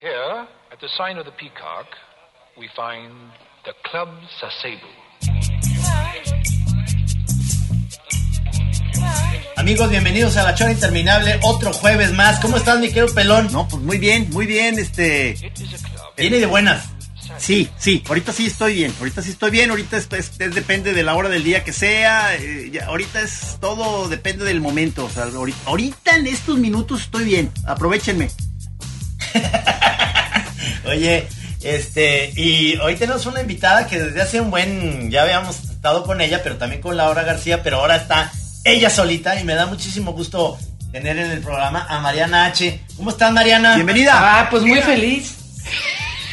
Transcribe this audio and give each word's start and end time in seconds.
Here, 0.00 0.46
at 0.72 0.78
the 0.80 0.88
sign 0.96 1.18
of 1.18 1.24
the 1.26 1.32
peacock, 1.32 1.86
we 2.56 2.68
find 2.76 3.12
the 3.64 3.72
Club 3.90 4.08
Sasebo. 4.40 4.86
Amigos, 9.56 9.90
bienvenidos 9.90 10.36
a 10.36 10.44
La 10.44 10.54
Chora 10.54 10.70
Interminable, 10.70 11.40
otro 11.42 11.72
jueves 11.72 12.12
más. 12.12 12.38
¿Cómo 12.38 12.56
estás, 12.56 12.78
mi 12.78 12.88
querido 12.88 13.12
pelón? 13.12 13.48
No, 13.52 13.66
pues 13.68 13.82
muy 13.82 13.98
bien, 13.98 14.28
muy 14.30 14.46
bien, 14.46 14.78
este... 14.78 15.34
Viene 16.16 16.38
de 16.38 16.46
buenas. 16.46 16.90
Sí, 17.38 17.68
sí, 17.76 18.02
ahorita 18.06 18.32
sí 18.32 18.46
estoy 18.46 18.74
bien, 18.74 18.94
ahorita 19.00 19.20
sí 19.22 19.30
estoy 19.30 19.50
bien, 19.50 19.70
ahorita 19.70 19.96
es, 19.96 20.08
es- 20.12 20.40
es- 20.40 20.54
depende 20.54 20.92
de 20.92 21.02
la 21.02 21.14
hora 21.16 21.28
del 21.28 21.42
día 21.44 21.62
que 21.64 21.72
sea, 21.72 22.34
eh, 22.36 22.70
ya, 22.72 22.86
ahorita 22.86 23.20
es 23.20 23.58
todo 23.60 24.08
depende 24.08 24.44
del 24.44 24.60
momento, 24.60 25.04
o 25.04 25.10
sea, 25.10 25.24
ahorita, 25.24 25.58
ahorita 25.66 26.16
en 26.16 26.26
estos 26.28 26.56
minutos 26.58 27.02
estoy 27.02 27.24
bien, 27.24 27.52
aprovechenme. 27.66 28.30
Oye, 30.88 31.26
este, 31.62 32.32
y 32.36 32.76
hoy 32.78 32.96
tenemos 32.96 33.26
una 33.26 33.40
invitada 33.40 33.86
que 33.86 33.98
desde 33.98 34.22
hace 34.22 34.40
un 34.40 34.50
buen, 34.50 35.10
ya 35.10 35.22
habíamos 35.22 35.58
estado 35.70 36.04
con 36.04 36.20
ella, 36.20 36.40
pero 36.42 36.56
también 36.56 36.80
con 36.82 36.96
Laura 36.96 37.22
García, 37.22 37.62
pero 37.62 37.78
ahora 37.80 37.96
está 37.96 38.32
ella 38.64 38.90
solita 38.90 39.38
y 39.40 39.44
me 39.44 39.54
da 39.54 39.66
muchísimo 39.66 40.12
gusto 40.12 40.58
tener 40.92 41.18
en 41.18 41.30
el 41.30 41.40
programa 41.40 41.86
a 41.88 41.98
Mariana 42.00 42.46
H. 42.46 42.80
¿Cómo 42.96 43.10
estás, 43.10 43.32
Mariana? 43.32 43.74
Bienvenida. 43.74 44.12
Ah, 44.14 44.48
pues 44.50 44.62
muy 44.62 44.80
feliz. 44.82 45.34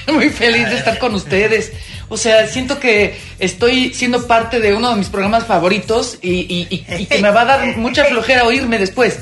Muy 0.07 0.29
feliz 0.29 0.69
de 0.69 0.77
estar 0.77 0.99
con 0.99 1.15
ustedes. 1.15 1.71
O 2.09 2.15
sea, 2.17 2.45
siento 2.45 2.79
que 2.79 3.19
estoy 3.39 3.91
siendo 3.91 4.27
parte 4.27 4.59
de 4.59 4.75
uno 4.75 4.91
de 4.91 4.97
mis 4.97 5.07
programas 5.09 5.47
favoritos 5.47 6.19
y, 6.21 6.29
y- 6.41 6.67
y- 6.69 6.85
y 7.01 7.05
que 7.07 7.17
me 7.23 7.31
va 7.31 7.41
a 7.41 7.45
dar 7.45 7.77
mucha 7.77 8.05
flojera 8.05 8.43
oírme 8.43 8.77
después. 8.77 9.17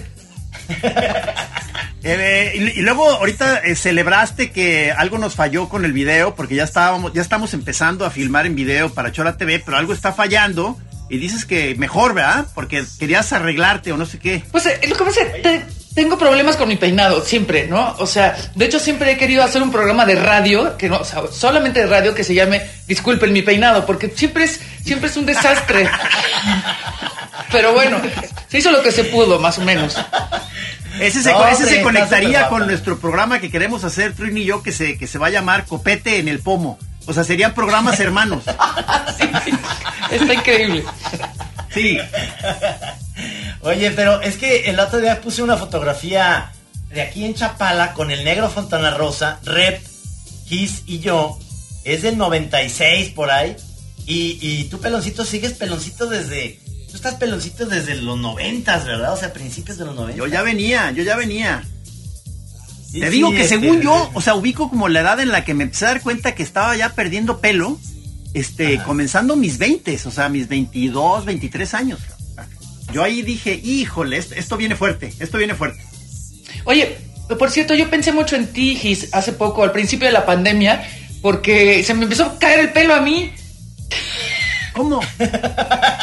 Eh, 2.06 2.52
y, 2.76 2.80
y 2.80 2.82
luego 2.82 3.10
ahorita 3.10 3.60
eh, 3.60 3.76
celebraste 3.76 4.52
que 4.52 4.92
algo 4.92 5.18
nos 5.18 5.36
falló 5.36 5.70
con 5.70 5.86
el 5.86 5.94
video, 5.94 6.36
porque 6.36 6.56
ya 6.56 6.64
estábamos, 6.66 7.14
ya 7.14 7.22
estamos 7.22 7.54
empezando 7.54 8.06
a 8.06 8.10
filmar 8.12 8.46
en 8.46 8.56
video 8.56 8.94
para 8.94 9.12
Chora 9.12 9.38
TV, 9.38 9.60
pero 9.66 9.78
algo 9.78 9.94
está 9.94 10.12
fallando 10.12 10.78
y 11.10 11.18
dices 11.18 11.46
que 11.46 11.76
mejor, 11.76 12.14
¿verdad? 12.14 12.48
Porque 12.56 12.84
querías 13.00 13.32
arreglarte 13.32 13.92
o 13.94 13.98
no 13.98 14.06
sé 14.06 14.20
qué. 14.20 14.44
Pues 14.52 14.66
eh, 14.66 14.80
lo 14.88 14.96
que 14.98 15.04
pasa 15.04 15.22
es 15.22 15.32
que 15.34 15.40
te- 15.42 15.66
tengo 15.96 16.18
problemas 16.18 16.56
con 16.58 16.68
mi 16.68 16.76
peinado, 16.76 17.24
siempre, 17.24 17.68
¿no? 17.68 17.96
O 18.00 18.08
sea, 18.08 18.36
de 18.56 18.66
hecho 18.66 18.80
siempre 18.80 19.12
he 19.12 19.18
querido 19.18 19.44
hacer 19.44 19.62
un 19.62 19.72
programa 19.72 20.06
de 20.06 20.16
radio, 20.16 20.76
que 20.76 20.90
no, 20.90 20.98
o 20.98 21.06
sea, 21.06 21.22
solamente 21.32 21.82
de 21.82 21.86
radio 21.86 22.16
que 22.16 22.24
se 22.24 22.34
llame 22.34 22.64
Disculpen 22.88 23.32
mi 23.32 23.44
peinado, 23.44 23.86
porque 23.86 24.10
siempre 24.14 24.46
es, 24.46 24.60
siempre 24.84 25.10
es 25.10 25.16
un 25.18 25.26
desastre. 25.28 25.88
Pero 27.52 27.74
bueno, 27.74 28.02
se 28.50 28.58
hizo 28.58 28.72
lo 28.72 28.82
que 28.82 28.92
se 28.92 29.04
pudo, 29.06 29.40
más 29.40 29.58
o 29.60 29.62
menos. 29.62 29.96
Ese 31.00 31.24
se, 31.24 31.32
No, 31.32 31.46
ese 31.48 31.64
hombre, 31.64 31.78
se 31.78 31.82
conectaría 31.82 32.50
con 32.50 32.66
nuestro 32.68 33.00
programa 33.00 33.40
que 33.40 33.50
queremos 33.50 33.84
hacer, 33.84 34.14
Trini 34.14 34.42
y 34.42 34.46
yo, 34.46 34.62
que 34.62 34.72
se, 34.72 34.98
que 34.98 35.08
se 35.08 35.18
va 35.18 35.28
a 35.28 35.32
llamar 35.32 35.66
Copete 35.66 36.20
en 36.20 36.28
el 36.28 36.40
Pomo. 36.40 36.78
O 37.06 37.14
sea, 37.14 37.24
serían 37.24 37.54
programas 37.54 38.00
hermanos. 38.00 38.44
Está 40.12 40.34
increíble. 40.34 40.84
Sí. 41.74 41.98
Oye, 43.62 43.92
pero 43.92 44.22
es 44.22 44.38
que 44.38 44.70
el 44.70 44.80
otro 44.80 45.00
día 45.00 45.22
puse 45.22 45.42
una 45.42 45.58
fotografía 45.58 46.52
de 46.90 47.02
aquí 47.02 47.26
en 47.26 47.34
Chapala 47.34 47.94
con 47.94 48.12
el 48.12 48.24
negro 48.24 48.50
Fontana 48.50 48.92
Rosa, 48.92 49.40
Rep, 49.44 49.82
Kiss 50.48 50.84
y 50.86 51.00
yo. 51.00 51.38
Es 51.84 52.04
del 52.04 52.18
96 52.18 53.10
por 53.10 53.32
ahí. 53.32 53.56
Y, 54.06 54.38
y 54.42 54.66
tú, 54.66 54.80
peloncito, 54.80 55.26
sigues 55.26 55.54
peloncito 55.54 56.08
desde. 56.08 56.60
Tú 56.94 56.98
estás 56.98 57.16
peloncito 57.16 57.66
desde 57.66 57.96
los 57.96 58.20
90, 58.20 58.78
¿verdad? 58.86 59.14
O 59.14 59.18
sea, 59.18 59.34
principios 59.34 59.80
de 59.80 59.86
los 59.86 59.96
90. 59.96 60.16
Yo 60.16 60.28
ya 60.28 60.44
venía, 60.44 60.92
yo 60.92 61.02
ya 61.02 61.16
venía. 61.16 61.64
Sí, 62.88 63.00
Te 63.00 63.08
sí, 63.08 63.14
digo 63.14 63.32
que 63.32 63.42
este, 63.42 63.60
según 63.60 63.82
yo, 63.82 64.12
o 64.14 64.22
sea, 64.22 64.36
ubico 64.36 64.70
como 64.70 64.88
la 64.90 65.00
edad 65.00 65.20
en 65.20 65.30
la 65.30 65.44
que 65.44 65.56
me 65.56 65.64
empecé 65.64 65.86
a 65.86 65.88
dar 65.88 66.02
cuenta 66.02 66.36
que 66.36 66.44
estaba 66.44 66.78
ya 66.78 66.90
perdiendo 66.90 67.40
pelo, 67.40 67.80
este, 68.36 68.78
comenzando 68.84 69.36
mis 69.36 69.58
20, 69.58 70.02
o 70.06 70.12
sea, 70.12 70.30
mis 70.30 70.48
22, 70.48 71.26
23 71.26 71.74
años. 71.74 72.00
Yo 72.92 73.02
ahí 73.02 73.24
dije, 73.24 73.60
híjole, 73.64 74.18
esto, 74.18 74.36
esto 74.36 74.56
viene 74.56 74.76
fuerte, 74.76 75.16
esto 75.18 75.40
viene 75.40 75.56
fuerte. 75.56 75.84
Oye, 76.66 76.96
por 77.40 77.50
cierto, 77.50 77.74
yo 77.74 77.90
pensé 77.90 78.12
mucho 78.12 78.36
en 78.36 78.54
ti, 78.54 78.76
Gis, 78.76 79.10
hace 79.14 79.34
poco, 79.34 79.64
al 79.64 79.72
principio 79.72 80.06
de 80.06 80.14
la 80.14 80.28
pandemia, 80.28 80.88
porque 81.24 81.84
se 81.84 81.96
me 81.96 82.04
empezó 82.04 82.26
a 82.26 82.38
caer 82.38 82.60
el 82.60 82.72
pelo 82.72 82.94
a 82.94 83.02
mí. 83.02 83.34
¿Cómo? 84.74 85.00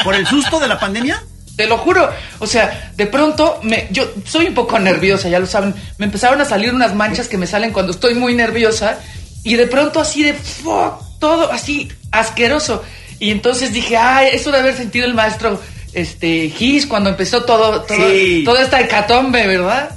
¿Por 0.04 0.14
el 0.14 0.26
susto 0.26 0.58
de 0.60 0.69
la 0.69 0.78
pandemia? 0.78 1.22
Te 1.56 1.66
lo 1.66 1.76
juro. 1.78 2.08
O 2.38 2.47
sea, 2.47 2.92
de 2.97 3.06
pronto, 3.06 3.60
me, 3.62 3.88
yo 3.91 4.10
soy 4.25 4.47
un 4.47 4.54
poco 4.54 4.78
nerviosa, 4.78 5.28
ya 5.28 5.38
lo 5.38 5.47
saben. 5.47 5.75
Me 5.98 6.06
empezaron 6.06 6.41
a 6.41 6.44
salir 6.44 6.72
unas 6.72 6.94
manchas 6.94 7.28
que 7.28 7.36
me 7.36 7.47
salen 7.47 7.72
cuando 7.72 7.92
estoy 7.92 8.14
muy 8.14 8.34
nerviosa. 8.34 8.98
Y 9.44 9.54
de 9.56 9.66
pronto 9.66 10.00
así 10.00 10.22
de 10.22 10.34
fuck, 10.34 11.03
todo 11.19 11.50
así 11.53 11.91
asqueroso. 12.12 12.82
Y 13.19 13.30
entonces 13.30 13.72
dije, 13.72 13.97
ay, 13.97 14.30
eso 14.32 14.50
de 14.50 14.59
haber 14.59 14.76
sentido 14.76 15.04
el 15.06 15.14
maestro 15.14 15.60
este 15.92 16.50
Gis 16.50 16.86
cuando 16.86 17.10
empezó 17.10 17.44
todo, 17.44 17.82
todo 17.82 18.09
Sí. 18.10 18.42
toda 18.44 18.62
esta 18.62 18.80
hecatombe, 18.80 19.47
¿verdad? 19.47 19.91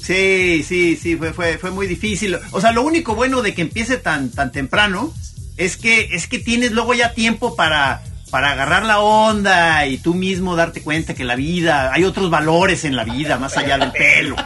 Sí, 0.00 0.64
sí, 0.66 0.96
sí, 1.00 1.16
fue, 1.16 1.32
fue, 1.32 1.58
fue 1.58 1.70
muy 1.70 1.86
difícil. 1.86 2.38
O 2.52 2.60
sea, 2.60 2.72
lo 2.72 2.82
único 2.82 3.14
bueno 3.14 3.42
de 3.42 3.54
que 3.54 3.62
empiece 3.62 3.96
tan, 3.96 4.30
tan 4.30 4.50
temprano 4.52 5.12
es 5.56 5.76
que, 5.76 6.08
es 6.12 6.26
que 6.26 6.38
tienes 6.38 6.72
luego 6.72 6.94
ya 6.94 7.12
tiempo 7.14 7.56
para, 7.56 8.02
para 8.30 8.52
agarrar 8.52 8.84
la 8.84 9.00
onda 9.00 9.86
y 9.86 9.98
tú 9.98 10.14
mismo 10.14 10.56
darte 10.56 10.82
cuenta 10.82 11.14
que 11.14 11.24
la 11.24 11.36
vida, 11.36 11.92
hay 11.92 12.04
otros 12.04 12.30
valores 12.30 12.84
en 12.84 12.96
la 12.96 13.04
vida 13.04 13.38
más 13.38 13.56
allá 13.56 13.78
del 13.78 13.92
pelo. 13.92 14.36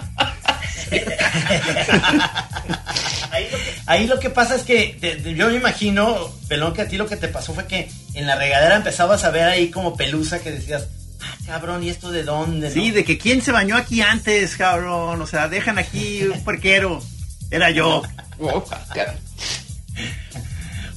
Ahí 3.33 3.49
lo, 3.51 3.59
que, 3.59 3.75
ahí 3.87 4.07
lo 4.09 4.19
que 4.19 4.31
pasa 4.31 4.57
es 4.57 4.63
que 4.63 4.97
te- 5.01 5.17
te- 5.17 5.35
yo 5.35 5.49
me 5.49 5.55
imagino, 5.57 6.17
pelón, 6.49 6.75
que 6.75 6.83
a 6.83 6.89
ti 6.89 6.97
lo 6.97 7.07
que 7.07 7.17
te 7.17 7.29
pasó 7.29 7.55
fue 7.55 7.67
que 7.67 7.89
en 8.15 8.27
la 8.27 8.35
regadera 8.37 8.77
empezabas 8.77 9.23
a 9.25 9.31
ver 9.31 9.45
ahí 9.45 9.71
como 9.71 9.97
pelusa 9.97 10.41
que 10.41 10.51
decías, 10.51 10.89
ah, 11.23 11.35
cabrón, 11.47 11.85
¿y 11.85 11.91
esto 11.91 12.11
de 12.11 12.25
dónde? 12.25 12.69
no?" 12.69 12.75
Sí, 12.75 12.91
de 12.91 13.05
que 13.05 13.19
quién 13.19 13.41
se 13.41 13.53
bañó 13.53 13.77
aquí 13.77 14.01
antes, 14.03 14.57
cabrón. 14.57 15.23
O 15.23 15.27
sea, 15.27 15.49
dejan 15.49 15.79
aquí 15.79 16.25
un 16.25 16.43
puerquero. 16.43 17.01
Era 17.53 17.71
yo. 17.71 18.03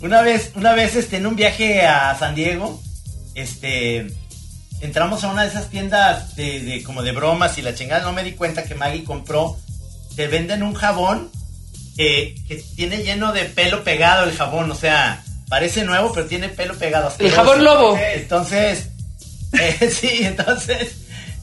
Una 0.04 0.22
vez, 0.22 0.52
una 0.56 0.74
vez 0.74 0.96
este, 0.96 1.16
en 1.18 1.26
un 1.28 1.36
viaje 1.38 1.86
a 1.88 2.14
San 2.20 2.36
Diego, 2.36 2.82
este, 3.36 4.06
entramos 4.82 5.24
a 5.24 5.30
una 5.30 5.44
de 5.44 5.48
esas 5.48 5.70
tiendas 5.70 6.36
de, 6.36 6.60
de- 6.60 6.84
como 6.84 7.02
de 7.04 7.14
bromas 7.14 7.58
y 7.58 7.62
la 7.62 7.74
chingada, 7.74 8.04
no 8.04 8.12
me 8.12 8.24
di 8.24 8.34
cuenta 8.34 8.64
que 8.64 8.76
Maggie 8.76 9.06
compró, 9.06 9.58
te 10.18 10.28
venden 10.28 10.62
un 10.62 10.74
jabón 10.74 11.32
eh, 11.98 12.36
que 12.48 12.62
tiene 12.76 12.98
lleno 13.04 13.32
de 13.32 13.46
pelo 13.46 13.84
pegado 13.86 14.26
el 14.26 14.36
jabón, 14.36 14.70
o 14.70 14.76
sea, 14.76 15.24
parece 15.48 15.84
nuevo 15.86 16.12
pero 16.14 16.26
tiene 16.28 16.50
pelo 16.50 16.76
pegado. 16.76 17.12
El 17.20 17.32
jabón 17.32 17.64
lobo. 17.64 17.98
Entonces, 17.98 18.90
eh, 19.54 19.90
sí, 19.90 20.20
entonces, 20.24 20.96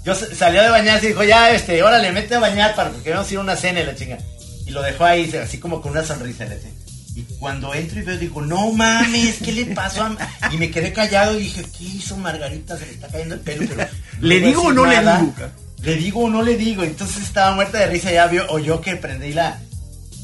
yo 0.04 0.14
salió 0.14 0.60
de 0.62 0.68
bañarse 0.68 1.06
y 1.06 1.08
dijo, 1.08 1.24
ya, 1.24 1.50
este, 1.52 1.82
órale, 1.82 2.12
mete 2.12 2.34
a 2.34 2.40
bañar 2.40 2.74
para 2.74 2.90
porque 2.90 3.10
vamos 3.10 3.26
a 3.28 3.32
ir 3.32 3.38
a 3.38 3.42
una 3.42 3.56
cena 3.56 3.80
y 3.80 3.86
la 3.86 3.94
chinga. 3.94 4.18
Y 4.66 4.70
lo 4.70 4.82
dejó 4.82 5.04
ahí, 5.06 5.32
así 5.42 5.58
como 5.58 5.80
con 5.80 5.92
una 5.92 6.04
sonrisa. 6.04 6.44
la 6.44 6.56
chinga. 6.60 6.79
Y 7.14 7.22
cuando 7.38 7.74
entro 7.74 7.98
y 7.98 8.02
veo, 8.02 8.16
digo, 8.16 8.40
no 8.40 8.72
mames, 8.72 9.38
¿qué 9.38 9.52
le 9.52 9.66
pasó 9.66 10.04
a 10.04 10.08
Ma-?" 10.10 10.28
Y 10.52 10.56
me 10.56 10.70
quedé 10.70 10.92
callado 10.92 11.38
y 11.38 11.44
dije, 11.44 11.62
¿qué 11.76 11.84
hizo 11.84 12.16
Margarita? 12.16 12.76
Se 12.76 12.86
le 12.86 12.92
está 12.92 13.08
cayendo 13.08 13.34
el 13.34 13.40
pelo, 13.40 13.66
pero... 13.68 13.88
¿Le 14.20 14.40
digo 14.40 14.62
o 14.62 14.72
no 14.72 14.86
le 14.86 15.00
digo? 15.00 15.34
Le 15.82 15.96
digo 15.96 16.20
o 16.20 16.30
no 16.30 16.42
le 16.42 16.56
digo. 16.56 16.84
Entonces 16.84 17.22
estaba 17.22 17.54
muerta 17.54 17.78
de 17.78 17.86
risa, 17.86 18.12
ya 18.12 18.26
vio, 18.26 18.46
oyó 18.48 18.80
que 18.80 18.96
prendí 18.96 19.32
la... 19.32 19.60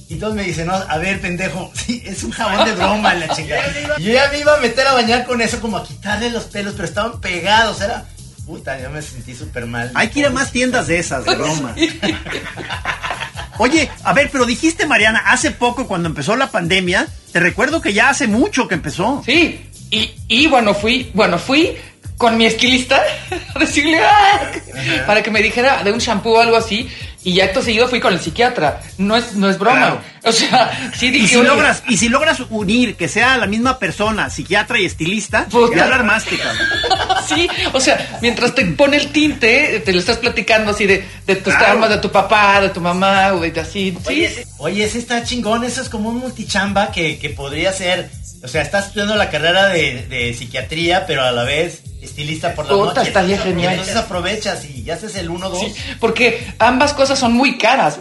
Y 0.09 0.15
entonces 0.15 0.37
me 0.37 0.45
dice, 0.45 0.65
no, 0.65 0.75
a 0.75 0.99
ver, 0.99 1.21
pendejo, 1.21 1.73
sí, 1.75 2.03
es 2.07 2.23
un 2.23 2.31
jabón 2.31 2.65
de 2.65 2.73
broma, 2.75 3.15
la 3.15 3.29
chingada. 3.35 3.65
Y 3.99 4.05
yo 4.05 4.13
ya 4.13 4.29
me 4.31 4.39
iba 4.39 4.55
a 4.55 4.61
meter 4.61 4.87
a 4.87 4.93
bañar 4.93 5.27
con 5.27 5.41
eso, 5.43 5.61
como 5.61 5.79
a 5.79 5.85
quitarle 5.85 6.31
los 6.31 6.45
pelos, 6.45 6.75
pero 6.75 6.87
estaban 6.87 7.21
pegados, 7.21 7.81
era... 7.81 8.05
Puta, 8.47 8.81
yo 8.81 8.91
me 8.91 9.03
sentí 9.03 9.35
súper 9.35 9.67
mal. 9.67 9.91
Hay 9.95 10.09
que 10.09 10.21
ir 10.21 10.27
a 10.27 10.31
más 10.31 10.53
tiendas 10.53 10.87
de 10.87 11.01
esas, 11.01 11.25
de 11.25 11.35
broma. 11.35 11.75
Oye, 13.59 13.91
a 14.05 14.13
ver, 14.13 14.31
pero 14.31 14.45
dijiste, 14.47 14.87
Mariana, 14.87 15.23
hace 15.27 15.51
poco 15.51 15.87
cuando 15.87 16.09
empezó 16.09 16.37
la 16.37 16.51
pandemia, 16.51 17.07
te 17.33 17.41
recuerdo 17.41 17.81
que 17.81 17.93
ya 17.93 18.09
hace 18.09 18.27
mucho 18.27 18.69
que 18.69 18.75
empezó. 18.75 19.23
Sí, 19.25 19.61
y, 19.91 20.11
y 20.29 20.47
bueno, 20.47 20.75
fui, 20.75 21.11
bueno, 21.15 21.39
fui 21.39 21.77
con 22.17 22.37
mi 22.37 22.47
estilista 22.47 23.01
a 23.55 23.59
decirle 23.59 24.01
"Ah", 24.03 24.51
para 25.07 25.23
que 25.23 25.31
me 25.31 25.43
dijera 25.43 25.83
de 25.85 25.93
un 25.93 25.99
shampoo 25.99 26.35
o 26.37 26.41
algo 26.41 26.57
así. 26.57 26.89
Y 27.27 27.41
acto 27.41 27.61
seguido 27.61 27.89
fui 27.89 27.99
con 27.99 28.13
el 28.15 28.21
psiquiatra. 28.21 28.81
No 28.99 29.17
es, 29.17 29.35
no 29.35 29.51
es 29.51 29.59
broma. 29.59 29.77
Claro. 29.79 30.01
O 30.27 30.33
sea, 30.33 30.91
sí 30.99 31.11
dije. 31.13 31.25
Y 31.25 31.29
si 31.29 31.37
"Oye, 31.37 31.47
logras, 31.49 31.83
y 31.89 31.97
si 31.99 32.09
logras 32.09 32.41
unir 32.51 32.97
que 32.97 33.07
sea 33.07 33.37
la 33.37 33.47
misma 33.47 33.79
persona, 33.79 34.29
psiquiatra 34.29 34.81
y 34.81 34.85
estilista, 34.85 35.47
Puta. 35.47 35.77
ya 35.77 35.85
armaste, 35.95 36.37
cabrón. 36.37 36.67
Sí, 37.29 37.49
o 37.73 37.79
sea, 37.81 38.19
mientras 38.23 38.53
te 38.55 38.65
pone 38.67 38.97
el 38.97 39.11
tinte, 39.13 39.81
te 39.85 39.93
lo 39.93 39.99
estás 40.01 40.17
platicando 40.19 40.71
así 40.73 40.85
de, 40.87 41.05
de 41.27 41.37
tus 41.37 41.53
Claro. 41.55 41.65
traumas, 41.65 41.91
de 41.91 41.99
tu 41.99 42.11
papá, 42.11 42.61
de 42.61 42.69
tu 42.71 42.81
mamá, 42.81 43.31
güey, 43.31 43.51
de 43.53 43.61
así. 43.61 43.97
Sí, 44.01 44.09
Oye, 44.09 44.25
ese, 44.27 44.47
oye, 44.59 44.85
ese 44.85 44.99
está 44.99 45.23
chingón, 45.25 45.63
eso 45.65 45.81
es 45.83 45.89
como 45.89 46.09
un 46.09 46.19
multichamba 46.19 46.91
que, 46.93 47.19
que 47.19 47.31
podría 47.31 47.73
ser, 47.73 48.11
o 48.43 48.49
sea, 48.49 48.63
estás 48.63 48.87
estudiando 48.89 49.15
la 49.17 49.31
carrera 49.31 49.69
de, 49.69 50.07
de 50.09 50.35
psiquiatría, 50.35 51.07
pero 51.07 51.23
a 51.23 51.33
la 51.33 51.45
vez 51.45 51.83
estilista 52.03 52.55
por 52.55 52.67
la 52.67 52.73
Puta, 52.73 52.95
noche. 52.95 53.09
estaría 53.09 53.39
genial. 53.39 53.71
Y 53.73 53.75
entonces 53.75 53.97
aprovechas 53.97 54.65
y 54.65 54.83
ya 54.85 54.95
haces 54.95 55.17
el 55.17 55.29
1-2. 55.31 55.59
Sí, 55.61 55.75
porque 56.01 56.47
ambas 56.59 56.93
cosas 56.93 57.19
son 57.19 57.33
muy 57.33 57.59
caras. 57.59 57.99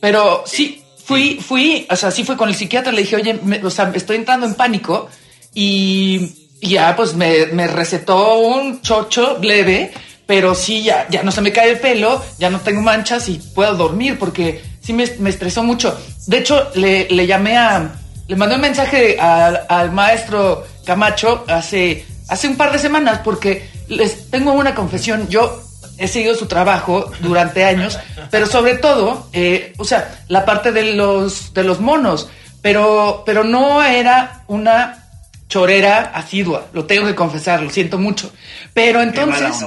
Pero 0.00 0.44
sí, 0.46 0.78
Fui, 1.04 1.40
fui, 1.44 1.84
o 1.90 1.96
sea, 1.96 2.12
sí 2.12 2.22
fue 2.22 2.36
con 2.36 2.48
el 2.48 2.54
psiquiatra, 2.54 2.92
le 2.92 3.02
dije, 3.02 3.16
oye, 3.16 3.34
me- 3.42 3.62
o 3.64 3.70
sea, 3.70 3.90
estoy 3.92 4.16
entrando 4.16 4.46
en 4.46 4.54
pánico 4.54 5.08
y, 5.52 6.48
y 6.60 6.68
ya 6.70 6.94
pues 6.96 7.14
me, 7.14 7.46
me 7.46 7.66
recetó 7.66 8.38
un 8.38 8.80
chocho 8.82 9.38
leve, 9.42 9.92
pero 10.26 10.54
sí, 10.54 10.84
ya, 10.84 11.06
ya 11.10 11.24
no 11.24 11.32
se 11.32 11.40
me 11.40 11.52
cae 11.52 11.70
el 11.70 11.80
pelo, 11.80 12.24
ya 12.38 12.50
no 12.50 12.60
tengo 12.60 12.80
manchas 12.82 13.28
y 13.28 13.38
puedo 13.54 13.74
dormir 13.74 14.16
porque 14.18 14.62
sí 14.80 14.92
me, 14.92 15.04
me 15.18 15.30
estresó 15.30 15.62
mucho. 15.64 15.98
De 16.28 16.38
hecho, 16.38 16.70
le, 16.76 17.08
le 17.10 17.26
llamé 17.26 17.56
a, 17.58 17.92
le 18.32 18.38
mandé 18.38 18.54
un 18.54 18.62
mensaje 18.62 19.20
al, 19.20 19.66
al 19.68 19.92
maestro 19.92 20.66
Camacho 20.86 21.44
hace, 21.48 22.06
hace 22.28 22.48
un 22.48 22.56
par 22.56 22.72
de 22.72 22.78
semanas 22.78 23.20
porque 23.22 23.68
les 23.88 24.30
tengo 24.30 24.54
una 24.54 24.74
confesión, 24.74 25.28
yo 25.28 25.62
he 25.98 26.08
seguido 26.08 26.34
su 26.34 26.46
trabajo 26.46 27.12
durante 27.20 27.62
años, 27.62 27.98
pero 28.30 28.46
sobre 28.46 28.78
todo, 28.78 29.28
eh, 29.34 29.74
o 29.76 29.84
sea, 29.84 30.22
la 30.28 30.46
parte 30.46 30.72
de 30.72 30.94
los, 30.94 31.52
de 31.52 31.62
los 31.62 31.80
monos, 31.80 32.30
pero, 32.62 33.22
pero 33.26 33.44
no 33.44 33.82
era 33.82 34.44
una 34.46 35.04
chorera 35.46 36.12
asidua, 36.14 36.68
lo 36.72 36.86
tengo 36.86 37.06
que 37.06 37.14
confesar, 37.14 37.60
lo 37.60 37.68
siento 37.68 37.98
mucho. 37.98 38.32
Pero 38.72 39.02
entonces, 39.02 39.62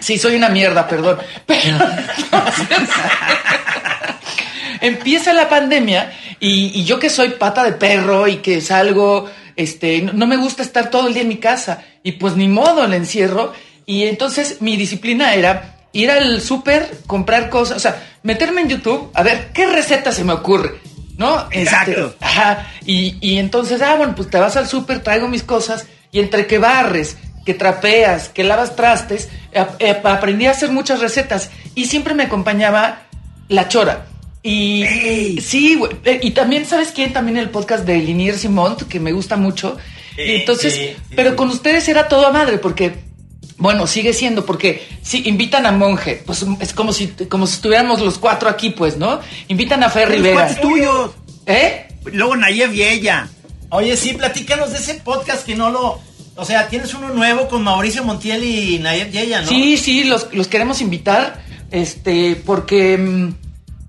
sí, 0.00 0.18
soy 0.18 0.34
una 0.34 0.48
mierda, 0.48 0.88
perdón, 0.88 1.18
pero 1.46 1.60
entonces, 1.70 2.66
empieza 4.80 5.32
la 5.32 5.48
pandemia 5.48 6.12
y, 6.40 6.72
y 6.78 6.84
yo 6.84 6.98
que 6.98 7.10
soy 7.10 7.30
pata 7.30 7.64
de 7.64 7.72
perro 7.72 8.28
y 8.28 8.36
que 8.36 8.60
salgo, 8.60 9.28
este, 9.56 10.02
no, 10.02 10.12
no 10.12 10.26
me 10.26 10.36
gusta 10.36 10.62
estar 10.62 10.90
todo 10.90 11.08
el 11.08 11.14
día 11.14 11.22
en 11.22 11.28
mi 11.28 11.36
casa 11.38 11.82
y 12.02 12.12
pues 12.12 12.36
ni 12.36 12.48
modo 12.48 12.84
el 12.84 12.94
encierro 12.94 13.52
y 13.86 14.04
entonces 14.04 14.58
mi 14.60 14.76
disciplina 14.76 15.34
era 15.34 15.76
ir 15.92 16.10
al 16.10 16.40
súper, 16.42 16.98
comprar 17.06 17.48
cosas, 17.48 17.76
o 17.78 17.80
sea, 17.80 18.02
meterme 18.22 18.60
en 18.62 18.68
YouTube, 18.68 19.10
a 19.14 19.22
ver 19.22 19.48
qué 19.54 19.66
receta 19.66 20.12
se 20.12 20.24
me 20.24 20.32
ocurre, 20.34 20.74
¿no? 21.16 21.40
Este, 21.50 21.62
Exacto. 21.62 22.14
ajá, 22.20 22.66
y, 22.84 23.16
y 23.26 23.38
entonces, 23.38 23.80
ah, 23.80 23.94
bueno, 23.96 24.14
pues 24.14 24.28
te 24.28 24.38
vas 24.38 24.56
al 24.56 24.68
súper, 24.68 25.02
traigo 25.02 25.26
mis 25.28 25.42
cosas 25.42 25.86
y 26.12 26.20
entre 26.20 26.46
que 26.46 26.58
barres, 26.58 27.16
que 27.46 27.54
trapeas, 27.54 28.28
que 28.28 28.44
lavas 28.44 28.76
trastes, 28.76 29.28
ap- 29.54 29.80
ap- 29.82 30.06
aprendí 30.06 30.46
a 30.46 30.50
hacer 30.50 30.70
muchas 30.70 31.00
recetas 31.00 31.48
y 31.74 31.86
siempre 31.86 32.12
me 32.12 32.24
acompañaba 32.24 33.02
la 33.48 33.68
chora. 33.68 34.06
Y 34.46 34.84
¡Ey! 34.84 35.40
sí, 35.40 35.74
güey, 35.74 35.90
eh, 36.04 36.20
y 36.22 36.30
también, 36.30 36.66
¿sabes 36.66 36.92
quién? 36.94 37.12
También 37.12 37.36
el 37.36 37.50
podcast 37.50 37.84
de 37.84 37.98
Linier 37.98 38.38
Simont, 38.38 38.82
que 38.82 39.00
me 39.00 39.10
gusta 39.10 39.36
mucho. 39.36 39.76
Sí, 40.14 40.22
y 40.22 40.34
entonces, 40.36 40.72
sí, 40.72 40.80
sí. 40.80 41.14
pero 41.16 41.34
con 41.34 41.48
ustedes 41.48 41.88
era 41.88 42.06
todo 42.06 42.28
a 42.28 42.30
madre, 42.30 42.58
porque, 42.58 42.94
bueno, 43.58 43.88
sigue 43.88 44.12
siendo, 44.12 44.46
porque 44.46 44.86
si 45.02 45.28
invitan 45.28 45.66
a 45.66 45.72
Monje, 45.72 46.22
pues 46.24 46.46
es 46.60 46.72
como 46.72 46.92
si, 46.92 47.08
como 47.28 47.48
si 47.48 47.54
estuviéramos 47.54 48.00
los 48.00 48.18
cuatro 48.18 48.48
aquí, 48.48 48.70
pues, 48.70 48.96
¿no? 48.96 49.18
Invitan 49.48 49.82
a 49.82 49.90
Fer 49.90 50.08
Los 50.10 50.18
Rivera. 50.18 50.34
cuates 50.36 50.60
tuyos. 50.60 51.10
¿Eh? 51.46 51.88
Luego 52.12 52.36
Nayef 52.36 52.72
y 52.72 52.84
ella. 52.84 53.28
Oye, 53.70 53.96
sí, 53.96 54.12
platícanos 54.12 54.70
de 54.70 54.78
ese 54.78 54.94
podcast 54.94 55.44
que 55.44 55.56
no 55.56 55.70
lo. 55.70 56.00
O 56.36 56.44
sea, 56.44 56.68
tienes 56.68 56.94
uno 56.94 57.08
nuevo 57.08 57.48
con 57.48 57.64
Mauricio 57.64 58.04
Montiel 58.04 58.44
y 58.44 58.78
Nayef 58.78 59.10
Yeya, 59.10 59.40
¿no? 59.40 59.48
Sí, 59.48 59.76
sí, 59.76 60.04
los, 60.04 60.32
los 60.32 60.46
queremos 60.46 60.80
invitar, 60.80 61.42
este, 61.72 62.36
porque, 62.46 62.96
mm, 62.96 63.45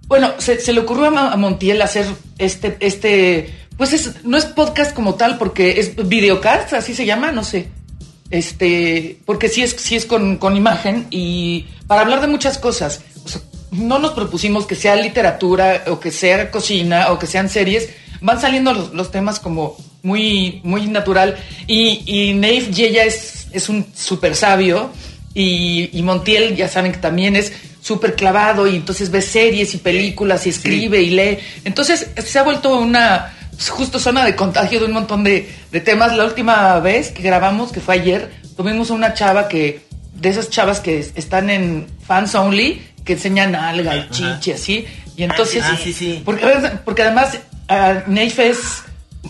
bueno, 0.08 0.34
se, 0.38 0.72
le 0.72 0.80
ocurrió 0.80 1.08
a, 1.18 1.36
Montiel 1.36 1.82
hacer 1.82 2.06
este, 2.38 2.78
este, 2.80 3.54
pues 3.78 3.92
es, 3.94 4.24
no 4.24 4.38
es 4.38 4.46
podcast 4.46 4.94
como 4.94 5.16
tal, 5.16 5.38
porque 5.38 5.80
es 5.80 5.96
videocast, 6.08 6.74
así 6.74 6.96
se 6.96 7.06
llama, 7.06 7.32
no 7.32 7.44
sé. 7.44 7.68
Este, 8.30 9.20
porque 9.26 9.50
sí 9.50 9.64
es, 9.64 9.72
sí 9.72 9.96
es 9.96 10.06
con, 10.06 10.38
con 10.38 10.56
imagen 10.56 11.08
y 11.12 11.66
para 11.88 12.02
hablar 12.02 12.22
de 12.22 12.28
muchas 12.28 12.58
cosas. 12.58 13.02
No 13.72 14.00
nos 14.00 14.14
propusimos 14.14 14.66
que 14.66 14.76
sea 14.76 14.96
literatura 14.96 15.84
o 15.88 16.00
que 16.00 16.12
sea 16.12 16.52
cocina 16.52 17.12
o 17.12 17.20
que 17.20 17.28
sean 17.28 17.50
series. 17.50 17.90
Van 18.22 18.40
saliendo 18.40 18.74
los, 18.74 19.12
temas 19.12 19.40
como 19.40 19.76
muy, 20.04 20.62
muy 20.64 20.88
natural. 20.88 21.38
Y, 21.68 22.02
y 22.06 22.34
Nave 22.34 22.72
Yeya 22.72 23.04
es, 23.04 23.48
es 23.52 23.68
un 23.68 23.86
súper 23.94 24.36
sabio. 24.36 24.90
Y, 25.34 25.90
y 25.92 26.02
Montiel, 26.02 26.56
ya 26.56 26.70
saben 26.70 26.94
que 26.94 26.98
también 26.98 27.36
es 27.36 27.52
súper 27.88 28.16
clavado 28.16 28.68
y 28.68 28.76
entonces 28.76 29.10
ve 29.12 29.22
series 29.22 29.74
y 29.74 29.78
películas 29.78 30.46
y 30.46 30.50
escribe 30.50 31.02
y 31.02 31.10
lee. 31.12 31.38
Entonces 31.64 32.08
se 32.24 32.40
ha 32.40 32.44
vuelto 32.44 32.78
una 32.78 33.34
justo 33.70 33.98
zona 34.00 34.26
de 34.26 34.36
contagio 34.36 34.80
de 34.80 34.86
un 34.86 34.92
montón 34.92 35.24
de, 35.24 35.50
de 35.72 35.80
temas. 35.80 36.16
La 36.16 36.26
última 36.26 36.80
vez 36.80 37.12
que 37.12 37.24
grabamos, 37.24 37.72
que 37.72 37.80
fue 37.80 37.96
ayer, 37.96 38.32
tuvimos 38.58 38.90
una 38.90 39.14
chava 39.14 39.48
que, 39.48 39.82
de 40.14 40.30
esas 40.30 40.50
chavas 40.50 40.80
que 40.82 41.00
es- 41.00 41.14
están 41.16 41.50
en 41.50 41.88
fans 42.06 42.36
only, 42.36 42.82
que 43.06 43.14
enseñan 43.14 43.56
alga 43.56 43.96
y 43.96 44.10
chichi 44.12 44.52
así. 44.52 44.86
Y 45.16 45.24
entonces, 45.24 45.64
Ah, 45.66 45.78
sí, 45.82 45.94
sí. 45.94 46.22
Porque, 46.26 46.46
porque 46.86 47.02
además 47.04 47.40
uh, 47.70 48.12
Neif 48.12 48.38
es 48.40 48.58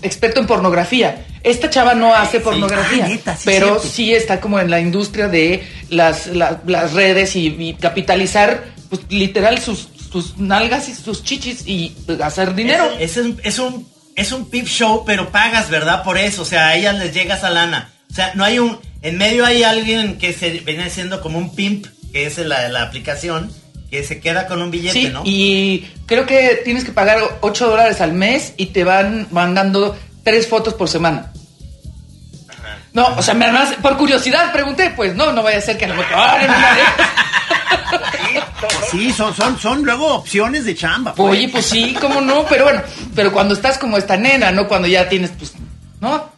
experto 0.01 0.39
en 0.39 0.48
pornografía. 0.48 1.25
Esta 1.44 1.69
chava 1.69 1.94
no 1.95 2.13
hace 2.13 2.39
pornografía, 2.39 3.06
Ah, 3.06 3.10
neta, 3.10 3.36
sí, 3.38 3.44
pero 3.45 3.68
cierto. 3.80 3.88
sí 3.88 4.13
está 4.13 4.39
como 4.42 4.60
en 4.60 4.69
la 4.69 4.80
industria 4.80 5.28
de 5.28 5.63
las, 5.89 6.28
la- 6.28 6.62
las 6.68 6.94
redes 6.94 7.36
y, 7.36 7.48
y 7.48 7.74
capitalizar, 7.75 8.66
pues 8.89 9.01
literal, 9.10 9.57
sus, 9.60 9.88
sus 10.12 10.38
nalgas 10.38 10.89
y 10.89 10.95
sus 10.95 11.24
chichis 11.24 11.66
y 11.68 11.95
hacer 12.24 12.54
dinero. 12.56 12.86
Es, 13.00 13.18
es 13.18 13.25
un, 13.25 13.39
es 13.44 13.60
un 13.60 13.98
es 14.16 14.31
un 14.31 14.50
pip 14.50 14.66
show, 14.66 15.04
pero 15.06 15.30
pagas, 15.31 15.69
¿verdad? 15.69 16.01
Por 16.04 16.18
eso, 16.18 16.42
o 16.42 16.45
sea, 16.45 16.69
a 16.69 16.75
ellas 16.75 16.95
les 16.98 17.13
llega 17.13 17.36
esa 17.36 17.51
lana. 17.51 17.92
O 18.12 18.16
sea, 18.16 18.31
no 18.34 18.44
hay 18.44 18.57
un 18.57 18.80
en 19.04 19.16
medio 19.19 19.45
hay 19.45 19.62
alguien 19.62 20.18
que 20.18 20.34
se 20.34 20.50
viene 20.50 20.89
siendo 20.89 21.22
como 21.22 21.38
un 21.38 21.54
pimp, 21.56 21.86
que 22.12 22.25
es 22.25 22.39
la, 22.39 22.68
la 22.69 22.81
aplicación, 22.81 23.51
que 23.89 24.04
se 24.04 24.19
queda 24.19 24.48
con 24.48 24.62
un 24.62 24.69
billete, 24.72 24.94
Sí, 25.01 25.10
¿no? 25.10 25.22
y 25.25 25.89
creo 26.06 26.25
que 26.25 26.62
tienes 26.66 26.84
que 26.84 26.92
pagar 26.92 27.19
8 27.42 27.68
dólares 27.69 28.01
al 28.01 28.13
mes 28.13 28.54
y 28.57 28.68
te 28.68 28.84
van 28.84 29.28
mandando 29.31 29.98
tres 30.24 30.48
fotos 30.48 30.74
por 30.74 30.89
semana. 30.89 31.31
No, 32.94 33.07
o 33.16 33.22
sea, 33.22 33.34
me 33.34 33.45
además, 33.45 33.75
por 33.81 33.95
curiosidad 33.98 34.51
pregunté, 34.51 34.92
pues 34.95 35.16
no, 35.16 35.31
no 35.31 35.44
vaya 35.44 35.60
a 35.60 35.62
ser 35.62 35.78
que 35.78 35.86
a 35.86 35.89
lo 35.89 35.95
mejor. 35.95 36.16
¡Ay, 36.18 36.48
no 36.48 36.54
me- 36.54 36.68
Sí, 38.92 39.12
son, 39.13 39.36
son, 39.36 39.60
son 39.60 39.84
luego 39.84 40.16
opciones 40.16 40.66
de 40.66 40.75
chamba. 40.75 41.13
pues. 41.13 41.31
Oye, 41.38 41.48
pues 41.50 41.66
sí, 41.66 41.95
cómo 42.01 42.22
no, 42.22 42.45
pero 42.48 42.63
bueno, 42.66 42.81
pero 43.16 43.31
cuando 43.31 43.54
estás 43.54 43.78
como 43.78 43.98
esta 43.98 44.18
nena, 44.18 44.51
¿no? 44.51 44.68
Cuando 44.68 44.88
ya 44.88 45.07
tienes, 45.07 45.31
pues, 45.38 45.54
¿no? 46.01 46.31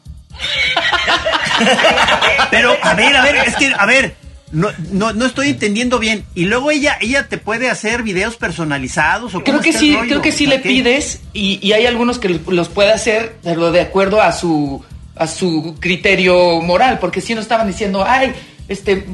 Pero, 2.52 2.76
a 2.82 2.94
ver, 2.94 3.16
a 3.16 3.22
ver, 3.24 3.36
es 3.38 3.56
que, 3.56 3.74
a 3.78 3.86
ver, 3.86 4.16
no, 4.52 4.70
no, 4.92 5.14
no 5.14 5.26
estoy 5.26 5.50
entendiendo 5.50 6.00
bien. 6.00 6.26
Y 6.36 6.46
luego 6.46 6.72
ella, 6.72 6.98
ella 7.02 7.28
te 7.28 7.38
puede 7.38 7.70
hacer 7.70 8.04
videos 8.04 8.36
personalizados 8.38 9.36
o 9.36 9.44
Creo 9.44 9.60
que 9.62 9.74
sí, 9.74 9.96
creo 10.08 10.22
que 10.22 10.32
sí 10.32 10.46
O 10.46 10.50
sea, 10.50 10.58
le 10.58 10.64
¿qué? 10.64 10.70
pides 10.70 11.22
y, 11.34 11.60
y 11.66 11.74
hay 11.74 11.86
algunos 11.86 12.20
que 12.20 12.40
los 12.48 12.70
puede 12.70 12.92
hacer, 12.92 13.38
pero 13.44 13.72
de 13.72 13.82
acuerdo 13.82 14.22
a 14.22 14.32
su 14.32 14.84
a 15.16 15.28
su 15.28 15.76
criterio 15.82 16.62
moral, 16.62 16.98
porque 17.00 17.20
si 17.20 17.36
no 17.36 17.42
estaban 17.42 17.68
diciendo, 17.68 18.06
ay, 18.08 18.32
este, 18.70 19.06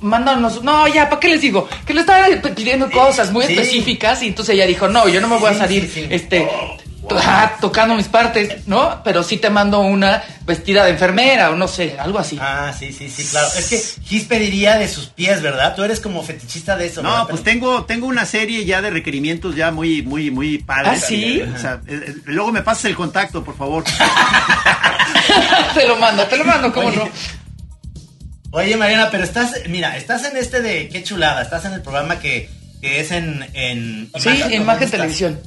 mándanos, 0.00 0.62
no, 0.62 0.88
ya, 0.88 1.08
¿para 1.10 1.20
qué 1.20 1.28
les 1.28 1.42
digo? 1.42 1.68
Que 1.86 1.92
le 1.92 2.00
estaban 2.00 2.40
pidiendo 2.54 2.90
cosas 2.90 3.30
muy 3.32 3.44
Sí. 3.44 3.52
específicas 3.52 4.22
y 4.22 4.28
entonces 4.28 4.54
ella 4.54 4.66
dijo, 4.66 4.88
no, 4.88 5.06
yo 5.08 5.20
no 5.20 5.28
me 5.28 5.36
voy 5.36 5.50
a 5.50 5.52
Sí, 5.52 5.58
salir, 5.58 5.82
sí, 5.92 6.00
sí. 6.00 6.06
este, 6.08 6.48
ajá, 7.10 7.56
tocando 7.60 7.94
mis 7.94 8.08
partes, 8.08 8.66
¿no? 8.66 9.02
Pero 9.04 9.22
sí 9.22 9.36
te 9.36 9.50
mando 9.50 9.80
una 9.80 10.22
vestida 10.44 10.84
de 10.84 10.90
enfermera 10.92 11.50
o 11.50 11.56
no 11.56 11.68
sé, 11.68 11.96
algo 11.98 12.18
así. 12.18 12.38
Ah, 12.40 12.72
sí, 12.76 12.92
sí, 12.92 13.08
sí, 13.10 13.24
claro. 13.24 13.48
Es 13.56 13.68
que 13.68 13.78
Gis 14.04 14.24
pediría 14.24 14.76
de 14.78 14.88
sus 14.88 15.06
pies, 15.06 15.42
¿verdad? 15.42 15.74
Tú 15.74 15.82
eres 15.84 16.00
como 16.00 16.22
fetichista 16.22 16.76
de 16.76 16.86
eso, 16.86 17.02
¿verdad? 17.02 17.18
No, 17.18 17.28
pues 17.28 17.42
tengo, 17.42 17.84
tengo 17.84 18.06
una 18.06 18.24
serie 18.26 18.64
ya 18.64 18.80
de 18.82 18.90
requerimientos 18.90 19.54
ya 19.56 19.70
muy, 19.70 20.02
muy, 20.02 20.30
muy 20.30 20.58
padres. 20.58 21.02
¿Ah, 21.04 21.06
sí? 21.06 21.42
O 21.42 21.58
sea, 21.58 21.80
eh, 21.86 22.00
eh, 22.08 22.14
luego 22.26 22.52
me 22.52 22.62
pasas 22.62 22.86
el 22.86 22.94
contacto, 22.96 23.44
por 23.44 23.56
favor. 23.56 23.84
te 25.74 25.86
lo 25.86 25.96
mando, 25.96 26.24
te 26.24 26.36
lo 26.36 26.44
mando, 26.44 26.72
¿cómo 26.72 26.88
Oye, 26.88 26.96
no? 26.96 27.08
Oye, 28.52 28.76
Mariana, 28.76 29.08
pero 29.10 29.24
estás, 29.24 29.52
mira, 29.68 29.96
estás 29.96 30.24
en 30.24 30.36
este 30.36 30.62
de 30.62 30.88
qué 30.88 31.02
chulada, 31.02 31.42
estás 31.42 31.64
en 31.66 31.72
el 31.74 31.82
programa 31.82 32.18
que, 32.18 32.48
que 32.80 33.00
es 33.00 33.10
en, 33.10 33.44
en 33.52 34.10
Sí, 34.18 34.38
¿dónde 34.38 34.56
imagen 34.56 34.84
estás? 34.84 34.90
televisión. 34.92 35.38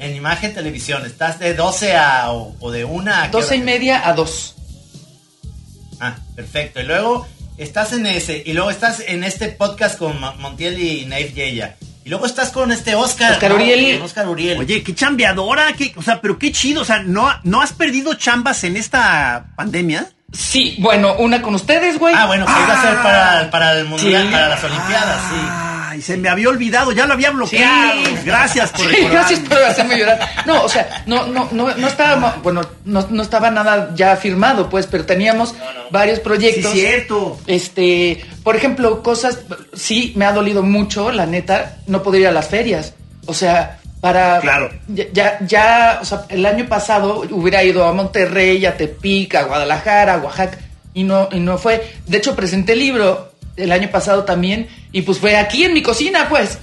En 0.00 0.16
imagen 0.16 0.54
televisión, 0.54 1.04
estás 1.04 1.38
de 1.38 1.52
12 1.54 1.94
a 1.96 2.32
o, 2.32 2.56
o 2.58 2.70
de 2.70 2.84
1 2.86 3.12
a 3.14 3.22
qué 3.24 3.28
12 3.28 3.56
y 3.56 3.60
media 3.60 4.08
a 4.08 4.14
2. 4.14 4.54
Ah, 6.00 6.16
perfecto. 6.34 6.80
Y 6.80 6.84
luego 6.84 7.26
estás 7.58 7.92
en 7.92 8.06
ese, 8.06 8.42
y 8.44 8.54
luego 8.54 8.70
estás 8.70 9.00
en 9.06 9.22
este 9.24 9.48
podcast 9.50 9.98
con 9.98 10.18
Montiel 10.40 10.78
y 10.80 11.04
Naif 11.04 11.34
Yeya. 11.34 11.76
Y 12.02 12.08
luego 12.08 12.24
estás 12.24 12.48
con 12.48 12.72
este 12.72 12.94
Oscar. 12.94 13.32
Oscar 13.32 13.50
¿no? 13.50 13.56
Uriel. 13.56 14.00
Oscar 14.00 14.26
Uriel. 14.26 14.58
Oye, 14.58 14.82
qué 14.82 14.94
chambeadora, 14.94 15.74
qué, 15.74 15.92
o 15.94 16.02
sea, 16.02 16.22
pero 16.22 16.38
qué 16.38 16.50
chido, 16.50 16.80
o 16.80 16.84
sea, 16.86 17.00
¿no, 17.02 17.30
¿no 17.42 17.60
has 17.60 17.74
perdido 17.74 18.14
chambas 18.14 18.64
en 18.64 18.78
esta 18.78 19.48
pandemia? 19.54 20.08
Sí, 20.32 20.76
bueno, 20.78 21.16
una 21.18 21.42
con 21.42 21.54
ustedes, 21.54 21.98
güey. 21.98 22.14
Ah, 22.16 22.24
bueno, 22.24 22.46
que 22.46 22.52
iba 22.52 22.78
a 22.78 22.82
ser 22.82 22.96
Ah. 22.98 23.02
para, 23.02 23.50
para 23.50 23.72
el 23.78 23.84
mundial, 23.84 24.22
Sí. 24.26 24.32
para 24.32 24.48
las 24.48 24.64
Olimpiadas, 24.64 25.20
sí. 25.28 25.69
Ay, 25.90 26.00
se 26.02 26.16
me 26.16 26.28
había 26.28 26.48
olvidado, 26.48 26.92
ya 26.92 27.04
lo 27.04 27.14
había 27.14 27.30
bloqueado. 27.32 28.04
Sí. 28.04 28.14
Gracias 28.24 28.70
por 28.70 28.88
Sí, 28.88 28.96
gracias 29.10 29.40
por 29.40 29.58
hacerme 29.60 29.98
llorar. 29.98 30.20
No, 30.46 30.62
o 30.62 30.68
sea, 30.68 31.02
no, 31.06 31.26
no, 31.26 31.48
no, 31.50 31.74
no 31.76 31.88
estaba, 31.88 32.36
bueno, 32.44 32.60
no, 32.84 33.04
no 33.10 33.22
estaba 33.22 33.50
nada 33.50 33.90
ya 33.96 34.14
firmado, 34.16 34.70
pues, 34.70 34.86
pero 34.86 35.04
teníamos 35.04 35.52
varios 35.90 36.18
Sí, 36.18 36.24
proyectos. 36.24 36.72
cierto. 36.72 37.38
Este, 37.48 38.24
por 38.44 38.54
ejemplo, 38.54 39.02
cosas, 39.02 39.40
sí, 39.74 40.12
me 40.14 40.26
ha 40.26 40.32
dolido 40.32 40.62
mucho, 40.62 41.10
la 41.10 41.26
neta, 41.26 41.78
no 41.88 42.04
poder 42.04 42.20
ir 42.20 42.28
a 42.28 42.32
las 42.32 42.46
ferias. 42.46 42.94
O 43.26 43.34
sea, 43.34 43.80
para 44.00 44.38
Claro. 44.40 44.70
ya, 44.86 45.06
ya, 45.12 45.38
ya, 45.40 45.98
o 46.00 46.04
sea, 46.04 46.22
el 46.28 46.46
año 46.46 46.68
pasado 46.68 47.24
hubiera 47.32 47.64
ido 47.64 47.84
a 47.84 47.92
Monterrey, 47.92 48.64
a 48.64 48.76
Tepic, 48.76 49.34
a 49.34 49.42
Guadalajara, 49.42 50.14
a 50.14 50.18
Oaxaca, 50.18 50.56
y 50.94 51.02
no, 51.02 51.28
y 51.32 51.40
no 51.40 51.58
fue. 51.58 51.94
De 52.06 52.18
hecho, 52.18 52.36
presenté 52.36 52.74
el 52.74 52.78
libro 52.78 53.29
el 53.60 53.72
año 53.72 53.90
pasado 53.90 54.24
también, 54.24 54.68
y 54.92 55.02
pues 55.02 55.18
fue 55.18 55.36
aquí 55.36 55.64
en 55.64 55.74
mi 55.74 55.82
cocina, 55.82 56.28
pues. 56.28 56.58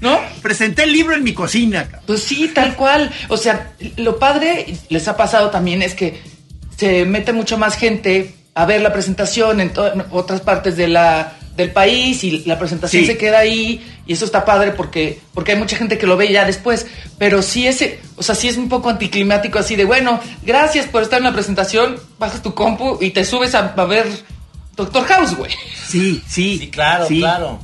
¿No? 0.00 0.20
Presenté 0.42 0.82
el 0.84 0.92
libro 0.92 1.14
en 1.14 1.24
mi 1.24 1.32
cocina. 1.32 1.88
Pues 2.06 2.22
sí, 2.22 2.48
tal 2.54 2.76
cual. 2.76 3.10
O 3.28 3.36
sea, 3.36 3.72
lo 3.96 4.18
padre, 4.18 4.76
les 4.88 5.08
ha 5.08 5.16
pasado 5.16 5.50
también, 5.50 5.82
es 5.82 5.94
que 5.94 6.20
se 6.76 7.04
mete 7.04 7.32
mucha 7.32 7.56
más 7.56 7.76
gente 7.76 8.34
a 8.54 8.66
ver 8.66 8.82
la 8.82 8.92
presentación 8.92 9.60
en 9.60 9.72
otras 10.10 10.40
partes 10.40 10.76
de 10.76 10.88
la, 10.88 11.32
del 11.56 11.70
país 11.72 12.22
y 12.24 12.42
la 12.46 12.58
presentación 12.58 13.02
Sí. 13.02 13.06
se 13.06 13.16
queda 13.16 13.38
ahí 13.38 13.84
y 14.06 14.12
eso 14.12 14.24
está 14.24 14.44
padre 14.44 14.72
porque, 14.72 15.20
porque 15.34 15.52
hay 15.52 15.58
mucha 15.58 15.76
gente 15.76 15.96
que 15.98 16.06
lo 16.06 16.16
ve 16.16 16.30
ya 16.30 16.44
después. 16.44 16.86
Pero 17.18 17.40
sí 17.42 17.66
ese, 17.66 18.00
o 18.16 18.22
sea, 18.22 18.34
sí 18.34 18.48
es 18.48 18.56
un 18.56 18.68
poco 18.68 18.90
anticlimático 18.90 19.58
así 19.58 19.74
de, 19.76 19.84
bueno, 19.84 20.20
gracias 20.44 20.86
por 20.86 21.02
estar 21.02 21.18
en 21.18 21.24
la 21.24 21.32
presentación, 21.32 21.96
bajas 22.18 22.42
tu 22.42 22.54
compu 22.54 22.98
y 23.00 23.10
te 23.10 23.24
subes 23.24 23.54
a, 23.54 23.72
a 23.76 23.84
ver 23.86 24.06
Doctor 24.76 25.04
House, 25.06 25.34
güey. 25.34 25.50
Sí, 25.88 26.22
sí. 26.28 26.58
Sí, 26.60 26.68
claro, 26.68 27.06
sí. 27.08 27.20
claro. 27.20 27.58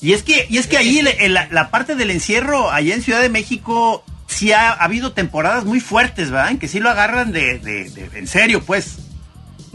Y 0.00 0.12
es 0.12 0.22
que, 0.22 0.46
y 0.50 0.58
es 0.58 0.66
que 0.66 0.76
ahí 0.76 0.98
el- 0.98 1.08
el- 1.08 1.34
la, 1.34 1.48
la 1.50 1.70
parte 1.70 1.94
del 1.96 2.10
encierro, 2.10 2.70
allá 2.70 2.94
en 2.94 3.02
Ciudad 3.02 3.20
de 3.22 3.28
México, 3.30 4.04
sí 4.26 4.52
ha, 4.52 4.68
ha 4.70 4.84
habido 4.84 5.12
temporadas 5.12 5.64
muy 5.64 5.80
fuertes, 5.80 6.30
¿verdad? 6.30 6.50
En 6.50 6.58
que 6.58 6.68
sí 6.68 6.78
lo 6.78 6.90
agarran 6.90 7.32
de, 7.32 7.58
de- 7.58 7.88
de- 7.90 8.18
en 8.18 8.26
serio, 8.28 8.62
pues. 8.62 8.98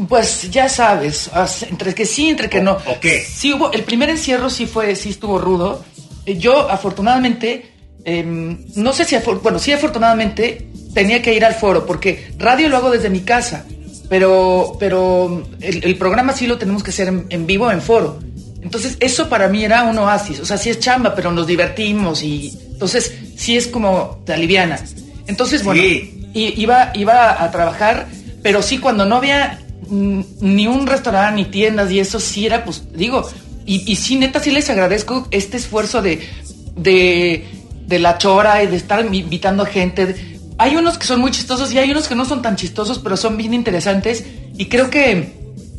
Pues 0.08 0.50
ya 0.50 0.68
sabes, 0.70 1.30
entre 1.70 1.94
que 1.94 2.06
sí, 2.06 2.30
entre 2.30 2.50
que 2.50 2.60
¿O- 2.60 2.64
no. 2.64 2.72
o 2.88 3.00
qué? 3.00 3.22
Sí 3.24 3.54
hubo, 3.54 3.72
el 3.72 3.84
primer 3.84 4.10
encierro 4.10 4.50
sí 4.50 4.66
fue, 4.66 4.96
sí 4.96 5.10
estuvo 5.10 5.38
rudo. 5.38 5.84
Eh, 6.26 6.38
Yo 6.38 6.70
afortunadamente, 6.70 7.72
em, 8.04 8.66
no 8.76 8.92
sé 8.94 9.06
si, 9.06 9.16
bueno, 9.44 9.60
sí 9.60 9.72
afortunadamente 9.72 10.68
tenía 10.94 11.22
que 11.22 11.34
ir 11.34 11.46
al 11.46 11.54
foro 11.54 11.86
porque 11.86 12.34
radio 12.38 12.70
lo 12.70 12.78
hago 12.78 12.90
desde 12.92 13.10
mi 13.10 13.22
casa, 13.22 13.66
pero, 14.10 14.76
pero 14.80 15.48
el, 15.62 15.84
el 15.84 15.96
programa 15.98 16.34
sí 16.34 16.48
lo 16.48 16.58
tenemos 16.58 16.84
que 16.84 16.90
hacer 16.92 17.08
en, 17.10 17.26
en 17.30 17.46
vivo 17.46 17.72
en 17.72 17.82
foro. 17.82 18.20
Entonces 18.62 18.98
eso 19.00 19.30
para 19.30 19.48
mí 19.48 19.64
era 19.64 19.84
un 19.84 19.98
oasis, 20.00 20.40
o 20.40 20.46
sea, 20.46 20.58
sí 20.58 20.70
es 20.70 20.80
chamba, 20.80 21.14
pero 21.14 21.32
nos 21.32 21.46
divertimos 21.46 22.24
y 22.24 22.58
entonces 22.72 23.14
sí 23.38 23.58
es 23.58 23.68
como 23.68 24.22
te 24.26 24.34
aliviana. 24.34 24.80
Entonces, 25.28 25.64
bueno, 25.64 25.82
Sí. 25.82 26.30
y 26.34 26.62
iba, 26.62 26.92
iba 26.96 27.44
a 27.44 27.52
trabajar, 27.52 28.08
pero 28.42 28.62
sí 28.62 28.78
cuando 28.80 29.06
no 29.06 29.18
había 29.18 29.60
ni 29.90 30.68
un 30.68 30.88
restaurante 30.88 31.36
ni 31.36 31.46
tiendas 31.46 31.92
y 31.92 32.00
eso 32.00 32.20
sí 32.20 32.46
era, 32.46 32.64
pues 32.64 32.84
digo, 32.94 33.28
y, 33.66 33.90
y 33.92 33.96
sí, 33.96 34.18
neta, 34.18 34.40
sí 34.40 34.52
les 34.52 34.70
agradezco 34.70 35.28
este 35.32 35.58
esfuerzo 35.58 36.02
de, 36.02 36.28
de, 36.76 38.00
la 38.00 38.18
chora 38.18 38.64
y 38.64 38.68
de 38.68 38.76
estar 38.76 39.06
invitando 39.06 39.64
a 39.64 39.66
gente. 39.66 40.38
Hay 40.58 40.76
unos 40.76 40.98
que 40.98 41.06
son 41.06 41.22
muy 41.22 41.32
chistosos 41.32 41.72
y 41.74 41.80
hay 41.80 41.92
unos 41.92 42.08
que 42.08 42.16
no 42.16 42.26
son 42.26 42.42
tan 42.42 42.56
chistosos, 42.56 43.00
pero 43.00 43.16
son 43.18 43.38
bien 43.38 43.54
interesantes 43.54 44.26
y 44.58 44.66
creo 44.66 44.90
que 44.90 45.34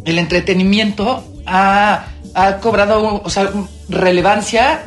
el 0.05 0.19
entretenimiento 0.19 1.25
ha, 1.47 2.07
ha 2.35 2.57
cobrado, 2.59 3.23
o 3.23 3.31
sea, 3.31 3.51
relevancia 3.89 4.87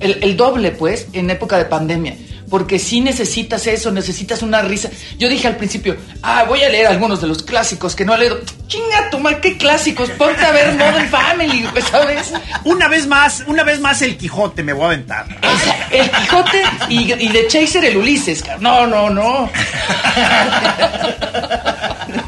el, 0.00 0.18
el 0.22 0.36
doble, 0.36 0.72
pues, 0.72 1.08
en 1.12 1.30
época 1.30 1.56
de 1.56 1.64
pandemia. 1.64 2.16
Porque 2.54 2.78
si 2.78 3.00
necesitas 3.00 3.66
eso, 3.66 3.90
necesitas 3.90 4.40
una 4.40 4.62
risa. 4.62 4.88
Yo 5.18 5.28
dije 5.28 5.48
al 5.48 5.56
principio, 5.56 5.96
ah, 6.22 6.44
voy 6.46 6.62
a 6.62 6.68
leer 6.68 6.86
algunos 6.86 7.20
de 7.20 7.26
los 7.26 7.42
clásicos 7.42 7.96
que 7.96 8.04
no 8.04 8.14
he 8.14 8.18
leído. 8.18 8.38
Chinga, 8.68 9.10
toma, 9.10 9.40
¿qué 9.40 9.58
clásicos? 9.58 10.08
Ponte 10.10 10.46
a 10.46 10.52
ver 10.52 10.72
Modern 10.74 11.08
Family, 11.08 11.68
¿sabes? 11.90 12.32
Una 12.62 12.86
vez 12.86 13.08
más, 13.08 13.42
una 13.48 13.64
vez 13.64 13.80
más 13.80 14.02
el 14.02 14.16
Quijote 14.16 14.62
me 14.62 14.72
voy 14.72 14.84
a 14.84 14.86
aventar. 14.86 15.26
Sea, 15.64 15.88
el 15.90 16.08
Quijote 16.08 16.62
y, 16.90 17.12
y 17.12 17.26
de 17.26 17.48
Chaser 17.48 17.86
el 17.86 17.96
Ulises. 17.96 18.44
No, 18.60 18.86
no, 18.86 19.10
no. 19.10 19.50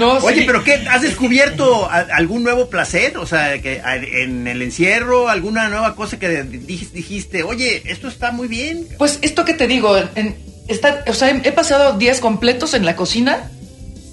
No, 0.00 0.12
Oye, 0.14 0.40
sí. 0.40 0.44
pero 0.46 0.64
¿qué? 0.64 0.74
¿Has 0.88 1.02
descubierto 1.02 1.84
a- 1.90 2.06
algún 2.14 2.42
nuevo 2.42 2.68
placer? 2.70 3.16
O 3.18 3.26
sea, 3.26 3.60
que 3.62 3.80
en 4.22 4.46
el 4.48 4.62
encierro, 4.62 5.28
alguna 5.28 5.68
nueva 5.68 5.94
cosa 5.94 6.18
que 6.18 6.42
dij- 6.44 6.90
dijiste, 6.90 7.42
oye, 7.42 7.82
esto 7.84 8.08
está 8.08 8.32
muy 8.32 8.48
bien. 8.48 8.88
Pues 8.98 9.18
esto 9.22 9.44
que 9.44 9.54
te 9.54 9.66
digo, 9.66 9.96
en- 10.14 10.36
estar, 10.68 11.04
o 11.06 11.12
sea, 11.14 11.30
he, 11.30 11.52
pasado 11.52 11.98
días 11.98 12.20
completos 12.20 12.74
en 12.74 12.84
la 12.86 12.96
cocina, 12.96 13.50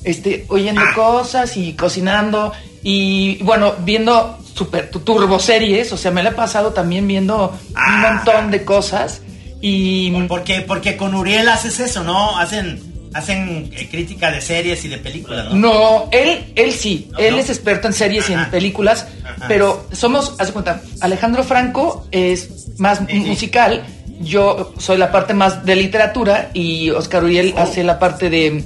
este, 0.04 0.46
oyendo 0.50 0.82
Ah. 0.82 0.94
cosas 0.96 1.56
y 1.58 1.74
cocinando 1.74 2.54
y 2.84 3.38
bueno, 3.44 3.74
viendo 3.80 4.38
super 4.54 4.90
tu- 4.90 5.00
turboseries, 5.02 5.92
o 5.94 5.98
sea, 5.98 6.12
me 6.12 6.24
la 6.24 6.30
he 6.30 6.34
pasado 6.34 6.74
también 6.74 7.08
viendo 7.08 7.50
un 7.70 7.76
Ah. 7.76 8.14
montón 8.26 8.52
de 8.52 8.64
cosas 8.64 9.22
y 9.62 10.12
Porque, 10.28 10.62
porque 10.62 10.98
con 10.98 11.14
Uriel 11.16 11.48
haces 11.50 11.80
eso, 11.80 12.04
¿no? 12.04 12.38
Hacen, 12.38 12.82
hacen 13.18 13.70
eh, 13.74 13.88
crítica 13.90 14.32
de 14.32 14.42
series 14.42 14.84
y 14.86 14.88
de 14.88 14.98
películas, 14.98 15.46
¿no? 15.54 15.56
no, 15.56 16.10
él, 16.12 16.52
él 16.56 16.72
sí, 16.72 17.10
No, 17.12 17.20
él 17.20 17.34
no. 17.36 17.40
es 17.40 17.50
experto 17.50 17.88
en 17.88 17.94
series 17.94 18.30
y 18.30 18.34
en 18.34 18.50
películas, 18.50 19.08
Ajá. 19.24 19.46
pero 19.48 19.88
somos, 19.92 20.36
haz 20.40 20.48
de 20.48 20.54
cuenta, 20.54 20.82
Alejandro 21.02 21.44
Franco 21.44 22.08
es 22.12 22.68
más 22.78 23.00
Sí, 23.00 23.06
sí. 23.10 23.20
musical, 23.20 23.84
yo 24.22 24.74
soy 24.80 24.98
la 24.98 25.12
parte 25.12 25.34
más 25.34 25.64
de 25.66 25.76
literatura 25.76 26.50
y 26.54 26.90
Oscar 26.92 27.24
Uriel 27.24 27.54
Oh. 27.58 27.62
hace 27.62 27.84
la 27.84 28.00
parte 28.00 28.30
de, 28.30 28.64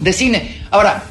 de 0.00 0.12
cine. 0.12 0.62
Ahora, 0.70 1.02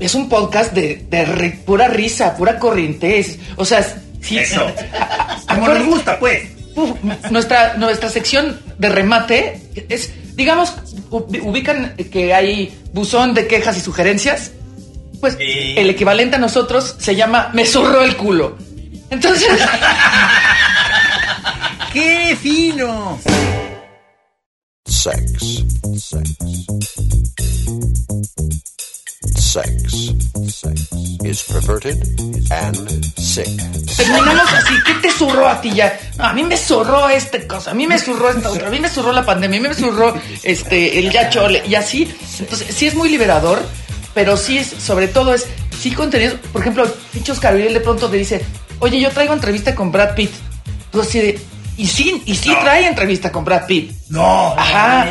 es 0.00 0.14
un 0.14 0.28
podcast 0.28 0.72
de, 0.72 1.06
de 1.10 1.26
ri- 1.26 1.58
pura 1.64 1.88
risa, 1.88 2.36
pura 2.36 2.58
corriente, 2.58 3.24
o 3.56 3.64
sea, 3.64 3.82
sí, 4.20 4.38
Eso. 4.38 4.60
a- 4.98 5.38
a- 5.48 5.54
Como 5.54 5.68
nos 5.68 5.86
gusta, 5.86 6.18
pues. 6.18 6.48
Uf, 6.74 6.90
nuestra, 7.30 7.74
nuestra 7.76 8.08
sección 8.08 8.58
de 8.78 8.88
remate 8.88 9.60
es, 9.90 10.10
digamos, 10.34 10.72
ub- 11.10 11.38
ubican 11.42 11.94
que 12.10 12.32
hay 12.34 12.76
buzón 12.92 13.34
de 13.34 13.46
quejas 13.46 13.76
y 13.76 13.80
sugerencias. 13.80 14.52
Pues 15.20 15.34
Sí. 15.34 15.74
el 15.76 15.88
equivalente 15.90 16.36
a 16.36 16.38
nosotros 16.38 16.96
se 16.98 17.14
llama 17.14 17.50
me 17.54 17.64
zurró 17.64 18.02
el 18.02 18.16
culo. 18.16 18.56
Entonces, 19.10 19.48
¡Qué 21.92 22.36
fino! 22.40 23.18
Sex. 24.86 25.64
Sex. 25.98 26.36
Sex. 29.36 30.14
Sex 30.48 30.92
is 31.24 31.42
perverted 31.44 32.02
and 32.50 32.76
sick. 33.18 33.48
terminamos 33.96 34.52
así. 34.52 34.74
¿Qué 34.84 34.94
te 34.94 35.10
zurró 35.10 35.48
a 35.48 35.60
ti 35.60 35.72
ya? 35.72 35.98
No, 36.18 36.24
a 36.24 36.32
mí 36.32 36.42
me 36.42 36.56
zurró 36.56 37.08
esta 37.08 37.46
cosa, 37.46 37.70
a 37.70 37.74
mí 37.74 37.86
me 37.86 37.98
zurró 37.98 38.30
esta 38.30 38.50
otra, 38.50 38.68
a 38.68 38.70
mí 38.70 38.80
me 38.80 38.88
zurró 38.88 39.12
la 39.12 39.24
pandemia, 39.24 39.58
a 39.58 39.62
mí 39.62 39.68
me 39.68 39.74
zurró 39.74 40.14
este, 40.42 40.98
el 40.98 41.10
ya 41.10 41.30
chole 41.30 41.62
y 41.66 41.74
así. 41.74 42.12
Entonces, 42.38 42.74
sí 42.74 42.86
es 42.86 42.94
muy 42.94 43.08
liberador, 43.08 43.62
pero 44.14 44.36
sí 44.36 44.58
es, 44.58 44.66
sobre 44.66 45.08
todo 45.08 45.34
es, 45.34 45.46
sí 45.78 45.92
contenido. 45.92 46.36
Por 46.52 46.62
ejemplo, 46.62 46.86
Pinchos 47.12 47.40
Gabriel 47.40 47.74
de 47.74 47.80
pronto 47.80 48.08
te 48.08 48.16
dice, 48.16 48.44
oye, 48.80 49.00
yo 49.00 49.10
traigo 49.10 49.34
entrevista 49.34 49.74
con 49.74 49.92
Brad 49.92 50.14
Pitt. 50.14 50.30
Tú 50.90 51.00
así 51.00 51.20
de, 51.20 51.40
y 51.76 51.86
sí, 51.86 52.22
y 52.26 52.34
sí 52.34 52.54
trae 52.60 52.86
entrevista 52.86 53.32
con 53.32 53.44
Brad 53.44 53.66
Pitt. 53.66 53.92
No, 54.10 54.54
Ajá. 54.56 55.08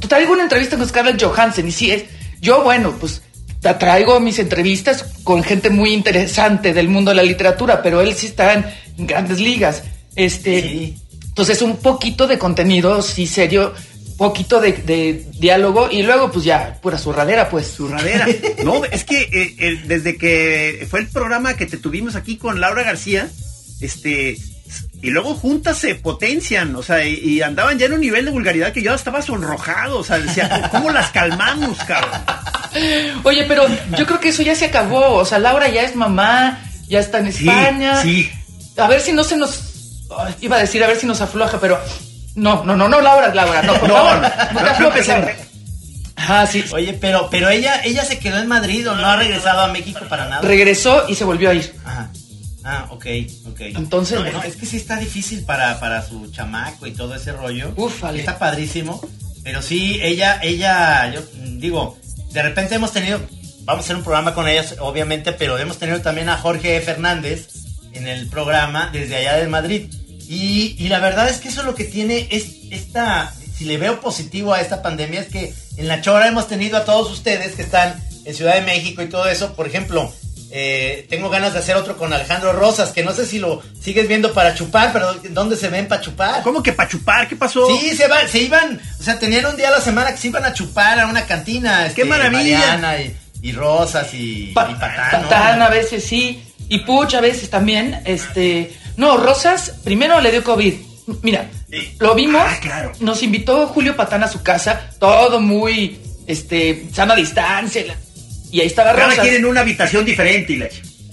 Tú 0.00 0.08
traigo 0.08 0.32
una 0.32 0.44
entrevista 0.44 0.76
con 0.76 0.88
Scarlett 0.88 1.22
Johansson 1.22 1.66
y 1.66 1.72
sí 1.72 1.90
es. 1.90 2.04
Yo, 2.40 2.62
bueno, 2.62 2.94
pues 2.98 3.22
traigo 3.60 4.20
mis 4.20 4.38
entrevistas 4.38 5.04
con 5.24 5.42
gente 5.42 5.70
muy 5.70 5.92
interesante 5.92 6.72
del 6.72 6.88
mundo 6.88 7.10
de 7.10 7.16
la 7.16 7.22
literatura, 7.22 7.82
pero 7.82 8.00
él 8.00 8.14
sí 8.14 8.26
está 8.26 8.54
en 8.54 9.06
grandes 9.06 9.40
ligas. 9.40 9.82
Este. 10.14 10.62
Sí. 10.62 10.96
Entonces, 11.28 11.62
un 11.62 11.76
poquito 11.76 12.26
de 12.26 12.36
contenido, 12.36 13.00
sí, 13.00 13.26
serio, 13.26 13.72
poquito 14.16 14.60
de, 14.60 14.72
de 14.72 15.24
diálogo 15.38 15.88
y 15.90 16.02
luego, 16.02 16.30
pues 16.32 16.44
ya, 16.44 16.78
pura 16.82 16.98
zurradera, 16.98 17.48
pues. 17.48 17.72
Zurradera. 17.74 18.26
No, 18.64 18.84
es 18.84 19.04
que 19.04 19.28
eh, 19.32 19.80
desde 19.86 20.16
que 20.16 20.86
fue 20.90 21.00
el 21.00 21.06
programa 21.06 21.56
que 21.56 21.66
te 21.66 21.76
tuvimos 21.76 22.16
aquí 22.16 22.36
con 22.36 22.60
Laura 22.60 22.82
García, 22.82 23.30
este, 23.80 24.36
y 25.02 25.10
luego 25.10 25.34
juntas 25.34 25.78
se 25.78 25.94
potencian, 25.94 26.74
o 26.76 26.82
sea, 26.82 27.04
y, 27.04 27.14
y 27.14 27.42
andaban 27.42 27.78
ya 27.78 27.86
en 27.86 27.92
un 27.92 28.00
nivel 28.00 28.24
de 28.24 28.30
vulgaridad 28.30 28.72
que 28.72 28.82
yo 28.82 28.94
estaba 28.94 29.22
sonrojado, 29.22 29.98
o 29.98 30.04
sea, 30.04 30.18
decía, 30.18 30.68
¿cómo 30.72 30.90
las 30.90 31.10
calmamos, 31.10 31.78
cabrón? 31.84 32.20
Oye, 33.24 33.44
pero 33.48 33.66
yo 33.96 34.06
creo 34.06 34.20
que 34.20 34.28
eso 34.30 34.42
ya 34.42 34.54
se 34.54 34.66
acabó. 34.66 35.14
O 35.14 35.24
sea, 35.24 35.38
Laura 35.38 35.68
ya 35.68 35.82
es 35.82 35.94
mamá, 35.96 36.58
ya 36.88 37.00
está 37.00 37.18
en 37.18 37.32
Sí, 37.32 37.48
España. 37.48 38.02
sí. 38.02 38.30
A 38.76 38.86
ver 38.86 39.00
si 39.00 39.12
no 39.12 39.24
se 39.24 39.36
nos. 39.36 40.04
ay, 40.16 40.34
Iba 40.40 40.56
a 40.56 40.60
decir, 40.60 40.82
a 40.84 40.86
ver 40.86 40.96
si 40.98 41.06
nos 41.06 41.20
afloja, 41.20 41.58
pero. 41.60 41.78
No, 42.34 42.62
no, 42.64 42.76
no, 42.76 42.88
no, 42.88 43.00
Laura, 43.00 43.34
Laura, 43.34 43.62
no, 43.62 43.74
por 43.74 43.88
No, 43.88 43.94
favor, 43.96 44.20
no, 44.52 44.60
te 44.62 44.68
aflojes, 44.70 45.08
no, 45.08 45.14
Laura. 45.14 45.36
Ajá, 46.16 46.46
sí. 46.46 46.64
Oye, 46.72 46.92
pero, 47.00 47.28
pero 47.30 47.48
ella, 47.48 47.80
ella 47.84 48.04
se 48.04 48.18
quedó 48.18 48.38
en 48.38 48.46
Madrid 48.48 48.88
o 48.88 48.94
no 48.94 49.06
ha 49.06 49.16
regresado 49.16 49.60
a 49.62 49.68
México 49.68 50.00
para 50.08 50.28
nada. 50.28 50.42
Regresó 50.42 51.04
y 51.08 51.14
se 51.14 51.24
volvió 51.24 51.50
a 51.50 51.54
ir. 51.54 51.74
Ajá. 51.84 52.10
Ah, 52.70 52.86
ok, 52.90 53.06
ok. 53.46 53.60
Entonces, 53.60 54.20
No, 54.30 54.42
es 54.42 54.56
que 54.56 54.66
sí 54.66 54.76
está 54.76 54.98
difícil 54.98 55.42
para, 55.46 55.80
para 55.80 56.06
su 56.06 56.30
chamaco 56.30 56.86
y 56.86 56.92
todo 56.92 57.14
ese 57.14 57.32
rollo. 57.32 57.72
Úfale. 57.76 58.18
Está 58.18 58.38
padrísimo. 58.38 59.00
Pero 59.42 59.62
sí, 59.62 59.98
ella, 60.02 60.38
ella, 60.42 61.10
yo 61.10 61.22
digo, 61.56 61.96
de 62.30 62.42
repente 62.42 62.74
hemos 62.74 62.92
tenido, 62.92 63.20
vamos 63.62 63.82
a 63.82 63.84
hacer 63.84 63.96
un 63.96 64.02
programa 64.02 64.34
con 64.34 64.46
ellas, 64.46 64.74
obviamente, 64.80 65.32
pero 65.32 65.56
hemos 65.56 65.78
tenido 65.78 66.02
también 66.02 66.28
a 66.28 66.36
Jorge 66.36 66.78
Fernández 66.82 67.48
en 67.94 68.06
el 68.06 68.28
programa 68.28 68.90
desde 68.92 69.16
allá 69.16 69.38
de 69.38 69.48
Madrid. 69.48 69.90
Y, 70.28 70.76
y 70.78 70.88
la 70.90 70.98
verdad 70.98 71.26
es 71.30 71.38
que 71.38 71.48
eso 71.48 71.60
es 71.60 71.66
lo 71.66 71.74
que 71.74 71.84
tiene 71.84 72.28
es 72.30 72.56
esta, 72.70 73.32
si 73.56 73.64
le 73.64 73.78
veo 73.78 74.02
positivo 74.02 74.52
a 74.52 74.60
esta 74.60 74.82
pandemia, 74.82 75.20
es 75.20 75.28
que 75.28 75.54
en 75.78 75.88
la 75.88 76.02
Chora 76.02 76.28
hemos 76.28 76.48
tenido 76.48 76.76
a 76.76 76.84
todos 76.84 77.10
ustedes 77.10 77.54
que 77.54 77.62
están 77.62 77.98
en 78.26 78.34
Ciudad 78.34 78.56
de 78.56 78.60
México 78.60 79.00
y 79.00 79.08
todo 79.08 79.26
eso. 79.26 79.54
Por 79.54 79.66
ejemplo, 79.66 80.12
eh, 80.50 81.06
tengo 81.10 81.28
ganas 81.30 81.52
de 81.52 81.58
hacer 81.58 81.76
otro 81.76 81.96
con 81.96 82.12
Alejandro 82.12 82.52
Rosas, 82.52 82.90
que 82.92 83.02
no 83.02 83.12
sé 83.12 83.26
si 83.26 83.38
lo 83.38 83.62
sigues 83.80 84.08
viendo 84.08 84.32
para 84.32 84.54
chupar, 84.54 84.92
pero 84.92 85.14
¿dónde 85.30 85.56
se 85.56 85.68
ven 85.68 85.88
para 85.88 86.00
chupar? 86.00 86.42
¿Cómo 86.42 86.62
que 86.62 86.72
para 86.72 86.88
chupar? 86.88 87.28
¿Qué 87.28 87.36
pasó? 87.36 87.66
Sí, 87.78 87.94
se, 87.96 88.08
va- 88.08 88.26
se 88.26 88.38
iban, 88.40 88.80
o 88.98 89.02
sea, 89.02 89.18
tenían 89.18 89.46
un 89.46 89.56
día 89.56 89.68
a 89.68 89.72
la 89.72 89.80
semana 89.80 90.10
que 90.12 90.18
se 90.18 90.28
iban 90.28 90.44
a 90.44 90.52
chupar 90.54 90.98
a 91.00 91.06
una 91.06 91.26
cantina. 91.26 91.86
este, 91.86 92.02
¡Qué 92.02 92.08
maravilla! 92.08 92.58
Mariana 92.58 93.00
y, 93.02 93.16
y 93.42 93.52
Rosas 93.52 94.08
y, 94.14 94.52
Pa- 94.54 94.68
y 94.70 94.74
Patán, 94.74 95.22
¿no? 95.22 95.28
Patán 95.28 95.62
a 95.62 95.68
veces 95.68 96.04
sí. 96.04 96.42
Y 96.70 96.80
Puch 96.80 97.14
a 97.14 97.20
veces 97.20 97.48
también. 97.48 98.02
Este. 98.04 98.74
No, 98.96 99.16
Rosas 99.16 99.72
primero 99.84 100.20
le 100.20 100.30
dio 100.30 100.44
COVID. 100.44 100.74
Mira, 101.22 101.48
Sí. 101.70 101.94
lo 101.98 102.14
vimos. 102.14 102.42
Ah, 102.44 102.58
claro. 102.60 102.92
Nos 103.00 103.22
invitó 103.22 103.66
Julio 103.68 103.96
Patán 103.96 104.22
a 104.24 104.28
su 104.28 104.42
casa. 104.42 104.90
Todo 104.98 105.40
muy. 105.40 105.98
Este. 106.26 106.86
Sana 106.92 107.14
distancia. 107.14 107.96
La- 108.50 108.56
Y 108.56 108.60
ahí 108.60 108.66
estaba 108.66 108.90
Ahora 108.90 109.06
Rosas. 109.06 109.20
quieren 109.20 109.44
una 109.44 109.60
habitación 109.60 110.04
diferente 110.04 110.52
y 110.52 110.56
la 110.56 110.68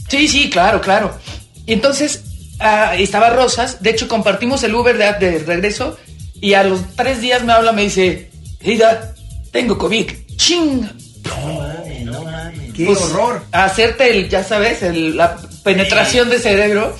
Sí, 0.10 0.27
sí, 0.27 0.50
claro, 0.50 0.82
claro. 0.82 1.18
Y 1.65 1.74
entonces 1.74 2.24
ah, 2.60 2.96
estaba 2.98 3.30
Rosas, 3.32 3.82
de 3.82 3.89
hecho 3.89 4.08
compartimos 4.08 4.63
el 4.63 4.74
Uber 4.75 4.98
de, 4.98 5.13
de 5.13 5.39
regreso 5.39 5.98
y 6.39 6.54
a 6.54 6.63
los 6.63 6.96
tres 6.96 7.22
días 7.22 7.44
me 7.44 7.54
habla, 7.54 7.72
me 7.72 7.82
dice, 7.84 8.30
Ida, 8.62 9.13
tengo 9.51 9.77
COVID. 9.77 10.06
¡Ching! 10.38 10.82
No 11.24 11.54
mames, 11.60 12.01
no 12.06 12.24
mames. 12.24 12.74
¡Qué 12.74 12.86
Pues, 12.86 13.01
horror! 13.01 13.44
hacerte 13.51 14.12
el, 14.12 14.30
ya 14.30 14.44
sabes, 14.44 14.84
el- 14.84 15.18
la 15.18 15.38
penetración 15.63 16.30
de 16.30 16.39
cerebro. 16.39 16.96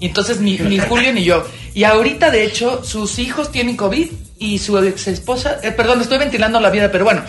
Y 0.00 0.06
entonces 0.06 0.40
ni, 0.40 0.56
ni 0.58 0.78
Julio 0.78 1.12
ni 1.12 1.24
yo. 1.24 1.46
Y 1.74 1.84
ahorita, 1.84 2.30
de 2.30 2.44
hecho, 2.44 2.82
sus 2.84 3.18
hijos 3.18 3.52
tienen 3.52 3.76
COVID 3.76 4.08
y 4.38 4.58
su 4.58 4.78
ex 4.78 5.06
esposa, 5.08 5.58
eh, 5.62 5.70
perdón, 5.72 6.00
estoy 6.00 6.18
ventilando 6.18 6.58
la 6.60 6.70
vida, 6.70 6.90
pero 6.90 7.04
bueno. 7.04 7.22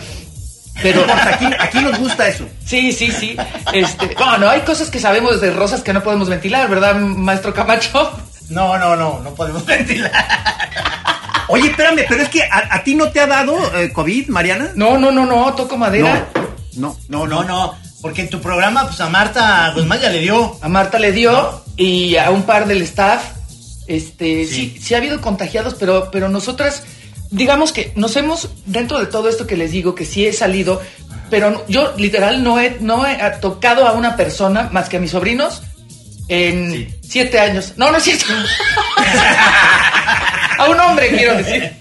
Pero 0.82 1.04
Aquí, 1.10 1.46
aquí 1.58 1.78
nos 1.80 1.98
gusta 1.98 2.28
eso. 2.28 2.46
Sí, 2.64 2.92
sí, 2.92 3.10
sí. 3.12 3.36
Este, 3.72 4.14
bueno, 4.18 4.48
hay 4.48 4.60
cosas 4.62 4.90
que 4.90 4.98
sabemos 4.98 5.40
de 5.40 5.50
rosas 5.50 5.82
que 5.82 5.92
no 5.92 6.02
podemos 6.02 6.28
ventilar, 6.28 6.68
¿verdad, 6.68 6.94
maestro 6.96 7.52
Camacho? 7.54 8.10
No, 8.48 8.78
no, 8.78 8.96
no, 8.96 9.20
no 9.20 9.34
podemos 9.34 9.64
ventilar. 9.66 10.10
Oye, 11.48 11.68
espérame, 11.70 12.04
pero 12.08 12.22
es 12.22 12.28
que 12.28 12.42
a, 12.44 12.68
a 12.76 12.84
ti 12.84 12.94
no 12.94 13.10
te 13.10 13.20
ha 13.20 13.26
dado 13.26 13.54
eh, 13.76 13.92
COVID, 13.92 14.28
Mariana. 14.28 14.70
No, 14.76 14.98
no, 14.98 15.10
no, 15.10 15.26
no, 15.26 15.52
toco 15.54 15.76
madera. 15.76 16.28
No, 16.76 16.96
no, 17.08 17.26
No, 17.26 17.42
no, 17.44 17.74
porque 18.00 18.22
en 18.22 18.30
tu 18.30 18.40
programa, 18.40 18.86
pues 18.86 19.00
a 19.00 19.08
Marta 19.08 19.72
Guzmán 19.74 20.00
ya 20.00 20.10
le 20.10 20.20
dio. 20.20 20.56
A 20.62 20.68
Marta 20.68 20.98
le 20.98 21.12
dio 21.12 21.62
y 21.76 22.16
a 22.16 22.30
un 22.30 22.44
par 22.44 22.66
del 22.66 22.82
staff. 22.82 23.22
Este, 23.86 24.46
sí, 24.46 24.74
Sí. 24.76 24.80
sí, 24.80 24.94
ha 24.94 24.98
habido 24.98 25.20
contagiados, 25.20 25.74
pero, 25.74 26.10
pero 26.12 26.28
nosotras, 26.28 26.84
digamos 27.30 27.72
que 27.72 27.92
nos 27.96 28.16
hemos, 28.16 28.50
dentro 28.66 28.98
de 28.98 29.06
todo 29.06 29.28
esto 29.28 29.46
que 29.46 29.56
les 29.56 29.70
digo, 29.72 29.94
que 29.94 30.04
sí 30.04 30.26
he 30.26 30.32
salido, 30.32 30.80
pero 31.30 31.64
yo 31.68 31.94
literal 31.96 32.42
no 32.42 32.58
he, 32.60 32.76
no 32.80 33.06
he 33.06 33.16
tocado 33.40 33.86
a 33.86 33.92
una 33.92 34.16
persona 34.16 34.68
más 34.72 34.88
que 34.88 34.96
a 34.96 35.00
mis 35.00 35.12
sobrinos 35.12 35.62
en 36.28 36.70
Sí. 36.72 36.88
siete 37.02 37.38
años. 37.40 37.74
No, 37.76 37.90
no 37.90 37.98
es 37.98 38.04
cierto. 38.04 38.24
a 40.58 40.68
un 40.68 40.78
hombre, 40.80 41.08
quiero 41.10 41.36
decir. 41.36 41.72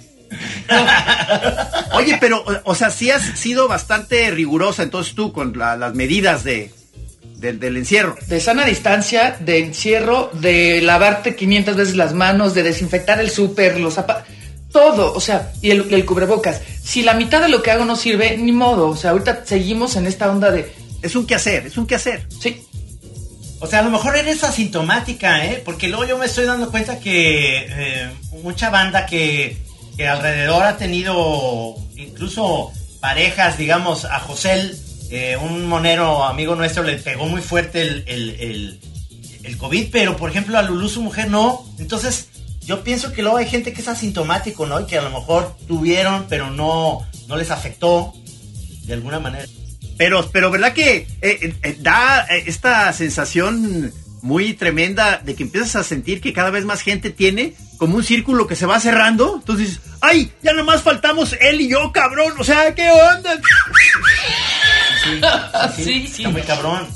Oye, 1.93 2.17
pero, 2.19 2.43
o, 2.43 2.71
o 2.71 2.75
sea, 2.75 2.89
sí 2.91 3.09
has 3.11 3.23
sido 3.39 3.67
bastante 3.67 4.29
rigurosa 4.31 4.83
entonces 4.83 5.15
tú 5.15 5.33
con 5.33 5.57
la- 5.57 5.75
las 5.75 5.93
medidas 5.95 6.43
de, 6.43 6.71
del- 7.37 7.59
del 7.59 7.77
encierro. 7.77 8.15
De 8.27 8.39
sana 8.39 8.65
distancia, 8.65 9.35
de 9.39 9.59
encierro, 9.59 10.29
de 10.33 10.81
lavarte 10.81 11.35
500 11.35 11.75
veces 11.75 11.95
las 11.95 12.13
manos, 12.13 12.53
de 12.53 12.63
desinfectar 12.63 13.19
el 13.19 13.29
súper, 13.31 13.79
los 13.79 13.95
zapatos, 13.95 14.25
todo, 14.71 15.13
o 15.13 15.19
sea, 15.19 15.51
y 15.61 15.71
el, 15.71 15.91
el 15.93 16.05
cubrebocas. 16.05 16.61
Si 16.83 17.01
la 17.01 17.13
mitad 17.13 17.41
de 17.41 17.49
lo 17.49 17.61
que 17.63 17.71
hago 17.71 17.85
no 17.85 17.95
sirve, 17.95 18.37
ni 18.37 18.51
modo, 18.51 18.89
o 18.89 18.95
sea, 18.95 19.11
ahorita 19.11 19.43
seguimos 19.45 19.95
en 19.95 20.05
esta 20.07 20.31
onda 20.31 20.51
de, 20.51 20.71
Es 21.01 21.15
un 21.15 21.25
quehacer, 21.25 21.67
es 21.67 21.77
un 21.77 21.87
quehacer. 21.87 22.27
sí, 22.39 22.61
O 23.59 23.67
sea, 23.67 23.79
a 23.79 23.83
lo 23.83 23.89
mejor 23.89 24.15
eres 24.15 24.43
asintomática, 24.43 25.45
¿eh? 25.45 25.61
Porque 25.65 25.87
luego 25.87 26.05
yo 26.05 26.17
me 26.17 26.25
estoy 26.27 26.45
dando 26.45 26.69
cuenta 26.71 26.99
que 26.99 27.67
eh, 27.69 28.09
mucha 28.43 28.69
banda 28.69 29.05
que, 29.05 29.57
que 29.97 30.07
alrededor 30.07 30.63
ha 30.63 30.77
tenido 30.77 31.75
incluso 31.95 32.71
parejas, 32.99 33.57
digamos, 33.57 34.05
a 34.05 34.19
José, 34.19 34.71
eh, 35.09 35.35
un 35.37 35.67
monero 35.67 36.23
amigo 36.25 36.55
nuestro, 36.55 36.83
le 36.83 36.97
pegó 36.97 37.25
muy 37.25 37.41
fuerte 37.41 37.81
el, 37.81 38.03
el, 38.07 38.29
el, 38.39 38.79
el 39.43 39.57
COVID, 39.57 39.87
pero 39.91 40.15
por 40.15 40.29
ejemplo 40.29 40.57
a 40.57 40.61
Lulú, 40.61 40.87
su 40.87 41.01
mujer, 41.01 41.29
no. 41.29 41.65
Entonces, 41.79 42.27
yo 42.69 42.83
pienso 42.83 43.11
que 43.11 43.23
luego 43.23 43.37
hay 43.37 43.47
gente 43.49 43.73
que 43.73 43.81
es 43.81 43.87
asintomático, 43.87 44.67
¿no? 44.67 44.79
Y 44.79 44.85
que 44.85 44.99
a 44.99 45.01
lo 45.01 45.09
mejor 45.09 45.57
tuvieron, 45.67 46.27
pero 46.29 46.51
no, 46.51 46.99
no 47.27 47.35
les 47.35 47.49
afectó 47.49 48.13
de 48.83 48.93
alguna 48.93 49.19
manera. 49.19 49.47
Pero, 49.97 50.29
pero 50.31 50.51
¿verdad 50.51 50.73
que 50.73 50.97
eh, 50.97 51.07
eh, 51.21 51.55
eh, 51.63 51.77
da 51.79 52.27
esta 52.45 52.93
sensación 52.93 53.91
muy 54.21 54.53
tremenda 54.53 55.17
de 55.17 55.33
que 55.33 55.41
empiezas 55.41 55.77
a 55.77 55.83
sentir 55.83 56.21
que 56.21 56.31
cada 56.31 56.51
vez 56.51 56.63
más 56.63 56.81
gente 56.81 57.09
tiene 57.09 57.55
como 57.77 57.95
un 57.95 58.03
círculo 58.03 58.45
que 58.45 58.55
se 58.55 58.67
va 58.67 58.79
cerrando? 58.79 59.37
Entonces 59.39 59.69
dices, 59.69 59.81
¡ay! 60.01 60.31
Ya 60.43 60.53
nomás 60.53 60.83
faltamos 60.83 61.35
él 61.41 61.61
y 61.61 61.69
yo, 61.69 61.91
cabrón. 61.91 62.33
O 62.37 62.43
sea, 62.43 62.75
¿qué 62.75 62.87
onda? 62.91 63.35
Sí, 65.75 65.83
Sí, 65.83 66.07
sí. 66.07 66.21
Está 66.21 66.29
muy 66.29 66.43
cabrón. 66.43 66.87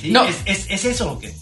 Sí, 0.00 0.10
No. 0.10 0.24
es, 0.24 0.36
es, 0.46 0.66
es 0.68 0.84
eso, 0.84 1.20
que 1.20 1.32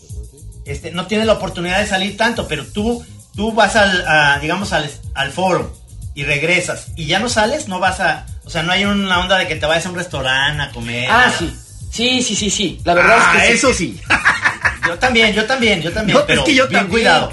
este, 0.67 0.91
no 0.91 1.07
tienes 1.07 1.27
la 1.27 1.33
oportunidad 1.33 1.81
de 1.81 1.87
salir 1.87 2.17
tanto, 2.19 2.47
pero 2.47 2.67
tú, 2.67 3.03
tú 3.37 3.53
vas 3.53 3.77
al, 3.77 4.07
a, 4.07 4.39
digamos, 4.41 4.73
al, 4.73 4.91
al 5.15 5.31
foro 5.33 5.77
y 6.15 6.25
regresas 6.25 6.89
y 6.97 7.07
ya 7.07 7.19
no 7.19 7.29
sales, 7.29 7.69
no 7.69 7.81
vas 7.81 8.01
a, 8.01 8.27
o 8.45 8.51
sea, 8.51 8.63
no 8.63 8.73
hay 8.73 8.85
una 8.85 9.19
onda 9.21 9.39
de 9.39 9.49
que 9.49 9.57
te 9.57 9.67
vayas 9.67 9.87
a 9.87 9.91
un 9.91 9.97
restaurante 9.97 10.63
a 10.63 10.71
comer. 10.71 11.09
ah, 11.11 11.33
sí, 11.37 11.53
sí, 11.91 12.23
sí, 12.23 12.37
sí, 12.37 12.51
sí, 12.51 12.81
la 12.85 12.95
verdad 12.95 13.19
Ah, 13.21 13.33
es 13.37 13.41
que 13.43 13.47
sí. 13.49 13.53
eso 13.55 13.75
sí. 13.75 14.01
Yo 14.87 14.99
también, 14.99 15.33
yo 15.33 15.47
también, 15.47 15.81
yo 15.81 15.91
también, 15.93 16.15
No, 16.15 16.21
es 16.21 16.27
pero 16.27 16.45
que 16.45 16.55
yo 16.55 16.69
bien 16.69 16.81
también, 16.83 16.91
cuidado. 17.01 17.31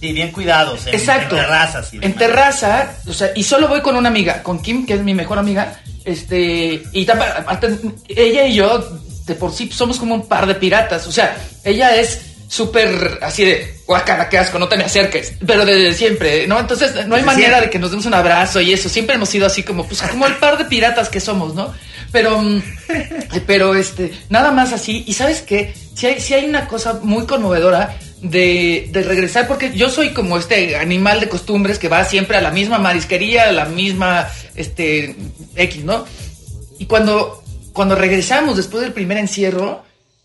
Sí, 0.00 0.12
bien 0.14 0.30
cuidados. 0.32 0.86
En, 0.86 0.94
Exacto. 0.94 1.36
En 1.36 1.42
terrazas. 1.42 1.92
y 1.92 1.98
En 2.02 2.14
terraza, 2.14 2.92
o 3.06 3.12
sea, 3.12 3.30
y 3.34 3.42
solo 3.42 3.68
voy 3.68 3.82
con 3.82 3.94
una 3.94 4.08
amiga, 4.08 4.42
con 4.42 4.62
Kim, 4.62 4.86
que 4.86 4.94
es 4.94 5.00
mi 5.02 5.12
mejor 5.12 5.38
amiga, 5.38 5.80
este, 6.06 6.82
y 6.92 7.06
ella 8.08 8.46
y 8.46 8.54
yo, 8.54 8.98
de 9.26 9.34
por 9.34 9.52
sí, 9.52 9.70
somos 9.70 9.98
como 9.98 10.14
un 10.14 10.26
par 10.26 10.46
de 10.46 10.54
piratas, 10.54 11.06
o 11.06 11.12
sea, 11.12 11.36
ella 11.62 11.94
es 11.96 12.33
súper 12.54 13.18
así 13.20 13.44
de, 13.44 13.74
guacala, 13.84 14.28
qué 14.28 14.38
asco, 14.38 14.60
no 14.60 14.68
te 14.68 14.76
me 14.76 14.84
acerques, 14.84 15.32
pero 15.44 15.66
desde 15.66 15.92
siempre, 15.92 16.46
¿no? 16.46 16.60
Entonces, 16.60 16.94
no 16.94 17.16
hay 17.16 17.22
Desde 17.22 17.26
manera 17.26 17.48
siempre. 17.48 17.60
de 17.62 17.70
que 17.70 17.78
nos 17.80 17.90
demos 17.90 18.06
un 18.06 18.14
abrazo 18.14 18.60
y 18.60 18.72
eso, 18.72 18.88
siempre 18.88 19.16
hemos 19.16 19.28
sido 19.28 19.46
así 19.46 19.64
como, 19.64 19.84
pues, 19.84 20.02
como 20.02 20.24
el 20.26 20.36
par 20.36 20.56
de 20.56 20.64
piratas 20.66 21.08
que 21.08 21.18
somos, 21.18 21.54
¿no? 21.54 21.74
Pero, 22.12 22.40
mm, 22.40 22.62
pero, 23.46 23.74
este, 23.74 24.12
nada 24.28 24.52
más 24.52 24.72
así, 24.72 25.02
y 25.04 25.14
¿sabes 25.14 25.42
qué? 25.42 25.74
Si 25.94 26.06
hay, 26.06 26.20
si 26.20 26.34
hay 26.34 26.44
una 26.44 26.68
cosa 26.68 27.00
muy 27.02 27.26
conmovedora, 27.26 27.98
de, 28.22 28.88
de 28.90 29.02
regresar, 29.02 29.46
porque 29.46 29.72
yo 29.74 29.90
soy 29.90 30.14
como 30.14 30.38
este 30.38 30.76
animal 30.76 31.20
de 31.20 31.28
costumbres 31.28 31.78
que 31.78 31.88
va 31.88 32.04
siempre 32.04 32.38
a 32.38 32.40
la 32.40 32.50
misma 32.50 32.78
marisquería, 32.78 33.50
a 33.50 33.52
la 33.52 33.66
misma 33.66 34.30
este 34.54 35.14
X, 35.56 35.84
¿no? 35.84 36.06
Y 36.78 36.86
cuando, 36.86 37.44
cuando 37.74 37.96
regresamos 37.96 38.56
después 38.56 38.82
del 38.82 38.94
primer 38.94 39.18
encierro, 39.18 39.84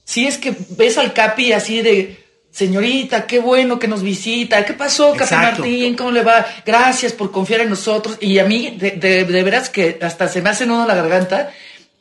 sí 0.10 0.26
es 0.26 0.40
que 0.40 0.56
ves 0.70 0.98
al 0.98 1.14
Capi 1.14 1.54
así 1.54 1.82
de 1.82 2.19
señorita, 2.52 3.26
qué 3.28 3.40
bueno 3.40 3.80
que 3.80 3.88
nos 3.88 4.02
visita, 4.02 4.66
¿qué 4.66 4.74
pasó, 4.74 5.12
Capi 5.14 5.24
Exacto. 5.24 5.62
Martín? 5.62 5.96
¿Cómo 5.96 6.12
le 6.12 6.24
va? 6.24 6.46
Gracias 6.66 7.14
por 7.14 7.32
confiar 7.32 7.62
en 7.62 7.70
nosotros. 7.70 8.18
Y 8.20 8.40
a 8.40 8.46
mí, 8.46 8.76
de, 8.78 8.92
de, 8.92 9.24
de 9.26 9.44
veras 9.44 9.70
que 9.70 9.98
hasta 10.02 10.28
se 10.28 10.42
me 10.42 10.50
hace 10.50 10.66
nudo 10.66 10.86
la 10.88 10.96
garganta. 10.96 11.52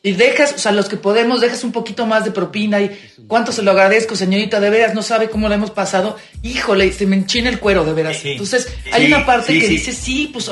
Y 0.00 0.12
dejas, 0.12 0.52
o 0.54 0.58
sea, 0.58 0.70
los 0.70 0.88
que 0.88 0.96
podemos, 0.96 1.40
dejas 1.40 1.64
un 1.64 1.72
poquito 1.72 2.06
más 2.06 2.24
de 2.24 2.30
propina 2.30 2.80
y 2.80 2.96
cuánto 3.26 3.50
se 3.50 3.62
lo 3.62 3.72
agradezco, 3.72 4.14
señorita, 4.14 4.60
de 4.60 4.70
veras, 4.70 4.94
no 4.94 5.02
sabe 5.02 5.28
cómo 5.28 5.48
la 5.48 5.56
hemos 5.56 5.72
pasado. 5.72 6.16
Híjole, 6.42 6.92
se 6.92 7.04
me 7.04 7.16
enchina 7.16 7.50
el 7.50 7.58
cuero, 7.58 7.84
de 7.84 7.94
veras. 7.94 8.20
Entonces, 8.24 8.68
hay 8.92 9.06
Sí, 9.06 9.12
una 9.12 9.26
parte 9.26 9.52
sí, 9.52 9.60
que 9.60 9.66
sí. 9.66 9.72
dice, 9.72 9.92
sí, 9.92 10.30
pues 10.32 10.50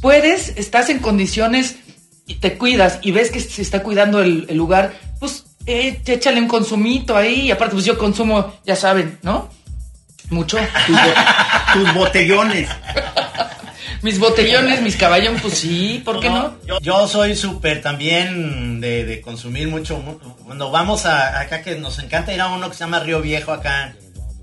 puedes, 0.00 0.54
estás 0.56 0.88
en 0.88 0.98
condiciones 1.00 1.76
y 2.26 2.36
te 2.36 2.56
cuidas 2.56 2.98
y 3.02 3.12
ves 3.12 3.30
que 3.30 3.38
se 3.40 3.60
está 3.60 3.82
cuidando 3.82 4.20
el, 4.22 4.46
el 4.48 4.56
lugar, 4.56 4.94
pues 5.20 5.44
eh, 5.66 6.00
échale 6.06 6.40
un 6.40 6.48
consumito 6.48 7.16
ahí. 7.16 7.42
Y 7.42 7.50
aparte, 7.50 7.74
pues 7.74 7.84
yo 7.84 7.98
consumo, 7.98 8.54
ya 8.64 8.76
saben, 8.76 9.18
¿no? 9.22 9.48
Mucho. 10.30 10.58
Tus, 10.86 10.96
bo- 10.96 11.72
tus 11.84 11.94
botellones. 11.94 12.68
Mis 14.02 14.18
botellones, 14.18 14.82
mis 14.82 14.96
caballones, 14.96 15.40
pues 15.42 15.54
sí, 15.58 16.02
¿por 16.04 16.20
qué 16.20 16.28
no? 16.28 16.54
Yo, 16.66 16.78
yo 16.80 17.08
soy 17.08 17.34
súper 17.34 17.80
también 17.82 18.80
de, 18.80 19.04
de 19.04 19.20
consumir 19.20 19.68
mucho. 19.68 19.98
mu- 19.98 20.18
Cuando 20.44 20.70
vamos 20.70 21.06
a, 21.06 21.40
acá, 21.40 21.62
que 21.62 21.76
nos 21.76 21.98
encanta 21.98 22.32
ir 22.32 22.40
a 22.40 22.48
uno 22.48 22.68
que 22.68 22.74
se 22.74 22.80
llama 22.80 23.00
Río 23.00 23.20
Viejo, 23.22 23.52
acá 23.52 23.94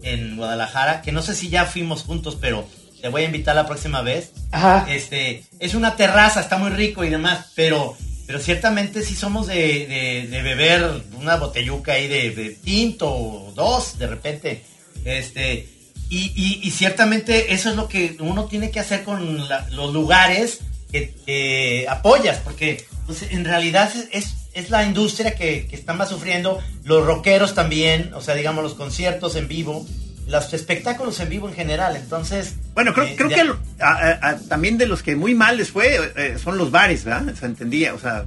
en 0.02 0.36
Guadalajara, 0.36 1.02
que 1.02 1.12
no 1.12 1.22
sé 1.22 1.36
si 1.36 1.50
ya 1.50 1.66
fuimos 1.66 2.04
juntos, 2.04 2.38
pero 2.42 2.68
te 3.02 3.10
voy 3.10 3.22
a 3.22 3.26
invitar 3.26 3.56
la 3.56 3.66
próxima 3.68 4.02
vez. 4.02 4.32
Ajá. 4.52 4.86
Este, 4.90 5.44
es 5.60 5.76
una 5.76 5.96
terraza, 5.96 6.42
está 6.42 6.58
muy 6.58 6.72
rico 6.72 7.04
y 7.04 7.10
demás, 7.10 7.52
pero, 7.56 7.96
pero 8.26 8.40
ciertamente 8.40 9.02
sí 9.04 9.16
somos 9.16 9.48
de, 9.48 10.28
de- 10.30 10.42
beber 10.42 11.04
una 11.20 11.36
botelluca 11.38 11.94
ahí 11.94 12.08
de, 12.08 12.32
de 12.32 12.50
tinto 12.52 13.10
o 13.12 13.52
dos 13.56 13.98
de 13.98 14.08
repente. 14.08 14.64
Este, 15.06 15.68
Y, 16.10 16.32
y- 16.64 16.72
ciertamente 16.72 17.54
eso 17.54 17.70
es 17.72 17.76
lo 17.76 17.88
que 17.88 18.16
uno 18.20 18.46
tiene 18.46 18.70
que 18.72 18.80
hacer 18.80 19.04
con 19.04 19.48
los 19.72 19.94
lugares 19.94 20.60
que 20.92 21.14
que 21.26 21.86
apoyas, 21.90 22.38
porque 22.44 22.86
pues, 23.08 23.24
en 23.32 23.46
realidad 23.46 23.92
es, 23.96 24.08
es, 24.12 24.36
es 24.54 24.70
la 24.70 24.86
industria 24.86 25.34
que, 25.34 25.66
que 25.66 25.76
está 25.76 25.94
más 25.94 26.10
sufriendo, 26.10 26.60
los 26.84 27.04
rockeros 27.06 27.56
también, 27.56 28.14
o 28.14 28.22
sea, 28.22 28.36
digamos, 28.36 28.64
los 28.64 28.76
conciertos 28.76 29.36
en 29.36 29.48
vivo, 29.48 29.88
los 30.28 30.54
espectáculos 30.54 31.20
en 31.20 31.30
vivo 31.30 31.48
en 31.50 31.54
general, 31.56 31.96
entonces... 31.96 32.54
Bueno, 32.74 32.94
creo, 32.94 33.06
eh, 33.08 33.16
creo 33.18 33.30
ya- 33.30 33.36
que 33.38 33.44
lo- 33.44 33.60
a- 33.80 33.92
a- 33.92 34.30
a- 34.30 34.38
también 34.48 34.78
de 34.78 34.86
los 34.88 35.04
que 35.04 35.16
muy 35.16 35.36
mal 35.36 35.58
les 35.58 35.70
fue 35.72 36.00
eh, 36.16 36.38
son 36.42 36.58
los 36.58 36.72
bares, 36.72 37.04
¿verdad? 37.04 37.34
Se 37.38 37.46
entendía, 37.46 37.94
o 37.94 38.00
sea, 38.00 38.26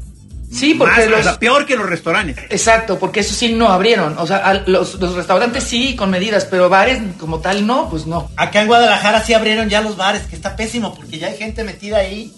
Sí, 0.52 0.74
porque 0.74 1.00
más- 1.00 1.10
los- 1.10 1.20
o 1.20 1.22
sea, 1.24 1.38
peor 1.40 1.66
que 1.66 1.74
los 1.74 1.88
restaurantes. 1.88 2.36
Exacto, 2.50 2.98
porque 3.00 3.20
eso 3.20 3.34
sí 3.34 3.52
no 3.54 3.68
abrieron. 3.68 4.16
O 4.18 4.26
sea, 4.28 4.36
al- 4.38 4.62
los, 4.68 4.94
los 5.00 5.14
restaurantes 5.16 5.64
sí, 5.64 5.96
con 5.96 6.08
medidas, 6.10 6.44
pero 6.44 6.68
bares 6.68 7.00
como 7.18 7.40
tal 7.40 7.66
no, 7.66 7.90
pues 7.90 8.06
no. 8.06 8.30
Acá 8.36 8.60
en 8.62 8.68
Guadalajara 8.68 9.24
sí 9.24 9.34
abrieron 9.34 9.68
ya 9.68 9.80
los 9.80 9.96
bares, 9.96 10.22
que 10.22 10.36
está 10.36 10.54
pésimo, 10.54 10.94
porque 10.94 11.18
ya 11.18 11.26
hay 11.28 11.36
gente 11.36 11.64
metida 11.64 11.96
ahí 11.98 12.32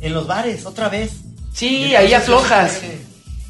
en 0.00 0.12
los 0.12 0.26
bares, 0.26 0.66
otra 0.66 0.88
vez. 0.88 1.12
Sí, 1.52 1.84
Entonces, 1.84 1.98
ahí 2.00 2.14
aflojas. 2.14 2.72
sí, 2.80 2.88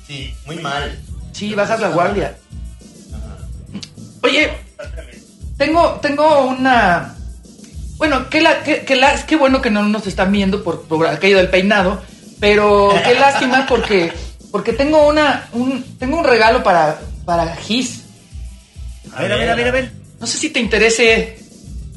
Sí, 0.07 0.35
muy 0.44 0.57
mal. 0.57 0.98
Sí, 1.33 1.55
bajas 1.55 1.81
la 1.81 1.88
guardia. 1.88 2.37
Oye, 4.22 4.51
tengo, 5.66 5.90
tengo 6.03 6.46
una. 6.46 7.14
Bueno, 7.96 8.29
qué, 8.29 8.40
la, 8.40 8.62
qué, 8.62 8.81
qué 8.85 8.96
la- 8.96 9.25
qué 9.27 9.37
bueno 9.37 9.62
que 9.62 9.70
no 9.70 9.83
nos 9.85 10.07
están 10.07 10.33
viendo 10.33 10.64
por, 10.64 10.83
por 10.83 11.07
aquello 11.07 11.37
del 11.38 11.48
peinado, 11.48 12.03
pero 12.40 12.92
qué 13.05 13.14
lástima 13.14 13.66
porque, 13.68 14.12
porque 14.51 14.72
tengo 14.72 15.07
una, 15.07 15.46
un, 15.53 15.85
tengo 15.98 16.18
un 16.18 16.25
regalo 16.25 16.62
para, 16.64 16.98
para 17.25 17.55
Gis. 17.57 18.01
A 19.14 19.22
ver, 19.22 19.33
a 19.33 19.37
ver, 19.37 19.51
a 19.51 19.55
ver, 19.55 19.68
a 19.68 19.70
ver. 19.72 19.92
No 20.18 20.27
sé 20.27 20.38
si 20.38 20.51
te 20.51 20.59
interese 20.61 21.38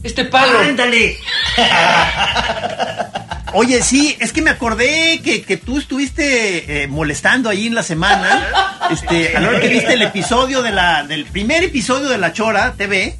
este 0.03 0.25
palo. 0.25 0.59
¡Ándale! 0.59 1.17
Oye, 3.53 3.81
sí, 3.81 4.17
es 4.19 4.33
que 4.33 4.41
me 4.41 4.49
acordé 4.49 5.21
que, 5.23 5.41
que 5.43 5.55
tú 5.57 5.77
estuviste 5.79 6.83
eh, 6.83 6.87
molestando 6.87 7.49
ahí 7.49 7.67
en 7.67 7.75
la 7.75 7.83
semana. 7.83 8.47
Este, 8.91 9.35
a 9.35 9.39
la 9.39 9.47
hora 9.47 9.61
que 9.61 9.69
viste 9.69 9.93
el 9.93 10.01
episodio 10.01 10.61
de 10.61 10.71
la, 10.71 11.03
del 11.03 11.25
primer 11.25 11.63
episodio 11.63 12.09
de 12.09 12.17
La 12.17 12.33
Chora 12.33 12.73
TV. 12.77 13.15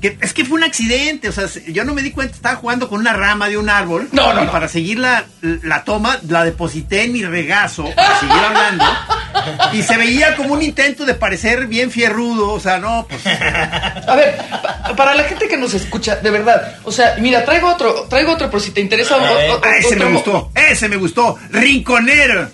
Que 0.00 0.18
es 0.20 0.34
que 0.34 0.44
fue 0.44 0.58
un 0.58 0.64
accidente, 0.64 1.28
o 1.30 1.32
sea, 1.32 1.46
yo 1.68 1.82
no 1.84 1.94
me 1.94 2.02
di 2.02 2.10
cuenta, 2.10 2.34
estaba 2.36 2.56
jugando 2.56 2.86
con 2.88 3.00
una 3.00 3.14
rama 3.14 3.48
de 3.48 3.56
un 3.56 3.70
árbol. 3.70 4.08
No, 4.12 4.34
no, 4.34 4.42
y 4.42 4.46
no. 4.46 4.52
para 4.52 4.68
seguir 4.68 4.98
la, 4.98 5.24
la 5.40 5.84
toma, 5.84 6.20
la 6.28 6.44
deposité 6.44 7.04
en 7.04 7.12
mi 7.12 7.24
regazo 7.24 7.90
para 7.96 8.20
seguir 8.20 8.34
hablando. 8.36 8.84
Y 9.72 9.82
se 9.82 9.96
veía 9.96 10.36
como 10.36 10.52
un 10.52 10.60
intento 10.62 11.06
de 11.06 11.14
parecer 11.14 11.66
bien 11.66 11.90
fierrudo, 11.90 12.50
o 12.52 12.60
sea, 12.60 12.76
no, 12.78 13.06
pues. 13.08 13.26
A 13.26 14.14
ver, 14.16 14.36
pa- 14.62 14.94
para 14.96 15.14
la 15.14 15.24
gente 15.24 15.48
que 15.48 15.56
nos 15.56 15.72
escucha, 15.72 16.16
de 16.16 16.30
verdad, 16.30 16.76
o 16.84 16.92
sea, 16.92 17.16
mira, 17.18 17.42
traigo 17.44 17.68
otro, 17.72 18.02
traigo 18.08 18.32
otro 18.32 18.50
por 18.50 18.60
si 18.60 18.72
te 18.72 18.82
interesa. 18.82 19.16
o- 19.16 19.20
o- 19.20 19.54
o- 19.56 19.60
Ah, 19.64 19.78
ese 19.78 19.96
me 19.96 20.04
otro- 20.04 20.12
gustó, 20.12 20.50
ese 20.54 20.88
me 20.90 20.96
gustó. 20.96 21.38
Rinconero. 21.50 22.50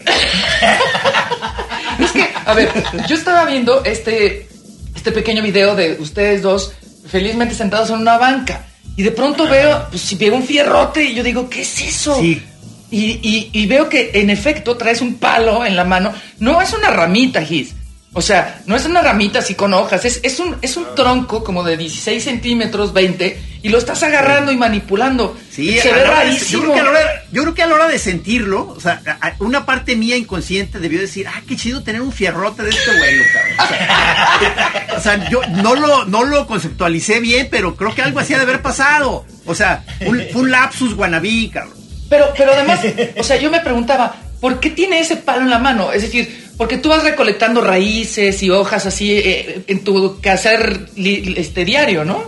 Es 1.99 2.13
que, 2.13 2.29
a 2.47 2.55
ver, 2.55 2.71
yo 3.09 3.15
estaba 3.17 3.45
viendo 3.47 3.85
este, 3.85 4.49
este 4.95 5.13
pequeño 5.13 5.43
video 5.43 5.75
de 5.75 5.97
ustedes 6.01 6.43
dos 6.43 6.73
felizmente 7.07 7.55
sentados 7.55 7.91
en 7.91 7.97
una 7.97 8.19
banca. 8.19 8.67
Y 8.97 9.03
de 9.03 9.11
pronto 9.11 9.49
veo, 9.49 9.87
pues 9.91 10.03
si 10.03 10.17
veo 10.17 10.35
un 10.35 10.43
fierrote 10.45 11.03
y 11.05 11.15
yo 11.15 11.23
digo, 11.23 11.49
¿qué 11.49 11.62
es 11.62 11.81
eso? 11.81 12.19
Sí. 12.21 12.43
Y, 12.91 13.19
y- 13.23 13.51
y 13.53 13.67
veo 13.67 13.88
que 13.88 14.11
en 14.15 14.29
efecto 14.29 14.77
traes 14.77 15.01
un 15.01 15.15
palo 15.15 15.65
en 15.65 15.77
la 15.77 15.85
mano. 15.85 16.12
No 16.41 16.61
es 16.61 16.73
una 16.75 16.91
ramita, 16.91 17.43
Gis. 17.43 17.75
O 18.14 18.20
sea, 18.20 18.61
no 18.66 18.77
es 18.77 18.85
una 18.85 19.01
ramita 19.01 19.38
así 19.38 19.55
con 19.55 19.72
hojas. 19.72 20.05
Es, 20.05 20.20
es, 20.22 20.38
un, 20.38 20.57
es 20.61 20.77
un 20.77 20.94
tronco 20.94 21.42
como 21.42 21.64
de 21.64 21.79
16 21.79 22.22
centímetros, 22.22 22.92
20, 22.92 23.40
y 23.62 23.68
lo 23.70 23.79
estás 23.79 24.03
agarrando 24.03 24.53
y 24.53 24.57
manipulando. 24.57 25.35
Sí, 25.51 25.79
se 25.79 25.90
ve 25.90 26.05
rarísimo. 26.05 26.62
yo, 26.62 26.72
creo 26.72 26.75
que 26.75 26.81
a 26.81 26.85
la 26.85 26.90
hora, 26.90 27.22
yo 27.33 27.42
creo 27.42 27.55
que 27.55 27.62
a 27.62 27.66
la 27.66 27.75
hora 27.75 27.88
de 27.88 27.98
sentirlo, 27.98 28.68
o 28.68 28.81
sea, 28.81 29.01
una 29.38 29.64
parte 29.64 29.96
mía 29.96 30.16
inconsciente 30.18 30.79
debió 30.79 31.01
decir, 31.01 31.27
ah, 31.27 31.40
qué 31.48 31.57
chido 31.57 31.83
tener 31.83 32.03
un 32.03 32.12
fierrote 32.12 32.62
de 32.62 32.70
este 32.70 32.85
cabrón. 32.85 33.14
O 33.59 33.66
sea, 33.66 34.94
o 34.96 35.01
sea, 35.01 35.31
yo 35.31 35.40
no 35.62 35.75
lo, 35.75 36.05
no 36.05 36.25
lo 36.25 36.46
conceptualicé 36.46 37.18
bien, 37.20 37.48
pero 37.51 37.77
creo 37.77 37.94
que 37.94 38.03
algo 38.03 38.18
así 38.18 38.35
ha 38.35 38.37
de 38.37 38.42
haber 38.42 38.61
pasado. 38.61 39.25
O 39.46 39.55
sea, 39.55 39.87
un, 40.05 40.22
fue 40.33 40.42
un 40.42 40.51
lapsus 40.51 40.94
guanabí, 40.94 41.48
cabrón. 41.48 41.79
Pero, 42.11 42.31
pero 42.37 42.53
además, 42.53 42.81
o 43.16 43.22
sea, 43.22 43.38
yo 43.38 43.51
me 43.51 43.61
preguntaba, 43.61 44.14
¿por 44.38 44.61
qué 44.61 44.68
tiene 44.68 45.01
ese 45.01 45.16
palo 45.16 45.40
en 45.42 45.51
la 45.51 45.59
mano? 45.59 45.92
Es 45.92 46.03
decir, 46.03 46.42
porque 46.57 46.79
tú 46.79 46.88
vas 46.91 47.03
recolectando 47.03 47.61
raíces 47.61 48.43
y 48.43 48.51
hojas 48.51 48.87
así 48.87 49.12
eh, 49.12 49.62
en 49.67 49.85
tu 49.85 50.21
quehacer 50.21 50.88
este 50.97 51.65
diario, 51.65 52.05
¿no? 52.05 52.23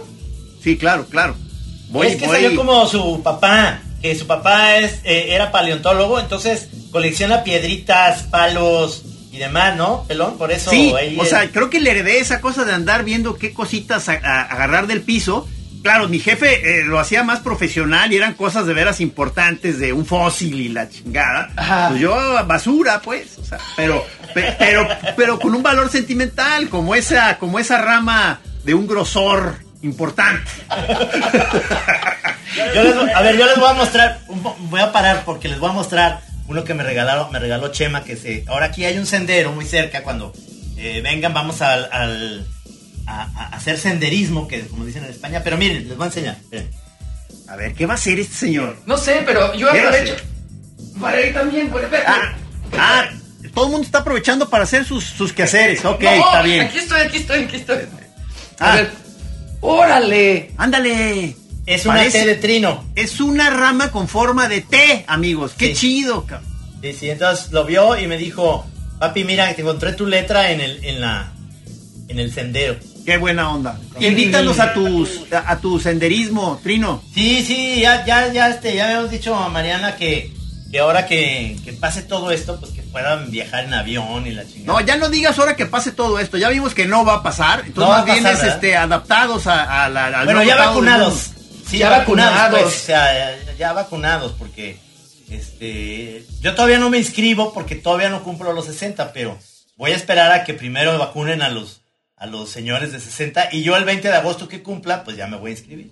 Sí, 0.63 0.77
claro, 0.77 1.07
claro. 1.11 1.37
Voy, 1.91 2.09
es 2.09 2.17
que 2.17 2.27
voy- 2.27 2.37
salió 2.43 2.57
como 2.57 2.87
su 2.89 3.23
papá, 3.23 3.83
que 4.03 4.15
su 4.17 4.27
papá 4.27 4.79
es, 4.79 5.01
eh, 5.05 5.27
era 5.31 5.53
paleontólogo, 5.53 6.19
entonces 6.19 6.69
colecciona 6.91 7.45
piedritas, 7.45 8.23
palos 8.25 9.03
y 9.33 9.39
demás, 9.39 9.77
¿no? 9.77 10.05
Pelón, 10.09 10.39
por 10.39 10.53
eso 10.53 10.71
Sí, 10.71 10.93
ahí 10.97 11.17
o 11.19 11.23
es- 11.25 11.29
sea, 11.31 11.51
creo 11.51 11.69
que 11.71 11.81
le 11.81 11.91
heredé 11.91 12.19
esa 12.19 12.41
cosa 12.41 12.65
de 12.65 12.73
andar 12.73 13.05
viendo 13.05 13.35
qué 13.37 13.53
cositas 13.53 14.09
a- 14.09 14.21
a- 14.23 14.43
agarrar 14.43 14.87
del 14.87 15.03
piso. 15.03 15.47
Claro, 15.85 16.09
mi 16.09 16.19
jefe 16.19 16.81
eh, 16.81 16.83
lo 16.85 16.99
hacía 16.99 17.23
más 17.25 17.41
profesional 17.41 18.11
y 18.11 18.17
eran 18.17 18.33
cosas 18.35 18.65
de 18.65 18.73
veras 18.73 19.01
importantes 19.03 19.79
de 19.79 19.93
un 19.93 20.07
fósil 20.07 20.59
y 20.59 20.69
la 20.71 20.89
chingada. 20.89 21.51
Ajá. 21.57 21.89
Pues 21.91 22.01
yo 22.01 22.45
basura, 22.47 23.03
pues, 23.03 23.37
o 23.39 23.45
sea, 23.45 23.59
pero, 23.77 24.03
pe- 24.33 24.57
pero, 24.59 24.89
pero 25.15 25.39
con 25.39 25.55
un 25.55 25.63
valor 25.63 25.91
sentimental, 25.91 26.71
como 26.71 26.95
esa, 26.95 27.37
como 27.37 27.59
esa 27.59 27.83
rama 27.83 28.41
de 28.65 28.73
un 28.73 28.87
grosor 28.87 29.57
importante. 29.83 30.51
Yo 32.75 32.83
les 32.83 32.97
voy- 32.97 33.11
a 33.11 33.21
ver, 33.21 33.37
yo 33.37 33.45
les 33.45 33.59
voy 33.59 33.69
a 33.69 33.75
mostrar, 33.75 34.21
voy 34.71 34.81
a 34.81 34.91
parar 34.91 35.23
porque 35.27 35.49
les 35.49 35.59
voy 35.59 35.69
a 35.69 35.75
mostrar 35.75 36.21
uno 36.49 36.65
que 36.65 36.73
me 36.73 36.83
regalaron, 36.83 37.31
me 37.31 37.39
regaló 37.39 37.69
Chema, 37.73 38.05
que 38.05 38.17
se, 38.17 38.45
ahora 38.49 38.67
aquí 38.67 38.87
hay 38.87 38.97
un 38.97 39.05
sendero 39.07 39.53
muy 39.53 39.67
cerca, 39.67 40.03
cuando 40.03 40.33
eh, 40.79 41.01
vengan 41.03 41.35
vamos 41.35 41.61
al, 41.61 41.91
al- 41.93 42.47
a, 43.07 43.23
a 43.23 43.47
hacer 43.57 43.79
senderismo, 43.79 44.49
que 44.49 44.63
como 44.67 44.85
dicen 44.85 45.05
en 45.05 45.11
España, 45.11 45.43
pero 45.45 45.57
miren, 45.57 45.89
les 45.89 45.97
voy 45.97 46.05
a 46.05 46.07
enseñar. 46.09 46.39
miren. 46.51 46.71
A 47.49 47.57
ver, 47.57 47.75
¿qué 47.75 47.85
va 47.87 47.93
a 47.95 47.97
hacer 47.97 48.19
este 48.19 48.35
señor? 48.35 48.79
No 48.87 48.97
sé, 48.97 49.23
pero 49.27 49.55
yo 49.55 49.71
¿Qué 49.71 49.81
aprovecho 49.81 50.15
para 51.01 51.21
ir 51.21 51.35
también, 51.35 51.69
por. 51.71 51.85
Ah, 52.07 52.33
ah, 52.79 53.05
todo 53.53 53.67
el 53.67 53.71
mundo 53.73 53.85
está 53.87 53.99
aprovechando 53.99 54.49
para 54.49 54.65
hacer 54.65 54.85
sus, 54.85 55.05
sus 55.05 55.33
quehaceres. 55.33 55.85
Ok, 55.85 56.03
No, 56.03 56.11
está 56.11 56.43
bien. 56.43 56.63
Aquí 56.63 56.79
estoy, 56.79 57.01
aquí 57.03 57.17
estoy, 57.19 57.43
aquí 57.45 57.57
estoy. 57.57 57.79
A 58.59 58.73
Ah. 58.73 58.77
ver, 58.77 58.91
órale. 59.61 60.51
Ándale. 60.57 61.37
Es 61.67 61.87
una 61.87 61.97
Parece- 61.97 62.21
T 62.21 62.27
de 62.27 62.35
trino. 62.37 62.85
Es 62.95 63.21
una 63.21 63.51
rama 63.51 63.91
con 63.91 64.07
forma 64.09 64.49
de 64.49 64.61
T, 64.61 65.05
amigos. 65.09 65.53
Qué 65.57 65.69
Sí. 65.69 65.75
chido, 65.75 66.27
cabrón. 66.27 66.51
Sí, 66.83 66.93
sí, 66.93 67.11
entonces 67.11 67.51
lo 67.53 67.65
vio 67.65 67.99
y 67.99 68.07
me 68.07 68.19
dijo, 68.19 68.67
papi, 68.99 69.25
mira, 69.25 69.53
te 69.55 69.63
encontré 69.63 69.95
tu 69.95 70.07
letra 70.07 70.51
en 70.51 70.61
el, 70.61 70.85
en 70.85 71.01
la, 71.01 71.33
en 72.09 72.19
el 72.19 72.31
sendero. 72.33 72.77
Qué 73.05 73.17
buena 73.19 73.51
onda. 73.53 73.79
Invítanos 74.01 74.59
a 74.61 74.73
tus 74.73 75.21
a, 75.33 75.51
a 75.53 75.59
tu 75.59 75.79
senderismo, 75.79 76.59
Trino. 76.63 77.03
Sí, 77.13 77.45
sí, 77.45 77.81
ya, 77.81 78.05
ya, 78.07 78.33
ya, 78.33 78.49
este, 78.49 78.75
ya 78.75 78.87
habíamos 78.87 79.11
dicho 79.11 79.35
a 79.35 79.49
Mariana 79.51 79.97
que, 79.97 80.33
que 80.71 80.79
ahora 80.79 81.07
que, 81.07 81.57
que 81.65 81.73
pase 81.75 82.03
todo 82.03 82.31
esto, 82.31 82.59
pues 82.59 82.73
que 82.73 82.81
puedan 82.83 83.31
viajar 83.31 83.65
en 83.65 83.75
avión 83.75 84.27
y 84.27 84.31
la 84.33 84.45
chingada. 84.47 84.81
No, 84.81 84.81
ya 84.87 84.97
no 84.97 85.09
digas 85.11 85.39
ahora 85.39 85.55
que 85.57 85.67
pase 85.67 85.93
todo 85.93 86.19
esto. 86.19 86.39
Ya 86.39 86.49
vimos 86.49 86.75
que 86.75 86.87
no 86.87 87.05
va 87.05 87.17
a 87.17 87.23
pasar. 87.23 87.61
Entonces 87.67 87.77
No 87.77 87.89
más 87.91 88.05
bien 88.07 88.27
es 88.27 88.43
este 88.43 88.77
adaptados 88.77 89.47
a, 89.47 89.85
a 89.85 89.89
la 89.91 90.07
al 90.07 90.25
bueno, 90.25 90.43
ya 90.43 90.57
vacunados. 90.57 91.31
Sí, 91.69 91.79
Ya 91.79 91.91
vacunados. 91.91 92.35
vacunados. 92.35 92.63
pues, 92.63 92.83
o 92.83 92.87
sea, 92.87 93.37
ya, 93.47 93.53
ya 93.59 93.73
vacunados, 93.73 94.33
porque 94.39 94.79
este, 95.31 96.25
yo 96.41 96.55
todavía 96.55 96.79
no 96.79 96.91
me 96.91 96.99
inscribo 96.99 97.53
porque 97.53 97.75
todavía 97.75 98.09
no 98.09 98.23
cumplo 98.23 98.53
los 98.53 98.67
60, 98.67 99.13
pero 99.13 99.39
voy 99.77 99.93
a 99.93 99.97
esperar 99.97 100.33
a 100.33 100.45
que 100.45 100.55
primero 100.55 100.97
vacunen 100.99 101.43
a 101.43 101.49
los, 101.49 101.81
a 102.17 102.27
los 102.27 102.49
señores 102.51 102.93
de 102.93 103.01
60 103.01 103.49
y 103.53 103.63
yo 103.63 103.77
el 103.77 103.85
20 103.85 104.09
de 104.09 104.15
agosto 104.15 104.49
que 104.49 104.63
cumpla, 104.63 105.05
pues 105.05 105.17
ya 105.17 105.27
me 105.27 105.37
voy 105.37 105.51
a 105.51 105.55
inscribir. 105.55 105.91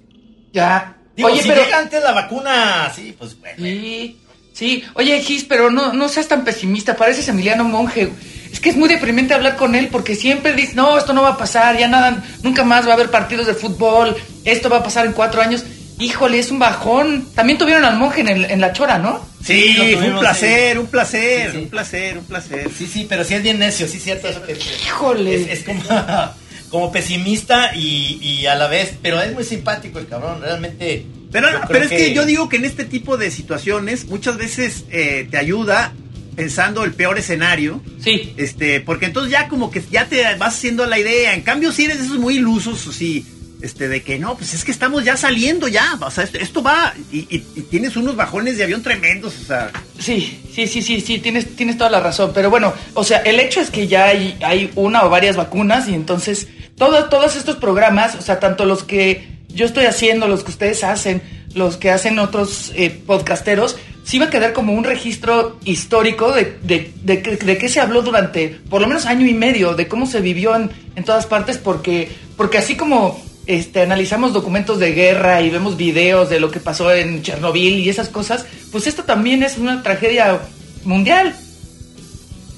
Ya. 0.53 0.97
Digo, 1.17 1.29
Oye, 1.29 1.43
si 1.43 1.49
pero. 1.49 1.63
llega 1.63 1.79
antes 1.79 2.03
la 2.03 2.13
vacuna, 2.13 2.91
sí, 2.95 3.15
pues 3.19 3.39
bueno. 3.39 3.57
Sí, 3.59 4.19
sí. 4.53 4.85
Oye, 4.95 5.21
Gis, 5.21 5.45
pero 5.45 5.71
no, 5.71 5.93
no 5.93 6.09
seas 6.09 6.29
tan 6.29 6.45
pesimista. 6.45 6.97
Pareces 6.97 7.29
Emiliano 7.29 7.65
Monge. 7.65 8.11
Es 8.51 8.61
que 8.61 8.71
es 8.71 8.77
muy 8.77 8.89
deprimente 8.89 9.35
hablar 9.35 9.57
con 9.57 9.75
él 9.75 9.89
porque 9.91 10.15
siempre 10.15 10.53
dice, 10.53 10.75
no, 10.75 10.99
esto 10.99 11.13
no 11.13 11.23
va 11.23 11.31
a 11.31 11.37
pasar, 11.39 11.79
ya 11.79 11.89
nada, 11.89 12.23
nunca 12.43 12.65
más 12.65 12.87
va 12.87 12.91
a 12.91 12.95
haber 12.95 13.11
partidos 13.11 13.47
de 13.47 13.55
fútbol, 13.55 14.15
esto 14.45 14.69
va 14.69 14.79
a 14.79 14.83
pasar 14.83 15.07
en 15.07 15.13
cuatro 15.13 15.41
años. 15.41 15.65
Híjole, 16.03 16.39
es 16.39 16.51
un 16.51 16.59
bajón. 16.59 17.27
También 17.35 17.59
tuvieron 17.59 17.85
al 17.85 17.97
monje 17.97 18.21
en, 18.23 18.29
el- 18.29 18.45
en 18.47 18.61
la 18.61 18.73
chora, 18.73 18.99
¿no? 18.99 19.25
Sí, 19.45 19.75
Sí, 19.77 19.95
un 19.95 20.19
placer, 20.21 20.79
un 20.79 20.87
placer, 20.87 21.47
Sí, 21.51 21.57
sí. 21.57 21.63
un 21.65 21.69
placer, 21.71 22.19
un 22.19 22.25
placer. 22.25 22.71
Sí, 22.77 22.87
sí, 22.87 23.07
pero 23.09 23.25
sí 23.25 23.35
es 23.35 23.43
bien 23.43 23.59
necio, 23.59 23.89
sí 23.89 23.99
cierto 23.99 24.29
eso 24.29 24.43
que 24.43 24.53
Híjole. 24.87 25.35
Es, 25.35 25.49
es 25.61 25.65
como, 25.65 25.83
como 26.71 26.93
pesimista 26.93 27.75
y, 27.75 28.19
y 28.23 28.47
a 28.47 28.55
la 28.55 28.69
vez, 28.69 28.95
pero 29.03 29.21
es 29.21 29.33
muy 29.35 29.45
simpático 29.45 29.99
el 29.99 30.07
cabrón, 30.09 30.41
realmente. 30.41 31.07
Pero, 31.33 31.49
pero 31.69 31.85
es 31.85 31.91
que... 31.91 32.13
yo 32.15 32.25
digo 32.27 32.49
que 32.49 32.57
en 32.57 32.65
este 32.67 32.85
tipo 32.85 33.17
de 33.17 33.31
situaciones 33.31 34.05
muchas 34.07 34.37
veces 34.37 34.85
eh, 34.91 35.27
te 35.31 35.39
ayuda 35.39 35.93
pensando 36.37 36.85
el 36.85 36.93
peor 36.95 37.19
escenario. 37.19 37.81
Sí. 38.03 38.33
Este, 38.37 38.81
porque 38.81 39.07
entonces 39.07 39.33
ya 39.33 39.49
como 39.49 39.71
que 39.71 39.83
ya 39.91 40.07
te 40.07 40.23
vas 40.37 40.55
haciendo 40.57 40.87
la 40.87 40.99
idea. 40.99 41.35
En 41.35 41.43
cambio, 41.43 41.73
si 41.73 41.85
eres 41.87 41.99
de 41.99 42.05
esos 42.05 42.19
muy 42.19 42.37
ilusos, 42.37 42.81
sí, 42.95 43.27
este, 43.63 43.89
de 43.89 44.03
que 44.03 44.19
no, 44.19 44.37
pues 44.37 44.53
es 44.55 44.65
que 44.65 44.71
estamos 44.73 45.05
ya 45.05 45.17
saliendo 45.17 45.69
ya, 45.69 45.99
o 46.01 46.11
sea, 46.11 46.25
esto, 46.25 46.39
esto 46.39 46.63
va, 46.63 46.93
y, 47.11 47.23
tienes 47.71 47.97
unos 47.97 48.17
bajones 48.17 48.59
de 48.59 48.65
avión 48.65 48.83
tremendos, 48.83 49.35
o 49.41 49.45
sea, 49.45 49.71
Sí, 49.99 50.43
sí, 50.53 50.67
sí, 50.67 50.83
sí, 50.83 51.01
sí, 51.01 51.19
tienes, 51.21 51.55
tienes 51.57 51.79
toda 51.79 51.89
la 51.91 52.01
razón. 52.01 52.33
Pero 52.35 52.51
bueno, 52.51 52.73
o 52.95 53.05
sea, 53.05 53.19
el 53.19 53.39
hecho 53.41 53.61
es 53.61 53.71
que 53.71 53.87
ya 53.87 54.07
hay, 54.07 54.37
hay 54.45 54.71
una 54.75 55.05
o 55.05 55.11
varias 55.11 55.37
vacunas 55.37 55.89
y 55.89 55.95
entonces 55.95 56.49
todos, 56.77 57.09
todos 57.09 57.37
estos 57.37 57.57
programas, 57.57 58.17
o 58.17 58.21
sea, 58.23 58.41
tanto 58.41 58.65
los 58.65 58.83
que 58.83 59.39
yo 59.49 59.65
estoy 59.67 59.85
haciendo, 59.85 60.27
los 60.29 60.43
que 60.43 60.51
ustedes 60.51 60.83
hacen, 60.83 61.23
los 61.55 61.77
que 61.77 61.91
hacen 61.91 62.19
otros 62.19 62.73
eh, 62.75 62.91
podcasteros, 62.91 63.77
sí 64.03 64.19
va 64.19 64.25
a 64.27 64.31
quedar 64.31 64.53
como 64.53 64.73
un 64.73 64.83
registro 64.83 65.61
histórico 65.65 66.33
de, 66.33 66.59
de, 66.65 66.93
de, 67.05 67.23
que- 67.23 67.37
de 67.37 67.59
qué 67.59 67.69
se 67.69 67.79
habló 67.79 68.03
durante 68.03 68.49
por 68.69 68.81
lo 68.81 68.89
menos 68.89 69.07
año 69.07 69.27
y 69.29 69.35
medio, 69.35 69.75
de 69.75 69.87
cómo 69.87 70.07
se 70.07 70.21
vivió 70.21 70.57
en, 70.57 70.71
en 70.97 71.05
todas 71.05 71.27
partes, 71.27 71.59
porque, 71.59 72.09
porque 72.37 72.59
así 72.59 72.75
como 72.75 73.23
este, 73.47 73.83
analizamos 73.83 74.33
documentos 74.33 74.79
de 74.79 74.93
guerra 74.93 75.41
y 75.43 75.51
vemos 75.51 75.77
videos 75.77 76.31
de 76.31 76.41
lo 76.41 76.51
que 76.51 76.61
pasó 76.61 76.93
en 76.93 77.23
Chernobyl 77.23 77.81
y 77.81 77.89
esas 77.89 78.09
cosas, 78.09 78.47
pues 78.71 78.87
esto 78.87 79.05
también 79.05 79.43
es 79.43 79.59
una 79.59 79.83
tragedia 79.83 80.41
mundial. 80.85 81.35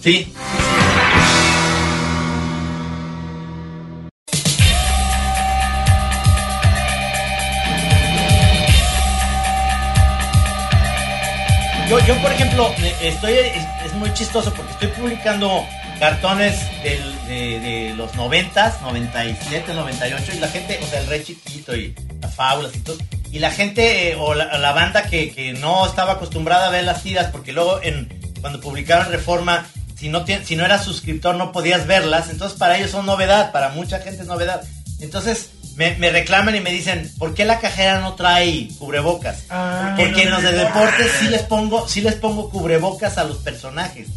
Sí. 0.02 0.32
Yo, 11.88 11.98
yo, 12.06 12.14
por 12.22 12.32
ejemplo, 12.32 12.70
eh, 12.78 12.94
estoy, 13.02 13.32
es, 13.34 13.86
es 13.86 13.94
muy 13.94 14.12
chistoso 14.14 14.52
porque 14.54 14.72
estoy 14.72 14.88
publicando 14.88 15.64
cartones 15.98 16.56
del- 16.82 17.14
de, 17.26 17.60
de 17.60 17.94
los 17.96 18.14
90, 18.14 18.78
97, 18.82 19.72
98 19.74 20.32
y 20.36 20.38
la 20.40 20.48
gente, 20.48 20.78
o 20.82 20.86
sea, 20.86 21.00
el 21.00 21.06
rey 21.06 21.22
chiquito 21.24 21.74
y 21.74 21.94
las 22.20 22.34
fábulas 22.34 22.74
y 22.74 22.80
todo. 22.80 22.98
Y 23.32 23.38
la 23.38 23.50
gente 23.50 24.10
eh, 24.12 24.16
o 24.18 24.34
la, 24.34 24.58
la 24.58 24.72
banda 24.72 25.04
que, 25.04 25.32
que 25.32 25.54
no 25.54 25.86
estaba 25.86 26.12
acostumbrada 26.12 26.66
a 26.66 26.70
ver 26.70 26.84
las 26.84 27.02
tiras 27.02 27.28
porque 27.32 27.52
luego 27.52 27.80
en, 27.82 28.08
cuando 28.40 28.60
publicaron 28.60 29.10
Reforma, 29.10 29.66
si 29.98 30.08
no, 30.08 30.24
tien- 30.26 30.44
si 30.44 30.54
no 30.56 30.64
eras 30.64 30.84
suscriptor 30.84 31.34
no 31.36 31.50
podías 31.50 31.86
verlas, 31.86 32.28
entonces 32.28 32.58
para 32.58 32.76
ellos 32.76 32.90
son 32.90 33.06
novedad, 33.06 33.50
para 33.52 33.70
mucha 33.70 34.00
gente 34.00 34.22
es 34.22 34.28
novedad. 34.28 34.60
Entonces 35.00 35.50
me, 35.76 35.96
me 35.96 36.10
reclaman 36.10 36.54
y 36.54 36.60
me 36.60 36.70
dicen, 36.70 37.10
¿por 37.18 37.34
qué 37.34 37.44
la 37.44 37.58
cajera 37.58 38.00
no 38.00 38.14
trae 38.14 38.68
cubrebocas? 38.78 39.44
Ah. 39.50 39.94
Porque 39.96 40.22
en 40.24 40.30
los 40.30 40.42
de 40.42 40.52
deportes 40.52 41.10
sí 41.18 41.28
les 41.28 41.42
pongo, 41.42 41.88
sí 41.88 42.00
les 42.02 42.14
pongo 42.14 42.50
cubrebocas 42.50 43.16
a 43.18 43.24
los 43.24 43.38
personajes. 43.38 44.08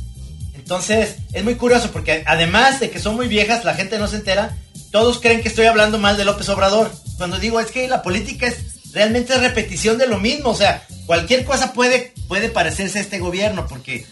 Entonces, 0.72 1.16
es 1.32 1.46
muy 1.46 1.56
curioso 1.56 1.92
porque 1.94 2.26
además 2.28 2.82
de 2.82 2.90
que 2.90 3.00
son 3.00 3.16
muy 3.16 3.30
viejas, 3.30 3.64
la 3.64 3.74
gente 3.74 3.98
no 3.98 4.10
se 4.10 4.18
entera, 4.18 4.58
todos 4.92 5.22
creen 5.22 5.42
que 5.42 5.48
estoy 5.48 5.66
hablando 5.66 5.98
mal 5.98 6.18
de 6.18 6.26
López 6.26 6.50
Obrador. 6.50 6.92
Cuando 7.16 7.40
digo 7.40 7.62
es 7.62 7.72
que 7.72 7.88
la 7.88 8.02
política 8.02 8.48
es 8.48 8.92
realmente 8.94 9.34
es 9.34 9.40
repetición 9.40 9.98
de 9.98 10.08
lo 10.08 10.20
mismo, 10.20 10.50
o 10.50 10.56
sea, 10.56 10.86
cualquier 11.06 11.46
cosa 11.46 11.72
puede, 11.72 12.14
puede 12.28 12.50
parecerse 12.50 12.98
a 12.98 13.02
este 13.02 13.20
gobierno, 13.20 13.66
porque 13.66 14.06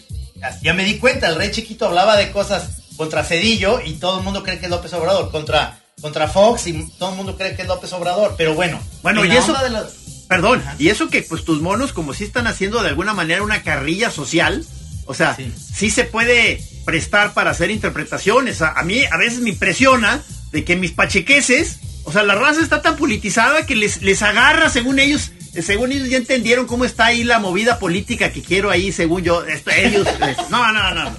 ya 0.62 0.72
me 0.72 0.84
di 0.84 0.96
cuenta, 0.96 1.28
el 1.28 1.34
rey 1.34 1.50
chiquito 1.50 1.88
hablaba 1.88 2.16
de 2.16 2.30
cosas 2.30 2.68
contra 2.96 3.22
Cedillo 3.22 3.82
y 3.84 3.92
todo 3.96 4.16
el 4.18 4.24
mundo 4.24 4.42
cree 4.42 4.58
que 4.58 4.64
es 4.64 4.70
López 4.70 4.94
Obrador, 4.94 5.30
contra, 5.30 5.78
contra 6.00 6.26
Fox 6.26 6.68
y 6.68 6.88
todo 6.98 7.10
el 7.10 7.16
mundo 7.16 7.36
cree 7.36 7.54
que 7.54 7.62
es 7.62 7.68
López 7.68 7.92
Obrador, 7.92 8.34
pero 8.38 8.54
bueno. 8.54 8.80
Bueno, 9.02 9.22
en 9.24 9.30
y 9.32 9.36
eso- 9.36 9.48
onda 9.52 9.62
de 9.62 9.70
los- 9.70 9.92
Perdón, 10.26 10.64
y 10.78 10.88
eso 10.88 11.08
que 11.08 11.22
pues 11.22 11.44
tus 11.44 11.60
monos 11.60 11.92
como 11.92 12.14
si 12.14 12.24
están 12.24 12.46
haciendo 12.46 12.82
de 12.82 12.88
alguna 12.88 13.12
manera 13.12 13.42
una 13.42 13.62
carrilla 13.62 14.10
social, 14.10 14.64
o 15.06 15.14
sea, 15.14 15.34
sí, 15.34 15.52
Sí. 15.74 15.90
se 15.90 16.04
puede 16.04 16.60
prestar 16.84 17.32
para 17.34 17.50
hacer 17.50 17.70
interpretaciones. 17.70 18.60
A, 18.62 18.72
a 18.72 18.82
mí 18.82 19.02
a 19.10 19.16
veces 19.16 19.40
me 19.40 19.50
impresiona 19.50 20.22
de 20.52 20.64
que 20.64 20.76
mis 20.76 20.92
pachequeses, 20.92 21.78
o 22.04 22.12
sea, 22.12 22.22
la 22.22 22.34
raza 22.34 22.60
está 22.62 22.82
tan 22.82 22.96
politizada 22.96 23.66
que 23.66 23.74
les, 23.76 24.02
les 24.02 24.22
agarra 24.22 24.68
según 24.70 24.98
ellos, 24.98 25.32
según 25.62 25.90
ellos 25.92 26.08
ya 26.08 26.18
entendieron 26.18 26.66
cómo 26.66 26.84
está 26.84 27.06
ahí 27.06 27.24
la 27.24 27.38
movida 27.38 27.78
política 27.78 28.30
que 28.30 28.42
quiero 28.42 28.70
ahí, 28.70 28.92
según 28.92 29.22
yo, 29.22 29.44
esto, 29.44 29.70
ellos, 29.70 30.06
no, 30.50 30.72
no, 30.72 30.94
no. 30.94 31.16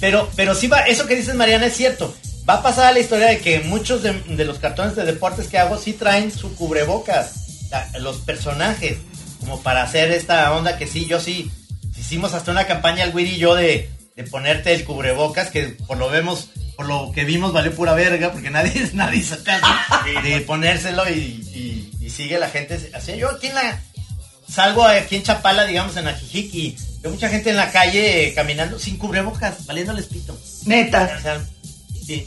Pero, 0.00 0.30
pero 0.36 0.54
sí 0.54 0.66
va, 0.66 0.80
eso 0.80 1.06
que 1.06 1.16
dices 1.16 1.34
Mariana 1.34 1.66
es 1.66 1.76
cierto. 1.76 2.14
Va 2.48 2.54
a 2.54 2.62
pasar 2.62 2.86
a 2.86 2.92
la 2.92 3.00
historia 3.00 3.26
de 3.28 3.38
que 3.38 3.60
muchos 3.60 4.02
de, 4.02 4.12
de 4.12 4.44
los 4.44 4.58
cartones 4.58 4.94
de 4.96 5.04
deportes 5.04 5.46
que 5.48 5.58
hago 5.58 5.78
sí 5.78 5.94
traen 5.94 6.30
su 6.30 6.54
cubrebocas. 6.56 7.68
la- 7.70 7.88
los 8.00 8.18
personajes. 8.18 8.98
Como 9.40 9.62
para 9.62 9.82
hacer 9.82 10.10
esta 10.12 10.52
onda 10.54 10.76
que 10.78 10.86
sí, 10.86 11.06
yo 11.06 11.20
sí. 11.20 11.50
Hicimos 12.04 12.34
hasta 12.34 12.50
una 12.50 12.66
campaña 12.66 13.04
el 13.04 13.14
Wiri 13.14 13.30
y 13.32 13.38
yo 13.38 13.54
de, 13.54 13.90
de 14.16 14.24
ponerte 14.24 14.72
el 14.74 14.84
cubrebocas, 14.84 15.50
que 15.50 15.68
por 15.86 15.96
lo 15.98 16.10
vemos, 16.10 16.50
por 16.76 16.86
lo 16.86 17.10
que 17.12 17.24
vimos 17.24 17.52
valió 17.52 17.74
pura 17.74 17.94
verga, 17.94 18.30
porque 18.32 18.50
nadie, 18.50 18.90
nadie 18.94 19.18
hizo 19.18 19.42
caso 19.42 19.66
de, 20.04 20.28
de 20.28 20.40
ponérselo 20.42 21.08
y, 21.08 21.12
y- 21.12 21.90
y 22.04 22.10
sigue 22.10 22.38
la 22.38 22.48
gente. 22.50 22.90
Así 22.94 23.16
yo 23.16 23.30
aquí 23.30 23.46
en 23.46 23.54
la, 23.54 23.80
salgo 24.48 24.84
aquí 24.84 25.16
en 25.16 25.22
Chapala, 25.22 25.64
digamos, 25.64 25.96
en 25.96 26.06
Ajijic, 26.06 26.54
y 26.54 26.76
veo 27.00 27.12
mucha 27.12 27.30
gente 27.30 27.48
en 27.50 27.56
la 27.56 27.70
calle 27.72 28.28
eh, 28.28 28.34
caminando 28.34 28.78
sin 28.78 28.98
cubrebocas, 28.98 29.64
valiéndoles 29.66 30.06
pito. 30.06 30.38
Neta. 30.66 31.14
O 31.18 31.22
sea, 31.22 31.40
sí. 32.06 32.26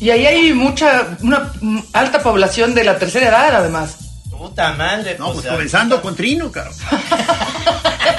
Y 0.00 0.08
ahí 0.10 0.24
hay 0.26 0.52
mucha, 0.54 1.18
una 1.20 1.52
alta 1.92 2.22
población 2.22 2.74
de 2.74 2.84
la 2.84 2.98
tercera 2.98 3.28
edad, 3.28 3.56
además. 3.56 3.96
Puta 4.30 4.72
madre. 4.72 5.16
No, 5.18 5.28
o 5.28 5.32
pues 5.34 5.42
sea, 5.44 5.52
comenzando 5.52 6.00
con 6.02 6.16
Trino, 6.16 6.50
cabrón. 6.50 6.74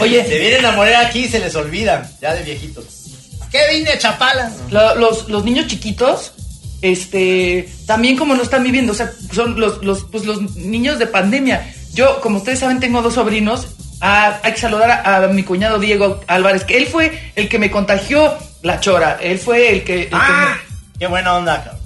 Oye, 0.00 0.24
Se 0.24 0.38
vienen 0.38 0.64
a 0.66 0.72
morir 0.72 0.94
aquí 0.96 1.20
y 1.24 1.28
se 1.28 1.38
les 1.38 1.54
olvidan, 1.54 2.08
ya 2.20 2.34
de 2.34 2.42
viejitos. 2.42 2.84
¿Qué 3.50 3.58
vine 3.70 3.90
a 3.90 3.98
Chapala? 3.98 4.50
Lo- 4.70 4.94
los, 4.94 5.28
los 5.28 5.44
niños 5.44 5.66
chiquitos, 5.66 6.32
este, 6.80 7.68
también 7.86 8.16
como 8.16 8.34
no 8.34 8.42
están 8.42 8.62
viviendo, 8.62 8.92
o 8.92 8.94
sea, 8.94 9.12
son 9.32 9.60
los, 9.60 9.84
los, 9.84 10.04
pues 10.04 10.24
los 10.24 10.40
niños 10.56 10.98
de 10.98 11.06
pandemia. 11.06 11.72
Yo, 11.94 12.20
como 12.20 12.38
ustedes 12.38 12.60
saben, 12.60 12.80
tengo 12.80 13.02
dos 13.02 13.14
sobrinos. 13.14 13.68
Ah, 14.00 14.40
hay 14.42 14.52
que 14.54 14.60
saludar 14.60 14.90
a, 14.90 15.16
a 15.24 15.28
mi 15.28 15.44
cuñado 15.44 15.78
Diego 15.78 16.20
Álvarez, 16.26 16.64
que 16.64 16.76
él 16.78 16.86
fue 16.86 17.32
el 17.36 17.48
que 17.48 17.58
me 17.58 17.70
contagió 17.70 18.36
la 18.62 18.80
chora. 18.80 19.18
Él 19.20 19.38
fue 19.38 19.72
el 19.72 19.84
que... 19.84 20.02
el 20.04 20.08
que 20.08 20.14
Ah, 20.16 20.56
Qué 20.98 21.06
buena 21.06 21.34
onda, 21.36 21.78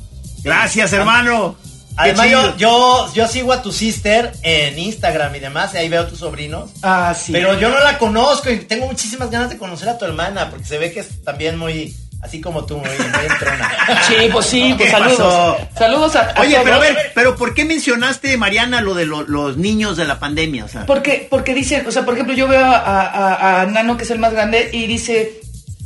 gracias, 0.44 0.92
hermano. 0.92 1.56
Además, 1.96 2.28
yo, 2.30 2.56
yo, 2.56 3.12
yo 3.14 3.26
sigo 3.28 3.52
a 3.52 3.62
tu 3.62 3.72
sister 3.72 4.32
en 4.42 4.78
Instagram 4.78 5.34
y 5.34 5.40
demás, 5.40 5.72
y 5.74 5.78
ahí 5.78 5.88
veo 5.88 6.02
a 6.02 6.08
tus 6.08 6.18
sobrinos. 6.18 6.70
ah, 6.82 7.14
sí. 7.18 7.32
Pero 7.32 7.58
yo 7.58 7.70
no 7.70 7.80
la 7.80 7.98
conozco 7.98 8.50
y 8.50 8.58
tengo 8.58 8.86
muchísimas 8.86 9.30
ganas 9.30 9.48
de 9.50 9.56
conocer 9.56 9.88
a 9.88 9.96
tu 9.98 10.04
hermana, 10.04 10.50
porque 10.50 10.64
se 10.64 10.78
ve 10.78 10.92
que 10.92 11.00
es 11.00 11.22
también 11.24 11.56
muy, 11.58 11.94
así 12.22 12.40
como 12.40 12.64
tú, 12.66 12.76
muy, 12.78 12.88
muy 12.88 13.26
entrona. 13.30 13.72
Sí, 14.06 14.14
pues 14.30 14.46
sí, 14.46 14.74
pues 14.76 14.90
¿Qué 14.90 14.90
saludos. 14.90 15.16
pasó? 15.18 15.56
Saludos 15.78 16.16
a, 16.16 16.20
a 16.32 16.40
Oye, 16.42 16.58
pero 16.62 16.76
a 16.76 16.78
ver, 16.80 16.96
pero 17.14 17.34
¿por 17.36 17.54
qué 17.54 17.64
mencionaste, 17.64 18.36
Mariana, 18.36 18.80
lo 18.82 18.94
de 18.94 19.06
lo- 19.06 19.22
los 19.22 19.56
niños 19.56 19.96
de 19.96 20.04
la 20.04 20.18
pandemia? 20.18 20.64
O 20.64 20.68
sea, 20.68 20.84
Porque, 20.86 21.26
porque 21.30 21.54
dicen, 21.54 21.86
o 21.86 21.90
sea, 21.90 22.04
por 22.04 22.14
ejemplo, 22.14 22.34
yo 22.34 22.46
veo 22.46 22.64
a, 22.64 22.76
a- 22.76 23.62
a 23.62 23.66
Nano, 23.66 23.96
que 23.96 24.04
es 24.04 24.10
el 24.10 24.18
más 24.18 24.32
grande, 24.32 24.68
y 24.72 24.86
dice, 24.86 25.40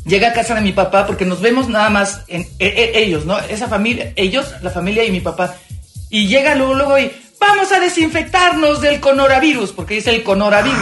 llega 0.06 0.28
a 0.28 0.32
casa 0.32 0.54
de 0.54 0.60
mi 0.60 0.72
papá, 0.72 1.06
porque 1.06 1.24
nos 1.24 1.40
vemos 1.40 1.68
nada 1.68 1.88
más 1.88 2.22
en 2.28 2.42
e- 2.58 2.66
e- 2.66 2.98
ellos, 3.02 3.26
¿no? 3.26 3.38
Esa 3.38 3.68
familia, 3.68 4.12
ellos, 4.16 4.46
la 4.62 4.70
familia 4.70 5.04
y 5.04 5.12
mi 5.12 5.20
papá. 5.20 5.54
Y 6.10 6.26
llega 6.26 6.54
luego, 6.56 6.74
luego 6.74 6.98
y 6.98 7.10
vamos 7.38 7.70
a 7.72 7.80
desinfectarnos 7.80 8.80
del 8.80 9.00
coronavirus, 9.00 9.72
porque 9.72 9.94
dice 9.94 10.10
el 10.10 10.22
coronavirus. 10.22 10.78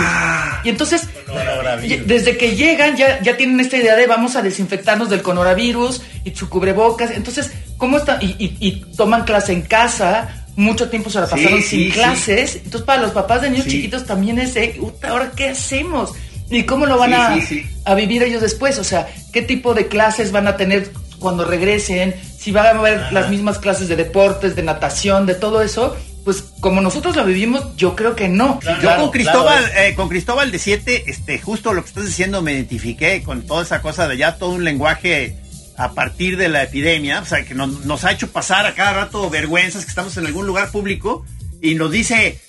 y 0.65 0.71
entonces, 0.71 1.03
desde 2.07 2.37
que 2.37 2.57
llegan 2.57 2.97
ya, 2.97 3.21
ya 3.23 3.37
tienen 3.37 3.61
esta 3.61 3.77
idea 3.77 3.95
de 3.95 4.07
vamos 4.07 4.37
a 4.37 4.43
desinfectarnos 4.43 5.09
del 5.11 5.23
coronavirus 5.23 6.03
y 6.25 6.35
su 6.35 6.49
cubrebocas. 6.49 7.11
Entonces, 7.13 7.53
¿cómo 7.77 7.99
está? 7.99 8.19
Y, 8.21 8.35
y- 8.39 8.57
y 8.61 8.73
toman 8.97 9.25
clase 9.25 9.53
en 9.53 9.63
casa. 9.63 10.47
Mucho 10.57 10.89
tiempo 10.91 11.09
se 11.09 11.21
la 11.21 11.29
pasaron 11.29 11.61
sí, 11.63 11.69
sin 11.69 11.81
sí. 11.87 11.91
clases. 11.93 12.57
Entonces, 12.57 12.83
para 12.83 13.03
los 13.03 13.13
papás 13.13 13.43
de 13.43 13.51
niños 13.51 13.67
chiquitos 13.67 14.05
también 14.07 14.39
es 14.41 14.55
de, 14.55 14.77
"Uta, 14.81 15.11
¿ahora 15.11 15.31
qué 15.37 15.51
hacemos? 15.51 16.13
¿Y 16.51 16.65
cómo 16.65 16.87
lo 16.87 16.99
van 16.99 17.13
a, 17.15 17.39
a 17.85 17.95
vivir 17.95 18.23
ellos 18.25 18.41
después? 18.41 18.79
O 18.79 18.85
sea, 18.85 19.07
¿qué 19.33 19.43
tipo 19.43 19.75
de 19.75 19.87
clases 19.87 20.33
van 20.33 20.49
a 20.49 20.57
tener 20.57 20.91
cuando 21.21 21.45
regresen? 21.45 22.15
Si 22.39 22.53
van 22.53 22.67
a 22.67 22.79
haber 22.79 23.13
las 23.13 23.31
mismas 23.31 23.59
clases 23.59 23.89
de 23.89 23.97
deportes, 23.97 24.57
de 24.57 24.63
natación, 24.63 25.27
de 25.27 25.35
todo 25.35 25.63
eso. 25.63 25.97
Pues 26.25 26.45
como 26.61 26.81
nosotros 26.81 27.17
lo 27.17 27.25
vivimos, 27.25 27.75
yo 27.77 27.97
creo 27.97 28.15
que 28.15 28.29
no. 28.29 28.59
Claro. 28.59 28.83
Yo 28.83 28.97
con 28.97 29.11
Cristóbal, 29.11 29.65
claro. 29.65 29.81
eh, 29.81 29.95
con 29.95 30.09
Cristóbal 30.09 30.51
de 30.51 30.59
7, 30.59 31.05
este, 31.07 31.39
justo 31.39 31.73
lo 31.73 31.83
que 31.83 31.89
estás 31.89 32.05
diciendo 32.05 32.43
me 32.43 32.53
identifiqué 32.53 33.23
con 33.23 33.43
toda 33.47 33.63
esa 33.63 33.81
cosa 33.81 34.07
de 34.09 34.19
ya 34.19 34.37
todo 34.37 34.51
un 34.51 34.65
lenguaje 34.65 35.39
a 35.79 35.93
partir 35.93 36.37
de 36.37 36.49
la 36.49 36.65
epidemia, 36.65 37.21
o 37.21 37.25
sea, 37.25 37.45
que 37.45 37.55
nos, 37.55 37.87
nos 37.87 38.05
ha 38.05 38.13
hecho 38.13 38.29
pasar 38.31 38.67
a 38.67 38.75
cada 38.75 38.93
rato 38.93 39.31
vergüenzas 39.31 39.85
que 39.85 39.91
estamos 39.91 40.17
en 40.17 40.27
algún 40.27 40.47
lugar 40.47 40.71
público 40.71 41.25
y 41.63 41.77
nos 41.77 41.91
dice, 41.93 42.41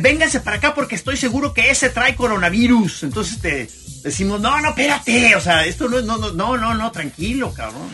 vénganse 0.00 0.40
para 0.40 0.56
acá 0.56 0.74
porque 0.74 0.94
estoy 0.94 1.16
seguro 1.16 1.52
que 1.52 1.70
ese 1.70 1.90
trae 1.90 2.14
coronavirus. 2.14 3.04
Entonces 3.04 3.40
te 3.40 3.68
decimos, 4.02 4.40
no, 4.40 4.60
no, 4.60 4.70
espérate, 4.70 5.36
o 5.36 5.40
sea, 5.40 5.64
esto 5.64 5.88
no 5.88 5.98
es, 5.98 6.04
no, 6.04 6.18
no, 6.18 6.32
no, 6.32 6.56
no, 6.56 6.74
no, 6.74 6.92
tranquilo, 6.92 7.52
cabrón. 7.52 7.88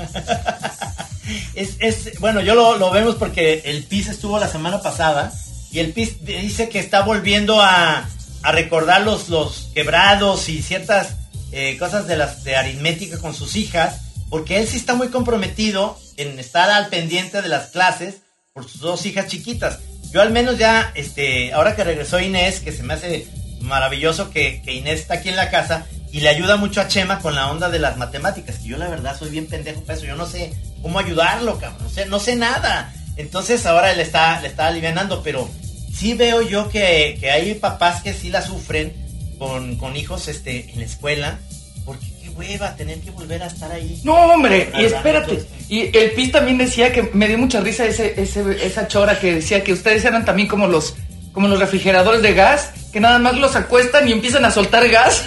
Es, 1.54 1.76
es, 1.78 2.18
bueno, 2.18 2.40
yo 2.40 2.56
lo, 2.56 2.76
lo 2.76 2.90
vemos 2.90 3.14
porque 3.14 3.62
el 3.66 3.84
PIS 3.84 4.08
estuvo 4.08 4.38
la 4.40 4.48
semana 4.48 4.82
pasada 4.82 5.32
y 5.70 5.78
el 5.78 5.92
PIS 5.92 6.24
dice 6.24 6.68
que 6.68 6.80
está 6.80 7.02
volviendo 7.02 7.62
a, 7.62 8.08
a 8.42 8.52
recordar 8.52 9.02
los, 9.02 9.28
los 9.28 9.70
quebrados 9.74 10.48
y 10.48 10.62
ciertas 10.62 11.16
eh, 11.52 11.76
cosas 11.78 12.06
de 12.06 12.16
las 12.16 12.42
de 12.44 12.56
aritmética 12.56 13.18
con 13.18 13.34
sus 13.34 13.56
hijas 13.56 14.00
porque 14.28 14.58
él 14.58 14.66
sí 14.66 14.76
está 14.76 14.94
muy 14.94 15.08
comprometido 15.08 15.98
en 16.16 16.38
estar 16.38 16.70
al 16.70 16.88
pendiente 16.88 17.42
de 17.42 17.48
las 17.48 17.68
clases 17.68 18.22
por 18.52 18.68
sus 18.68 18.80
dos 18.80 19.04
hijas 19.06 19.26
chiquitas. 19.26 19.78
Yo 20.12 20.20
al 20.20 20.30
menos 20.30 20.58
ya, 20.58 20.92
este, 20.94 21.52
ahora 21.52 21.76
que 21.76 21.84
regresó 21.84 22.20
Inés, 22.20 22.60
que 22.60 22.72
se 22.72 22.82
me 22.82 22.94
hace 22.94 23.26
maravilloso 23.60 24.30
que, 24.30 24.62
que 24.62 24.74
Inés 24.74 25.00
está 25.00 25.14
aquí 25.14 25.28
en 25.28 25.36
la 25.36 25.50
casa 25.50 25.86
y 26.12 26.20
le 26.20 26.28
ayuda 26.28 26.56
mucho 26.56 26.80
a 26.80 26.88
Chema 26.88 27.20
con 27.20 27.34
la 27.34 27.50
onda 27.50 27.68
de 27.70 27.78
las 27.78 27.96
matemáticas, 27.96 28.56
que 28.58 28.68
yo 28.68 28.76
la 28.78 28.88
verdad 28.88 29.16
soy 29.18 29.30
bien 29.30 29.46
pendejo 29.46 29.80
para 29.82 29.96
eso, 29.98 30.06
yo 30.06 30.16
no 30.16 30.26
sé 30.26 30.52
cómo 30.82 30.98
ayudarlo, 30.98 31.58
cabrón, 31.58 31.82
no 31.84 31.88
sé, 31.88 32.06
no 32.06 32.18
sé 32.18 32.36
nada. 32.36 32.92
Entonces 33.16 33.66
ahora 33.66 33.92
le 33.94 34.02
está, 34.02 34.40
le 34.40 34.48
está 34.48 34.66
alivianando, 34.68 35.22
pero 35.22 35.48
sí 35.94 36.14
veo 36.14 36.42
yo 36.42 36.68
que, 36.70 37.16
que 37.20 37.30
hay 37.30 37.54
papás 37.54 38.02
que 38.02 38.12
sí 38.14 38.30
la 38.30 38.42
sufren 38.42 38.92
con, 39.38 39.76
con 39.76 39.96
hijos 39.96 40.26
este, 40.28 40.70
en 40.72 40.80
la 40.80 40.86
escuela, 40.86 41.38
porque 41.84 42.06
qué 42.22 42.30
hueva 42.30 42.76
tener 42.76 43.00
que 43.00 43.10
volver 43.10 43.42
a 43.42 43.46
estar 43.46 43.70
ahí. 43.72 44.00
No, 44.04 44.14
hombre, 44.32 44.70
y 44.78 44.84
espérate. 44.84 45.46
Y 45.68 45.96
el 45.96 46.12
PIS 46.12 46.32
también 46.32 46.58
decía 46.58 46.92
que 46.92 47.10
me 47.14 47.28
dio 47.28 47.38
mucha 47.38 47.60
risa 47.60 47.84
ese, 47.86 48.20
ese- 48.20 48.64
esa 48.66 48.88
chora 48.88 49.18
que 49.20 49.34
decía 49.36 49.62
que 49.62 49.72
ustedes 49.72 50.04
eran 50.04 50.24
también 50.24 50.48
como 50.48 50.66
los, 50.66 50.94
como 51.32 51.48
los 51.48 51.58
refrigeradores 51.60 52.22
de 52.22 52.34
gas, 52.34 52.70
que 52.92 53.00
nada 53.00 53.18
más 53.18 53.34
los 53.36 53.54
acuestan 53.56 54.08
y 54.08 54.12
empiezan 54.12 54.44
a 54.44 54.50
soltar 54.50 54.88
gas. 54.88 55.22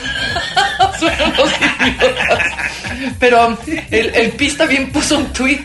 Pero 3.20 3.58
el, 3.92 4.16
el 4.16 4.32
PIS 4.32 4.58
también 4.58 4.92
puso 4.92 5.18
un 5.18 5.32
tweet 5.34 5.62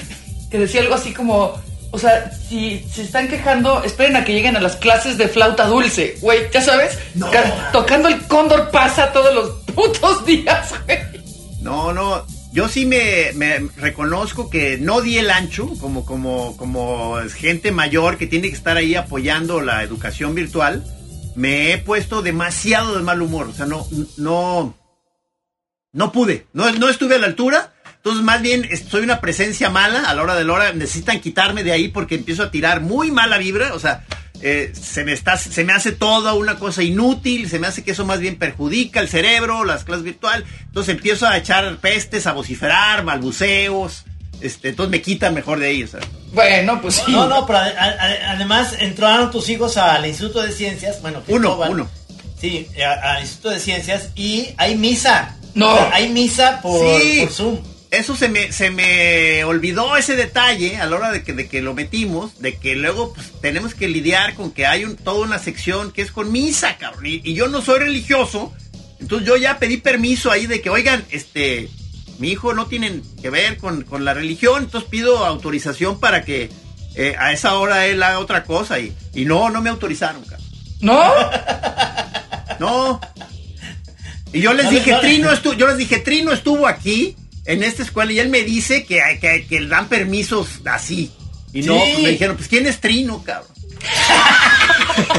que 0.51 0.59
decía 0.59 0.81
algo 0.81 0.95
así 0.95 1.13
como. 1.13 1.55
O 1.91 1.99
sea, 1.99 2.31
si 2.31 2.85
se 2.93 3.03
están 3.03 3.29
quejando, 3.29 3.83
esperen 3.83 4.15
a 4.17 4.23
que 4.25 4.35
lleguen 4.35 4.57
a 4.59 4.61
las 4.61 4.77
clases 4.77 5.17
de 5.17 5.27
flauta 5.27 5.65
dulce, 5.67 6.19
güey, 6.21 6.41
ya 6.53 6.61
sabes, 6.61 6.99
Ca- 7.33 7.71
tocando 7.73 8.09
el 8.09 8.21
cóndor 8.27 8.71
pasa 8.71 9.11
todos 9.11 9.35
los 9.35 9.51
putos 9.75 10.23
días, 10.27 10.69
güey. 10.85 10.99
No, 11.63 11.91
no. 11.95 12.27
Yo 12.59 12.67
sí 12.67 12.87
me, 12.87 13.31
reconozco 13.77 14.51
que 14.51 14.79
no 14.79 15.01
di 15.01 15.17
el 15.17 15.31
ancho 15.31 15.69
como, 15.79 16.05
como, 16.05 16.57
como 16.57 17.15
gente 17.33 17.71
mayor 17.71 18.19
que 18.19 18.27
tiene 18.27 18.49
que 18.49 18.57
estar 18.57 18.77
ahí 18.77 18.97
apoyando 18.97 19.61
la 19.61 19.85
educación 19.85 20.35
virtual. 20.35 20.85
Me 21.37 21.73
he 21.73 21.79
puesto 21.79 22.21
demasiado 22.21 22.97
de 22.97 23.05
mal 23.05 23.23
humor. 23.23 23.47
O 23.47 23.53
sea, 23.53 23.67
no, 23.67 23.87
no, 24.17 24.75
no 25.93 26.11
pude. 26.11 26.49
No, 26.53 26.69
no 26.73 26.89
estuve 26.89 27.15
a 27.15 27.19
la 27.19 27.29
altura. 27.29 27.75
Entonces, 27.95 28.25
más 28.25 28.43
bien, 28.43 28.69
soy 28.89 29.05
una 29.05 29.21
presencia 29.21 29.71
mala 29.71 30.11
a 30.11 30.15
la 30.17 30.23
hora 30.25 30.35
de 30.35 30.43
la 30.43 30.53
hora. 30.53 30.73
Necesitan 30.73 31.21
quitarme 31.21 31.63
de 31.63 31.71
ahí 31.71 31.87
porque 31.87 32.17
empiezo 32.17 32.43
a 32.43 32.51
tirar 32.51 32.81
muy 32.81 33.13
mala 33.13 33.39
vibra. 33.39 33.73
O 33.73 33.79
sea, 33.79 34.05
eh, 34.43 34.73
se, 34.81 35.05
me 35.05 35.13
está, 35.13 35.37
se 35.37 35.65
me 35.65 35.73
hace 35.73 35.93
toda 35.93 36.35
una 36.35 36.57
cosa 36.57 36.83
inútil. 36.83 37.49
Se 37.49 37.59
me 37.59 37.67
hace 37.67 37.83
que 37.85 37.91
eso 37.93 38.05
más 38.05 38.21
bien 38.21 38.37
perjudica 38.39 39.01
el 39.01 39.09
cerebro, 39.09 39.65
las 39.65 39.85
clases 39.85 40.05
virtual. 40.05 40.45
Entonces 40.67 40.95
empiezo 40.95 41.27
a 41.27 41.37
echar 41.37 41.77
pestes, 41.79 42.27
a 42.27 42.33
vociferar, 42.33 43.05
balbuceos. 43.05 44.05
Este, 44.41 44.69
entonces 44.69 44.91
me 44.93 45.03
quitan 45.03 45.35
mejor 45.35 45.59
de 45.59 45.67
ahí. 45.69 45.83
O 45.83 45.89
sea. 45.89 46.01
Bueno, 46.33 46.81
pues 46.81 46.95
sí. 47.05 47.11
No, 47.13 47.27
no, 47.29 47.45
pero 47.47 47.59
a- 47.59 47.63
a- 47.65 48.33
además 48.33 48.75
entraron 48.79 49.31
tus 49.31 49.49
hijos 49.49 49.77
al 49.77 50.07
Instituto 50.07 50.43
de 50.43 50.53
Ciencias, 50.53 51.03
bueno, 51.03 51.23
Uno, 51.27 51.41
Cristóbal. 51.49 51.71
uno. 51.71 51.89
Sí, 52.41 52.69
al 53.05 53.21
Instituto 53.23 53.51
de 53.51 53.59
Ciencias 53.59 54.11
y 54.15 54.51
hay 54.57 54.77
misa. 54.77 55.35
No. 55.55 55.73
O 55.75 55.77
sea, 55.77 55.91
hay 55.95 56.09
misa 56.11 56.61
por, 56.63 57.01
Sí. 57.01 57.21
por 57.23 57.33
Zoom. 57.33 57.59
Eso 57.91 58.15
se 58.17 58.29
me, 58.29 58.53
se 58.53 58.71
me 58.71 59.45
olvidó 59.45 59.97
ese 59.97 60.15
detalle 60.15 60.77
a 60.77 60.87
la 60.87 60.97
hora 60.97 61.11
de 61.11 61.23
que, 61.23 61.33
de 61.33 61.49
que 61.49 61.63
lo 61.63 61.73
metimos, 61.73 62.39
de 62.39 62.57
que 62.57 62.77
luego 62.77 63.15
pues, 63.15 63.33
tenemos 63.41 63.75
que 63.75 63.89
lidiar 63.89 64.35
con 64.35 64.51
que 64.51 64.67
hay 64.67 64.85
un, 64.85 64.97
toda 64.97 65.25
una 65.25 65.39
sección 65.39 65.91
que 65.91 66.03
es 66.03 66.13
con 66.13 66.31
misa, 66.31 66.77
cabrón. 66.77 67.07
Y, 67.07 67.23
y 67.25 67.33
yo 67.35 67.49
no 67.49 67.63
soy 67.63 67.79
religioso, 67.79 68.53
entonces 69.01 69.27
yo 69.27 69.37
ya 69.37 69.59
pedí 69.59 69.79
permiso 69.79 70.31
ahí 70.31 70.47
de 70.47 70.61
que, 70.61 70.69
oigan, 70.69 71.03
este, 71.11 71.71
mi 72.19 72.29
hijo 72.29 72.53
no 72.53 72.67
tiene 72.67 73.01
que 73.23 73.31
ver 73.31 73.57
con, 73.57 73.85
con 73.85 74.05
la 74.05 74.13
religión, 74.13 74.65
entonces 74.65 74.91
pido 74.91 75.25
autorización 75.25 75.99
para 75.99 76.25
que 76.25 76.51
eh, 76.95 77.15
a 77.19 77.33
esa 77.33 77.55
hora 77.59 77.87
él 77.87 78.03
haga 78.03 78.19
otra 78.19 78.45
cosa. 78.45 78.81
Y, 78.81 78.93
y 79.15 79.25
no, 79.25 79.49
no 79.49 79.63
me 79.63 79.71
autorizaron, 79.71 80.23
cabrón. 80.25 80.47
¿No? 80.81 81.03
No. 82.59 83.01
Y 84.33 84.41
yo 84.41 84.53
les 84.53 84.65
No, 84.65 84.71
dije, 84.73 84.91
no. 84.91 85.01
Trino 85.01 85.31
estuvo, 85.31 85.53
yo 85.53 85.69
les 85.69 85.77
dije, 85.77 86.01
Trino 86.01 86.33
estuvo 86.33 86.67
aquí 86.67 87.15
en 87.49 87.65
esta 87.65 87.83
escuela 87.83 88.13
y 88.13 88.21
él 88.21 88.29
me 88.29 88.43
dice 88.43 88.85
que, 88.85 89.01
que, 89.21 89.47
que 89.49 89.61
le 89.61 89.67
dan 89.69 89.89
permisos 89.89 90.61
así. 90.65 91.11
Y 91.53 91.63
no, 91.63 91.75
Sí. 91.75 91.81
pues 91.93 92.03
me 92.05 92.11
dijeron, 92.11 92.37
pues 92.37 92.49
¿quién 92.49 92.67
es 92.67 92.81
Trino, 92.81 93.23
cabrón? 93.25 93.51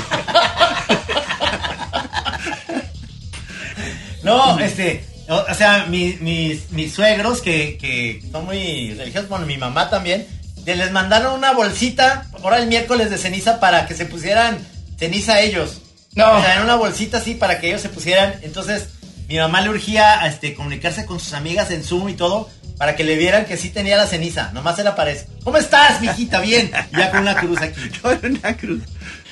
No, 4.23 4.59
este, 4.59 5.03
o, 5.29 5.35
o 5.49 5.53
sea, 5.53 5.85
mi- 5.89 6.17
mis, 6.19 6.71
mis 6.71 6.93
suegros 6.93 7.41
que, 7.41 7.77
que 7.77 8.21
son 8.31 8.45
muy 8.45 8.93
religiosos, 8.95 9.29
bueno, 9.29 9.45
mi 9.45 9.57
mamá 9.57 9.89
también, 9.89 10.27
les 10.65 10.91
mandaron 10.91 11.33
una 11.35 11.53
bolsita 11.53 12.27
ahora 12.43 12.57
el 12.59 12.67
miércoles 12.67 13.09
de 13.09 13.17
ceniza 13.17 13.59
para 13.59 13.87
que 13.87 13.95
se 13.95 14.05
pusieran 14.05 14.57
ceniza 14.99 15.39
ellos. 15.41 15.81
No. 16.15 16.37
O 16.37 16.41
sea, 16.41 16.57
en 16.57 16.63
una 16.63 16.75
bolsita 16.75 17.17
así 17.19 17.33
para 17.35 17.59
que 17.59 17.69
ellos 17.69 17.81
se 17.81 17.89
pusieran. 17.89 18.35
Entonces, 18.43 18.89
mi 19.29 19.37
mamá 19.37 19.61
le 19.61 19.69
urgía 19.69 20.21
a, 20.21 20.27
este, 20.27 20.53
comunicarse 20.55 21.05
con 21.05 21.19
sus 21.19 21.33
amigas 21.33 21.71
en 21.71 21.83
Zoom 21.83 22.09
y 22.09 22.13
todo 22.15 22.49
para 22.77 22.95
que 22.95 23.03
le 23.03 23.15
vieran 23.15 23.45
que 23.45 23.57
sí 23.57 23.69
tenía 23.69 23.95
la 23.97 24.07
ceniza. 24.07 24.51
Nomás 24.53 24.79
era 24.79 24.95
para 24.95 25.11
eso. 25.11 25.25
¿Cómo 25.43 25.57
estás, 25.57 26.01
mijita? 26.01 26.39
Bien. 26.39 26.71
Y 26.93 26.97
ya 26.97 27.11
con 27.11 27.21
una 27.21 27.35
cruz 27.35 27.61
aquí. 27.61 27.79
Era 28.03 28.19
una 28.27 28.57
cruz. 28.57 28.81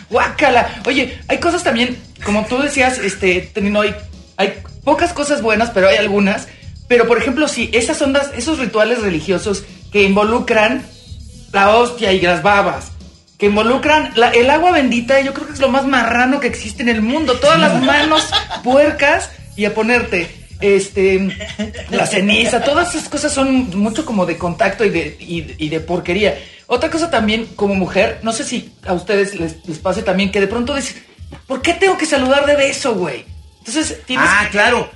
Guácala. 0.09 0.81
Oye, 0.85 1.17
hay 1.27 1.37
cosas 1.39 1.63
también, 1.63 1.97
como 2.23 2.45
tú 2.45 2.59
decías, 2.61 2.97
este, 2.99 3.41
Trino, 3.53 3.81
hay, 3.81 3.95
hay 4.37 4.61
pocas 4.83 5.13
cosas 5.13 5.41
buenas, 5.41 5.69
pero 5.71 5.87
hay 5.89 5.97
algunas. 5.97 6.47
Pero, 6.87 7.07
por 7.07 7.17
ejemplo, 7.17 7.47
sí, 7.47 7.69
esas 7.73 8.01
ondas, 8.01 8.29
esos 8.35 8.59
rituales 8.59 9.01
religiosos 9.01 9.63
que 9.91 10.03
involucran 10.03 10.85
la 11.51 11.71
hostia 11.75 12.11
y 12.13 12.21
las 12.21 12.43
babas, 12.43 12.91
que 13.37 13.47
involucran 13.47 14.11
la- 14.15 14.29
el 14.31 14.49
agua 14.49 14.71
bendita, 14.71 15.19
yo 15.21 15.33
creo 15.33 15.47
que 15.47 15.53
es 15.53 15.59
lo 15.59 15.69
más 15.69 15.85
marrano 15.85 16.39
que 16.39 16.47
existe 16.47 16.83
en 16.83 16.89
el 16.89 17.01
mundo. 17.01 17.33
Todas 17.39 17.59
las 17.59 17.81
manos 17.81 18.27
puercas 18.63 19.29
y 19.57 19.65
a 19.65 19.73
ponerte 19.73 20.29
este 20.61 21.35
la 21.89 22.07
ceniza, 22.07 22.63
todas 22.63 22.95
esas 22.95 23.09
cosas 23.09 23.33
son 23.33 23.69
mucho 23.77 24.05
como 24.05 24.25
de 24.25 24.37
contacto 24.37 24.85
y 24.85 24.89
de, 24.89 25.17
y, 25.19 25.55
y 25.57 25.69
de 25.69 25.79
porquería. 25.81 26.37
Otra 26.67 26.89
cosa 26.89 27.09
también, 27.09 27.45
como 27.55 27.75
mujer, 27.75 28.19
no 28.23 28.31
sé 28.31 28.43
si 28.43 28.73
a 28.85 28.93
ustedes 28.93 29.39
les, 29.39 29.67
les 29.67 29.79
pase 29.79 30.03
también 30.03 30.31
que 30.31 30.39
de 30.39 30.47
pronto 30.47 30.75
dicen, 30.75 31.03
¿por 31.47 31.61
qué 31.61 31.73
tengo 31.73 31.97
que 31.97 32.05
saludar 32.05 32.45
de 32.45 32.55
beso, 32.55 32.95
güey? 32.95 33.25
Entonces 33.59 33.99
tienes 34.05 34.27
Ah, 34.29 34.47
claro. 34.51 34.89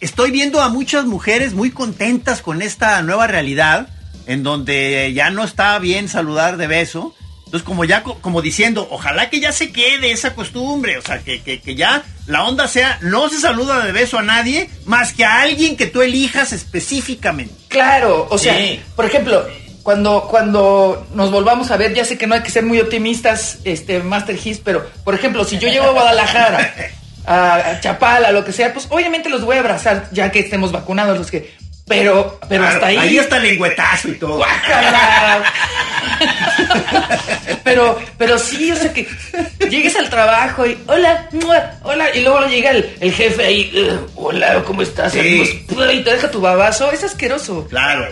Estoy 0.00 0.32
viendo 0.32 0.60
a 0.60 0.68
muchas 0.68 1.04
mujeres 1.04 1.54
muy 1.54 1.70
contentas 1.70 2.42
con 2.42 2.62
esta 2.62 3.00
nueva 3.02 3.28
realidad, 3.28 3.88
en 4.26 4.42
donde 4.42 5.12
ya 5.14 5.30
no 5.30 5.44
está 5.44 5.78
bien 5.78 6.08
saludar 6.08 6.56
de 6.56 6.66
beso. 6.66 7.14
Entonces, 7.48 7.66
como 7.66 7.84
ya, 7.86 8.02
co- 8.02 8.18
como 8.20 8.42
diciendo, 8.42 8.86
ojalá 8.90 9.30
que 9.30 9.40
ya 9.40 9.52
se 9.52 9.72
quede 9.72 10.12
esa 10.12 10.34
costumbre, 10.34 10.98
o 10.98 11.02
sea, 11.02 11.20
que, 11.20 11.40
que, 11.42 11.60
que 11.62 11.74
ya 11.74 12.02
la 12.26 12.44
onda 12.44 12.68
sea, 12.68 12.98
no 13.00 13.30
se 13.30 13.40
saluda 13.40 13.84
de 13.86 13.92
beso 13.92 14.18
a 14.18 14.22
nadie, 14.22 14.68
más 14.84 15.14
que 15.14 15.24
a 15.24 15.40
alguien 15.40 15.74
que 15.76 15.86
tú 15.86 16.02
elijas 16.02 16.52
específicamente. 16.52 17.54
Claro, 17.68 18.26
o 18.30 18.36
sea, 18.36 18.54
Sí. 18.54 18.80
por 18.94 19.06
ejemplo, 19.06 19.46
cuando, 19.82 20.28
cuando 20.28 21.06
nos 21.14 21.30
volvamos 21.30 21.70
a 21.70 21.78
ver, 21.78 21.94
ya 21.94 22.04
sé 22.04 22.18
que 22.18 22.26
no 22.26 22.34
hay 22.34 22.42
que 22.42 22.50
ser 22.50 22.64
muy 22.66 22.80
optimistas, 22.80 23.60
este, 23.64 24.00
Master 24.02 24.38
His, 24.44 24.58
pero, 24.58 24.86
por 25.04 25.14
ejemplo, 25.14 25.44
si 25.44 25.58
yo 25.58 25.68
llego 25.68 25.86
a 25.86 25.92
Guadalajara, 25.92 26.74
a, 27.26 27.54
a 27.54 27.80
Chapala, 27.80 28.30
lo 28.32 28.44
que 28.44 28.52
sea, 28.52 28.74
pues 28.74 28.86
obviamente 28.90 29.30
los 29.30 29.42
voy 29.44 29.56
a 29.56 29.60
abrazar, 29.60 30.08
ya 30.12 30.30
que 30.30 30.40
estemos 30.40 30.70
vacunados, 30.72 31.16
los 31.16 31.30
que. 31.30 31.54
Pero, 31.88 32.38
pero 32.48 32.62
Claro, 32.62 32.74
hasta 32.74 32.86
ahí. 32.86 32.96
Ahí 32.96 33.18
está 33.18 33.38
lengüetazo 33.38 34.08
y 34.08 34.12
todo. 34.12 34.36
¡Guácala! 34.36 35.42
pero, 37.64 37.98
pero 38.16 38.38
sí, 38.38 38.70
o 38.72 38.76
sea 38.76 38.92
que 38.92 39.06
llegues 39.70 39.96
al 39.96 40.08
trabajo 40.10 40.66
y 40.66 40.76
hola, 40.86 41.28
mua, 41.32 41.72
hola, 41.82 42.14
y 42.14 42.22
luego 42.22 42.46
llega 42.46 42.70
el, 42.70 42.94
el 43.00 43.12
jefe 43.12 43.44
ahí, 43.44 43.72
"Ugh, 43.74 44.10
hola, 44.16 44.62
¿cómo 44.64 44.82
estás? 44.82 45.12
Sí. 45.12 45.20
amigos?", 45.20 45.48
Y 45.92 46.00
te 46.02 46.12
deja 46.12 46.30
tu 46.30 46.40
babazo, 46.40 46.90
es 46.92 47.04
asqueroso. 47.04 47.66
Claro. 47.68 48.06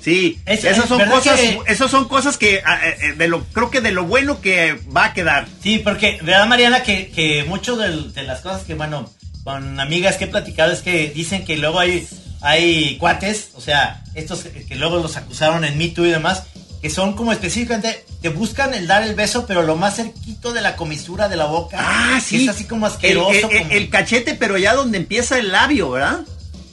Sí, 0.00 0.38
Es- 0.46 0.64
esas 0.64 0.84
es 0.84 0.88
son 0.88 1.04
cosas, 1.10 1.38
que- 1.40 1.58
esas 1.66 1.90
son 1.90 2.08
cosas 2.08 2.38
que 2.38 2.62
ah, 2.64 2.78
eh, 2.86 2.96
eh, 3.02 3.12
de 3.14 3.28
lo, 3.28 3.44
creo 3.46 3.70
que 3.70 3.80
de 3.80 3.90
lo 3.90 4.04
bueno 4.04 4.40
que 4.40 4.78
va 4.96 5.06
a 5.06 5.12
quedar. 5.12 5.46
Sí, 5.62 5.78
porque, 5.80 6.18
¿verdad, 6.22 6.46
Mariana? 6.46 6.82
Que, 6.82 7.10
que 7.10 7.44
mucho 7.44 7.76
del- 7.76 8.14
de, 8.14 8.22
las 8.22 8.40
cosas 8.40 8.62
que, 8.62 8.74
bueno, 8.74 9.10
con 9.44 9.78
amigas 9.80 10.16
que 10.16 10.24
he 10.24 10.28
platicado 10.28 10.72
es 10.72 10.80
que 10.80 11.08
dicen 11.14 11.44
que 11.44 11.56
luego 11.56 11.80
hay, 11.80 12.06
hay 12.40 12.96
cuates, 12.98 13.50
o 13.54 13.60
sea, 13.60 14.02
estos 14.14 14.44
que, 14.44 14.74
luego 14.76 14.96
los 14.98 15.16
acusaron 15.16 15.64
en 15.64 15.76
Me 15.78 15.88
Too 15.88 16.06
y 16.06 16.10
demás, 16.10 16.44
que 16.80 16.90
son 16.90 17.14
como 17.14 17.32
específicamente, 17.32 18.04
te 18.22 18.28
buscan 18.28 18.72
el 18.74 18.86
dar 18.86 19.02
el 19.02 19.14
beso, 19.14 19.46
pero 19.46 19.62
lo 19.62 19.74
más 19.76 19.96
cerquito 19.96 20.52
de 20.52 20.60
la 20.60 20.76
comisura 20.76 21.28
de 21.28 21.36
la 21.36 21.46
boca. 21.46 21.76
Ah, 21.80 22.20
sí. 22.24 22.44
Es 22.44 22.48
así 22.50 22.64
como 22.64 22.86
asqueroso. 22.86 23.30
El, 23.30 23.36
el- 23.36 23.42
como- 23.62 23.70
el 23.72 23.90
cachete, 23.90 24.34
pero 24.34 24.56
ya 24.58 24.74
donde 24.74 24.98
empieza 24.98 25.38
el 25.38 25.50
labio, 25.50 25.90
¿verdad? 25.90 26.20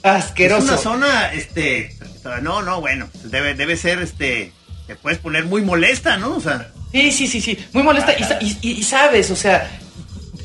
Asqueroso. 0.02 0.64
Es 0.64 0.68
una 0.70 0.78
zona, 0.78 1.32
este, 1.32 1.96
no, 2.42 2.62
no, 2.62 2.80
bueno, 2.80 3.08
debe, 3.24 3.54
debe 3.54 3.76
ser, 3.76 4.00
este, 4.00 4.52
te 4.86 4.94
puedes 4.94 5.18
poner 5.18 5.44
muy 5.46 5.62
molesta, 5.62 6.16
¿no? 6.16 6.36
O 6.36 6.40
sea, 6.40 6.70
Sí, 6.92 7.10
sí, 7.10 7.26
sí, 7.26 7.40
sí. 7.40 7.58
Muy 7.72 7.82
molesta. 7.82 8.14
Y- 8.40 8.58
y 8.62 8.82
sabes, 8.84 9.30
o 9.32 9.36
sea, 9.36 9.68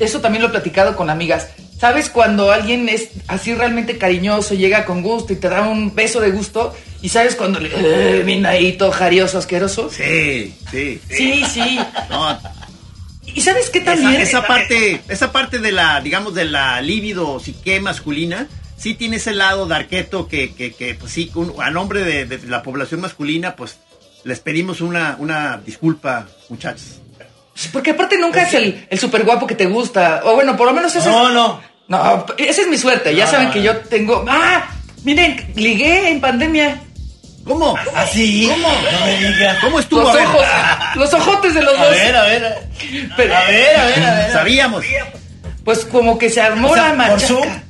eso 0.00 0.20
también 0.20 0.42
lo 0.42 0.48
he 0.48 0.50
platicado 0.50 0.96
con 0.96 1.08
amigas. 1.08 1.46
¿Sabes 1.82 2.10
cuando 2.10 2.52
alguien 2.52 2.88
es 2.88 3.08
así 3.26 3.52
realmente 3.56 3.98
cariñoso, 3.98 4.54
llega 4.54 4.84
con 4.84 5.02
gusto 5.02 5.32
y 5.32 5.36
te 5.36 5.48
da 5.48 5.62
un 5.68 5.92
beso 5.96 6.20
de 6.20 6.30
gusto? 6.30 6.72
Y 7.02 7.08
sabes 7.08 7.34
cuando 7.34 7.58
le. 7.58 7.70
Eh, 7.74 8.22
bien 8.22 8.46
ahí, 8.46 8.74
todo 8.74 8.92
jarioso, 8.92 9.38
asqueroso. 9.38 9.90
Sí, 9.90 10.54
sí. 10.70 11.00
Sí, 11.10 11.44
sí. 11.52 11.80
No, 12.08 12.38
¿Y 13.34 13.40
sabes 13.40 13.68
qué 13.68 13.80
esa, 13.80 13.94
también? 13.96 14.20
esa 14.20 14.46
parte, 14.46 15.00
esa 15.08 15.32
parte 15.32 15.58
de 15.58 15.72
la, 15.72 16.00
digamos, 16.00 16.34
de 16.36 16.44
la 16.44 16.80
libido 16.80 17.40
psique 17.40 17.80
masculina, 17.80 18.46
sí 18.76 18.94
tiene 18.94 19.16
ese 19.16 19.32
lado 19.34 19.66
de 19.66 19.74
arqueto 19.74 20.28
que, 20.28 20.54
que, 20.54 20.72
que 20.74 20.94
pues 20.94 21.10
sí, 21.10 21.32
un- 21.34 21.54
a 21.60 21.70
nombre 21.70 22.04
de, 22.04 22.26
de 22.26 22.46
la 22.46 22.62
población 22.62 23.00
masculina, 23.00 23.56
pues 23.56 23.78
les 24.22 24.38
pedimos 24.38 24.80
una, 24.80 25.16
una 25.18 25.60
disculpa, 25.66 26.28
muchachos. 26.48 27.00
Porque 27.72 27.90
aparte 27.90 28.16
nunca 28.18 28.42
es 28.44 28.54
el, 28.54 28.86
el 28.88 28.98
super 29.00 29.24
guapo 29.24 29.48
que 29.48 29.56
te 29.56 29.66
gusta. 29.66 30.20
O 30.24 30.34
bueno, 30.36 30.56
por 30.56 30.66
lo 30.68 30.72
menos 30.72 30.94
ese 30.94 31.08
No, 31.10 31.26
es. 31.28 31.34
no. 31.34 31.71
No, 31.88 32.26
esa 32.38 32.62
es 32.62 32.68
mi 32.68 32.78
suerte. 32.78 33.14
Ya 33.14 33.26
saben 33.26 33.50
que 33.50 33.62
yo 33.62 33.76
tengo. 33.78 34.24
¡Ah! 34.28 34.68
Miren, 35.04 35.52
ligué 35.56 36.10
en 36.10 36.20
pandemia. 36.20 36.80
¿Cómo? 37.44 37.74
¿Así? 37.96 38.48
¿Cómo? 38.48 38.68
No 38.68 39.06
me 39.06 39.16
digas. 39.18 39.58
¿Cómo 39.60 39.80
estuvo? 39.80 40.00
Los 40.02 40.14
A 40.16 40.22
ojos, 40.22 40.44
los 40.94 41.14
ojotes 41.14 41.54
de 41.54 41.62
los 41.62 41.76
A 41.76 41.84
dos. 41.86 41.90
ver, 41.90 42.16
a 42.16 42.22
ver. 42.22 42.44
A 42.44 43.16
ver, 43.16 43.32
a 43.32 43.46
ver, 43.46 44.04
a 44.04 44.14
ver. 44.14 44.32
Sabíamos. 44.32 44.84
Pues 45.64 45.84
como 45.84 46.16
que 46.18 46.30
se 46.30 46.40
armó 46.40 46.70
O 46.70 46.74
sea, 46.74 46.94
la 46.94 47.08
por 47.08 47.20
machaca. 47.20 47.62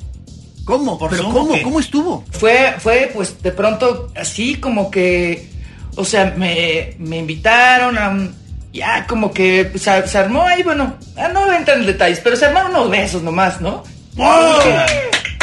¿Cómo? 0.65 0.99
¿Por 0.99 1.11
¿Pero 1.11 1.25
cómo? 1.31 1.55
qué? 1.55 1.63
¿Cómo 1.63 1.81
estuvo? 1.81 2.25
Fue, 2.31 2.75
fue, 2.79 3.11
pues 3.13 3.43
de 3.43 3.51
pronto 3.51 4.13
así 4.15 4.57
como 4.57 4.91
que, 4.91 5.49
o 5.97 6.05
sea, 6.05 6.35
me, 6.37 6.95
me 6.99 7.17
invitaron 7.19 7.99
a 7.99 8.11
un, 8.11 8.35
ya 8.73 9.07
como 9.07 9.33
que 9.33 9.73
se, 9.75 10.07
se 10.07 10.19
armó 10.19 10.43
ahí, 10.47 10.63
bueno, 10.63 10.97
ah, 11.17 11.29
no 11.29 11.47
voy 11.47 11.55
a 11.57 11.59
entrar 11.59 11.79
en 11.79 11.87
detalles, 11.87 12.21
pero 12.23 12.37
se 12.37 12.47
armaron 12.47 12.71
unos 12.71 12.91
besos 12.91 13.23
nomás, 13.23 13.61
¿no? 13.61 13.83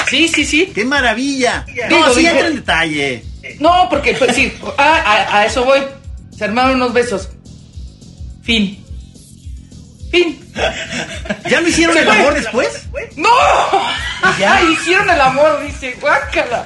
Sí, 0.10 0.28
sí, 0.28 0.46
sí. 0.46 0.72
¡Qué 0.74 0.86
maravilla! 0.86 1.66
Digo, 1.68 1.88
No, 2.08 2.14
sí, 2.14 2.20
digo- 2.22 2.32
entra 2.32 2.48
en 2.48 2.56
detalle. 2.56 3.24
No, 3.60 3.88
porque, 3.90 4.14
pues 4.14 4.36
sí, 4.36 4.54
a, 4.78 4.84
a- 4.96 5.40
a 5.40 5.46
eso 5.46 5.64
voy. 5.66 5.80
Se 6.36 6.44
armaron 6.46 6.76
unos 6.76 6.94
besos. 6.94 7.30
Fin. 8.44 8.84
Fin. 10.12 10.40
¿Ya 11.48 11.62
no 11.62 11.68
hicieron 11.68 11.98
el 11.98 12.10
amor 12.10 12.34
después? 12.34 12.88
¡No! 13.16 13.30
Ya 14.40 14.62
hicieron 14.72 15.10
el 15.10 15.22
amor, 15.22 15.64
dice, 15.66 15.96
guácala. 16.02 16.66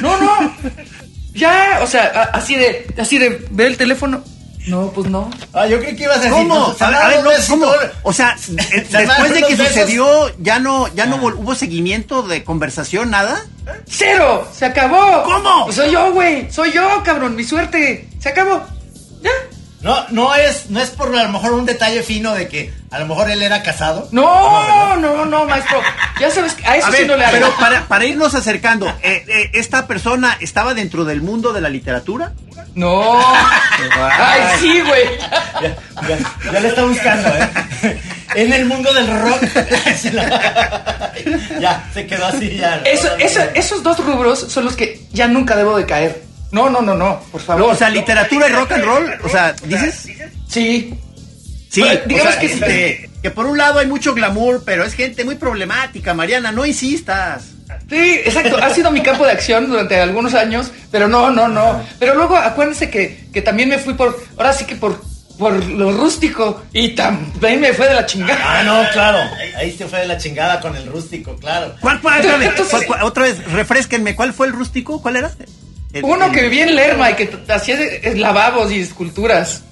No, 0.00 0.16
no. 0.20 0.56
Ya, 1.32 1.80
o 1.82 1.86
sea, 1.86 2.30
así 2.32 2.54
de, 2.56 2.86
así 2.98 3.18
de, 3.18 3.46
ver 3.50 3.68
el 3.68 3.76
teléfono. 3.76 4.22
No, 4.66 4.90
pues 4.90 5.08
no. 5.08 5.30
Ah, 5.52 5.66
yo 5.66 5.78
creí 5.78 5.94
que 5.96 6.04
ibas 6.04 6.16
a 6.18 6.20
decir. 6.20 6.32
¿Cómo? 6.36 6.74
no, 6.78 6.86
A 6.86 7.08
ver, 7.08 7.22
no, 7.22 7.30
¿cómo? 7.48 7.66
O 8.02 8.12
sea, 8.12 8.36
eh, 8.72 8.86
después 8.90 9.32
de 9.34 9.42
que 9.44 9.56
sucedió, 9.56 10.06
ya 10.38 10.58
no, 10.58 10.92
ya 10.94 11.06
no 11.06 11.18
vol- 11.18 11.34
hubo 11.36 11.54
seguimiento 11.54 12.22
de 12.22 12.42
conversación, 12.42 13.10
nada. 13.10 13.40
¡Cero! 13.88 14.46
¡Se 14.52 14.64
acabó! 14.64 15.22
¿Cómo? 15.24 15.64
Pues 15.66 15.76
soy 15.76 15.90
yo, 15.92 16.12
güey. 16.12 16.50
Soy 16.50 16.72
yo, 16.72 17.02
cabrón. 17.04 17.36
Mi 17.36 17.44
suerte. 17.44 18.08
Se 18.20 18.28
acabó. 18.28 18.62
Ya. 19.22 19.30
No, 19.86 20.04
no 20.10 20.34
es, 20.34 20.68
no 20.70 20.80
es 20.80 20.90
por 20.90 21.16
a 21.16 21.22
lo 21.22 21.28
mejor 21.30 21.52
un 21.52 21.64
detalle 21.64 22.02
fino 22.02 22.34
de 22.34 22.48
que 22.48 22.72
a 22.90 22.98
lo 22.98 23.06
mejor 23.06 23.30
él 23.30 23.42
era 23.42 23.62
casado. 23.62 24.08
No, 24.10 24.96
no, 24.96 25.24
no, 25.24 25.44
maestro. 25.44 25.80
Ya 26.20 26.30
sabes, 26.30 26.54
que 26.54 26.66
a 26.66 26.76
eso 26.76 26.88
A 26.88 26.90
sí 26.90 26.98
ver, 26.98 27.06
no 27.06 27.16
le 27.16 27.24
hago. 27.24 27.32
pero 27.36 27.56
para, 27.56 27.86
para 27.86 28.04
irnos 28.04 28.34
acercando, 28.34 28.88
eh, 29.02 29.24
eh, 29.28 29.50
¿esta 29.54 29.86
persona 29.86 30.36
estaba 30.40 30.74
dentro 30.74 31.04
del 31.04 31.22
mundo 31.22 31.52
de 31.52 31.60
la 31.60 31.68
literatura? 31.68 32.32
No. 32.74 33.18
Ay, 34.02 34.40
sí, 34.60 34.80
güey. 34.80 35.04
Ya, 35.62 35.76
ya, 36.08 36.52
ya 36.52 36.60
le 36.60 36.68
está 36.68 36.84
buscando, 36.84 37.28
¿eh? 37.28 38.00
En 38.34 38.52
el 38.52 38.66
mundo 38.66 38.92
del 38.92 39.06
rock. 39.06 39.40
ya, 41.60 41.84
se 41.94 42.06
quedó 42.06 42.26
así 42.26 42.56
ya. 42.56 42.82
Eso, 42.84 43.14
eso- 43.16 43.40
esos 43.54 43.82
dos 43.82 43.98
rubros 44.04 44.40
son 44.50 44.64
los 44.64 44.76
que 44.76 45.00
ya 45.12 45.28
nunca 45.28 45.56
debo 45.56 45.76
de 45.78 45.86
caer. 45.86 46.25
No, 46.52 46.70
no, 46.70 46.80
no, 46.80 46.94
no. 46.94 47.20
Por 47.32 47.40
favor. 47.40 47.62
No, 47.66 47.72
o 47.72 47.74
sea, 47.74 47.90
literatura 47.90 48.48
y 48.48 48.52
rock 48.52 48.72
and 48.72 48.84
roll, 48.84 49.14
o 49.24 49.28
sea, 49.28 49.52
¿dices? 49.64 50.08
Sí. 50.48 50.94
Sí, 51.68 51.80
Bueno, 51.80 52.00
o 52.04 52.08
digamos 52.08 52.32
sea, 52.32 52.40
que 52.40 52.48
sí. 52.48 52.54
este, 52.54 53.10
que 53.22 53.30
por 53.30 53.46
un 53.46 53.58
lado 53.58 53.80
hay 53.80 53.86
mucho 53.86 54.14
glamour, 54.14 54.62
pero 54.64 54.84
es 54.84 54.94
gente 54.94 55.24
muy 55.24 55.34
problemática, 55.34 56.14
Mariana, 56.14 56.52
no 56.52 56.64
insistas. 56.64 57.46
Sí, 57.90 58.20
exacto. 58.24 58.56
Ha 58.62 58.70
sido 58.70 58.90
mi 58.90 59.02
campo 59.02 59.26
de 59.26 59.32
acción 59.32 59.68
durante 59.68 60.00
algunos 60.00 60.34
años, 60.34 60.70
pero 60.90 61.08
no, 61.08 61.30
no, 61.30 61.48
no. 61.48 61.84
Pero 61.98 62.14
luego 62.14 62.36
acuérdense 62.36 62.88
que, 62.88 63.26
que 63.32 63.42
también 63.42 63.68
me 63.68 63.78
fui 63.78 63.94
por, 63.94 64.16
ahora 64.36 64.52
sí 64.52 64.64
que 64.64 64.76
por, 64.76 65.02
por 65.38 65.52
lo 65.66 65.92
rústico 65.92 66.62
y 66.72 66.94
también 66.94 67.60
me 67.60 67.72
fue 67.74 67.88
de 67.88 67.94
la 67.94 68.06
chingada. 68.06 68.40
Ah, 68.42 68.62
no, 68.62 68.82
claro. 68.92 69.18
Ahí 69.56 69.76
se 69.76 69.86
fue 69.86 69.98
de 70.00 70.06
la 70.06 70.16
chingada 70.16 70.60
con 70.60 70.74
el 70.76 70.86
rústico, 70.86 71.36
claro. 71.36 71.74
¿Cuál 71.80 71.98
fue 71.98 72.12
otra 73.02 73.24
vez, 73.24 73.52
refresquenme, 73.52 74.14
¿cuál 74.14 74.32
fue 74.32 74.46
el 74.46 74.52
rústico? 74.52 75.02
¿Cuál 75.02 75.16
era? 75.16 75.32
El- 75.98 76.04
Uno 76.04 76.26
el- 76.26 76.32
que 76.32 76.42
vivía 76.42 76.64
en 76.64 76.74
Lerma 76.76 77.10
y 77.10 77.14
que 77.14 77.30
hacía 77.48 77.76
lavabos 78.14 78.70
y 78.72 78.80
esculturas. 78.80 79.62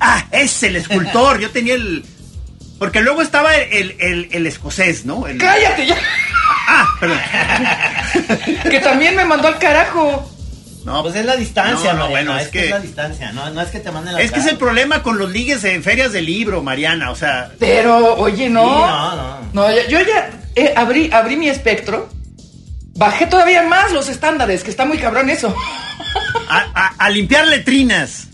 Ah, 0.00 0.26
es 0.32 0.62
el 0.62 0.76
escultor, 0.76 1.38
yo 1.40 1.50
tenía 1.50 1.74
el... 1.74 2.04
Porque 2.78 3.00
luego 3.00 3.22
estaba 3.22 3.54
el, 3.54 3.96
el, 4.00 4.28
el 4.32 4.46
escocés, 4.46 5.04
¿no? 5.04 5.26
El- 5.26 5.38
¡Cállate 5.38 5.86
ya! 5.86 5.96
Ah, 6.68 6.86
perdón. 7.00 7.18
Que 8.70 8.80
también 8.80 9.14
me 9.16 9.24
mandó 9.24 9.48
al 9.48 9.58
carajo. 9.58 10.30
No, 10.84 11.02
pues 11.02 11.14
es 11.16 11.24
la 11.24 11.36
distancia, 11.36 11.92
No, 11.94 12.00
no, 12.00 12.04
Mariana, 12.10 12.30
bueno, 12.32 12.36
es, 12.38 12.44
es 12.46 12.50
que... 12.50 12.58
que- 12.58 12.64
es 12.66 12.70
la 12.72 12.80
distancia, 12.80 13.32
no, 13.32 13.48
no 13.50 13.60
es 13.62 13.68
que 13.68 13.80
te 13.80 13.90
manden 13.90 14.14
la 14.14 14.20
Es 14.20 14.30
que 14.32 14.40
es 14.40 14.46
el 14.46 14.58
problema 14.58 15.02
con 15.02 15.16
los 15.16 15.30
ligues 15.30 15.64
en 15.64 15.82
ferias 15.82 16.12
de 16.12 16.20
libro, 16.20 16.62
Mariana, 16.62 17.10
o 17.10 17.16
sea... 17.16 17.52
Pero, 17.58 18.16
oye, 18.16 18.50
no. 18.50 18.62
Sí, 18.64 19.48
no, 19.54 19.68
no. 19.70 19.88
Yo 19.88 20.00
ya 20.00 20.30
eh, 20.56 20.74
abrí, 20.76 21.10
abrí 21.12 21.36
mi 21.36 21.48
espectro. 21.48 22.10
Bajé 22.96 23.26
todavía 23.26 23.62
más 23.62 23.92
los 23.92 24.08
estándares, 24.08 24.62
que 24.62 24.70
está 24.70 24.84
muy 24.84 24.98
cabrón 24.98 25.28
eso. 25.30 25.54
A, 26.48 26.58
a- 26.74 26.94
a 26.98 27.10
limpiar 27.10 27.46
letrinas. 27.46 28.28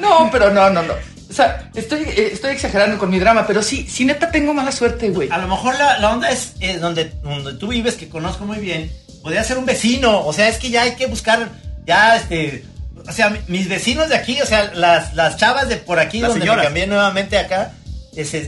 No, 0.00 0.28
pero 0.30 0.50
no, 0.50 0.70
no, 0.70 0.82
no. 0.82 0.94
O 1.30 1.32
sea, 1.34 1.70
estoy, 1.74 2.02
eh, 2.02 2.30
estoy 2.32 2.50
exagerando 2.52 2.98
con 2.98 3.08
mi 3.08 3.18
drama, 3.18 3.46
pero 3.46 3.62
sí, 3.62 3.86
sí 3.88 4.04
neta 4.04 4.30
tengo 4.30 4.52
mala 4.52 4.70
suerte, 4.72 5.08
güey. 5.10 5.30
A 5.30 5.38
lo 5.38 5.48
mejor 5.48 5.76
la, 5.78 5.98
la 5.98 6.10
onda 6.10 6.30
es 6.30 6.54
eh, 6.60 6.76
donde, 6.78 7.06
donde 7.22 7.54
tú 7.54 7.68
vives, 7.68 7.94
que 7.94 8.08
conozco 8.08 8.44
muy 8.44 8.58
bien, 8.58 8.92
podría 9.22 9.42
ser 9.44 9.56
un 9.56 9.64
vecino, 9.64 10.20
o 10.26 10.32
sea, 10.32 10.48
es 10.48 10.58
que 10.58 10.68
ya 10.70 10.82
hay 10.82 10.94
que 10.96 11.06
buscar, 11.06 11.48
ya, 11.86 12.16
este, 12.16 12.64
o 13.08 13.12
sea, 13.12 13.30
mi- 13.30 13.38
mis 13.48 13.68
vecinos 13.68 14.10
de 14.10 14.16
aquí, 14.16 14.42
o 14.42 14.46
sea, 14.46 14.72
las, 14.74 15.14
las 15.14 15.38
chavas 15.38 15.68
de 15.70 15.76
por 15.76 15.98
aquí, 16.00 16.20
Las 16.20 16.30
donde 16.30 16.42
señoras. 16.44 16.64
me 16.64 16.66
cambié 16.66 16.86
nuevamente 16.86 17.38
acá, 17.38 17.72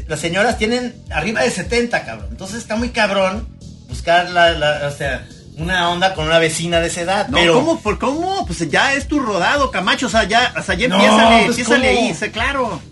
las 0.08 0.20
señoras 0.20 0.58
tienen 0.58 0.94
arriba 1.10 1.42
de 1.42 1.50
70, 1.50 2.04
cabrón, 2.04 2.28
entonces 2.30 2.58
está 2.58 2.76
muy 2.76 2.90
cabrón 2.90 3.48
buscar 3.88 4.30
la, 4.30 4.50
la- 4.50 4.88
o 4.88 4.90
sea, 4.90 5.26
una 5.56 5.88
onda 5.90 6.14
con 6.14 6.26
una 6.26 6.38
vecina 6.38 6.80
de 6.80 6.88
esa 6.88 7.00
edad, 7.02 7.28
No, 7.28 7.38
pero... 7.38 7.54
¿cómo? 7.54 7.80
¿Por 7.80 7.98
cómo? 7.98 8.44
Pues 8.46 8.68
ya 8.70 8.92
es 8.94 9.06
tu 9.08 9.20
rodado, 9.20 9.70
Camacho, 9.70 10.06
o 10.06 10.10
sea, 10.10 10.24
ya, 10.24 10.52
o 10.58 10.62
sea, 10.62 10.74
ya 10.74 10.88
No, 10.88 10.98
pues, 10.98 11.68
ahí, 11.70 12.14
sea, 12.14 12.30
claro. 12.32 12.82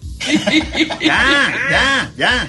Ya, 1.00 1.52
ya, 1.70 2.12
ya. 2.16 2.48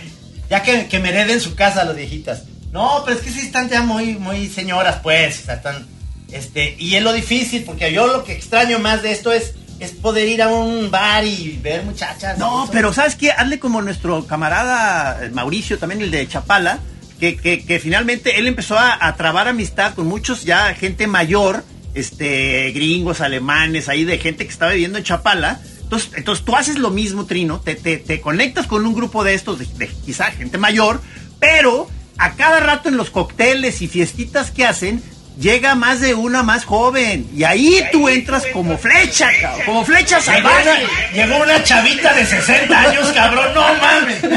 Ya 0.50 0.62
que, 0.62 0.88
que 0.88 1.00
me 1.00 1.10
hereden 1.10 1.42
su 1.42 1.56
casa 1.56 1.84
las 1.84 1.96
viejitas. 1.96 2.44
No, 2.72 3.02
pero 3.06 3.18
es 3.18 3.24
que 3.24 3.32
sí 3.32 3.40
están 3.40 3.70
ya 3.70 3.82
muy, 3.82 4.14
muy 4.16 4.48
señoras, 4.50 4.98
pues. 5.02 5.42
O 5.42 5.46
sea, 5.46 5.56
están. 5.56 5.88
Este, 6.32 6.76
y 6.80 6.96
es 6.96 7.04
lo 7.04 7.14
difícil, 7.14 7.64
porque 7.64 7.92
yo 7.92 8.08
lo 8.08 8.24
que 8.24 8.34
extraño 8.34 8.80
más 8.80 9.02
de 9.02 9.12
esto 9.12 9.32
es, 9.32 9.54
es 9.84 9.92
poder 9.92 10.28
ir 10.28 10.42
a 10.42 10.48
un 10.48 10.90
bar 10.90 11.26
y 11.26 11.60
ver 11.62 11.84
muchachas. 11.84 12.38
No, 12.38 12.70
pero 12.72 12.94
¿sabes 12.94 13.16
qué? 13.16 13.32
Hazle 13.32 13.60
como 13.60 13.82
nuestro 13.82 14.26
camarada 14.26 15.26
eh, 15.26 15.30
Mauricio, 15.30 15.78
también 15.78 16.02
el 16.02 16.12
de 16.12 16.28
Chapala, 16.28 16.80
que, 17.20 17.36
que, 17.36 17.66
que 17.66 17.80
finalmente 17.80 18.40
él 18.40 18.48
empezó 18.48 18.78
a, 18.78 19.06
a 19.06 19.16
trabar 19.16 19.48
amistad 19.48 19.94
con 19.94 20.08
muchos 20.08 20.44
ya 20.44 20.74
gente 20.74 21.08
mayor, 21.08 21.64
este, 21.94 22.72
gringos, 22.72 23.22
alemanes, 23.22 23.90
ahí 23.90 24.04
de 24.04 24.18
gente 24.18 24.46
que 24.46 24.52
estaba 24.52 24.72
viviendo 24.72 24.98
en 24.98 25.04
Chapala. 25.04 25.60
Entonces, 25.82 26.12
entonces 26.16 26.44
tú 26.46 26.56
haces 26.56 26.78
lo 26.78 26.90
mismo, 26.90 27.26
Trino, 27.26 27.60
te, 27.60 27.76
te, 27.76 27.98
te 27.98 28.22
conectas 28.22 28.66
con 28.66 28.86
un 28.86 28.94
grupo 28.94 29.24
de 29.24 29.34
estos, 29.34 29.60
de, 29.60 29.66
de 29.66 29.88
quizá 29.88 30.32
gente 30.32 30.58
mayor, 30.58 31.02
pero 31.40 31.88
a 32.18 32.34
cada 32.34 32.60
rato 32.60 32.90
en 32.90 32.98
los 32.98 33.10
cócteles 33.10 33.82
y 33.82 33.88
fiestitas 33.88 34.50
que 34.52 34.66
hacen, 34.66 35.04
llega 35.38 35.76
más 35.76 36.00
de 36.02 36.14
una 36.14 36.44
más 36.44 36.66
joven. 36.66 37.28
Y 37.36 37.44
ahí 37.44 37.84
tú 37.92 38.08
entras 38.10 38.46
como 38.54 38.78
flecha, 38.78 39.30
cabrón, 39.42 39.66
como 39.66 39.86
flecha 39.86 40.20
Llegó 40.20 40.32
salvaje. 40.50 40.70
una, 40.70 41.12
llegó 41.12 41.38
una 41.44 41.64
chavita 41.64 42.14
de 42.14 42.26
60 42.26 42.80
años, 42.80 43.12
cabrón, 43.14 43.54
no 43.54 43.62
mames. 43.76 44.22
You're 44.22 44.34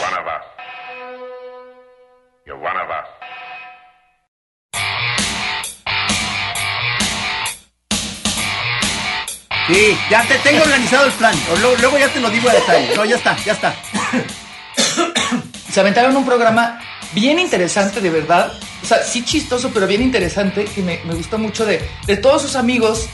one 0.00 0.14
of 0.14 0.26
us. 0.26 0.42
You're 2.46 2.58
one 2.60 2.76
of 2.76 2.88
us. 2.90 3.06
Sí, 9.68 9.96
ya 10.10 10.22
te 10.24 10.34
tengo 10.38 10.62
organizado 10.62 11.06
el 11.06 11.12
plan. 11.12 11.34
O 11.52 11.56
Luego, 11.56 11.76
luego 11.80 11.98
ya 11.98 12.08
te 12.08 12.20
lo 12.20 12.30
digo 12.30 12.48
a 12.48 12.52
detalle. 12.52 12.94
No, 12.96 13.04
ya 13.04 13.16
está, 13.16 13.36
ya 13.44 13.52
está. 13.52 13.74
Se 15.72 15.80
aventaron 15.80 16.16
un 16.16 16.26
programa 16.26 16.80
bien 17.14 17.38
interesante, 17.38 18.00
de 18.00 18.10
verdad. 18.10 18.52
O 18.82 18.86
sea, 18.86 19.02
sí 19.04 19.24
chistoso, 19.24 19.70
pero 19.72 19.86
bien 19.86 20.02
interesante, 20.02 20.64
que 20.64 20.82
me, 20.82 21.00
me 21.04 21.14
gustó 21.14 21.38
mucho 21.38 21.64
de, 21.64 21.80
de 22.06 22.16
todos 22.16 22.42
sus 22.42 22.56
amigos 22.56 23.06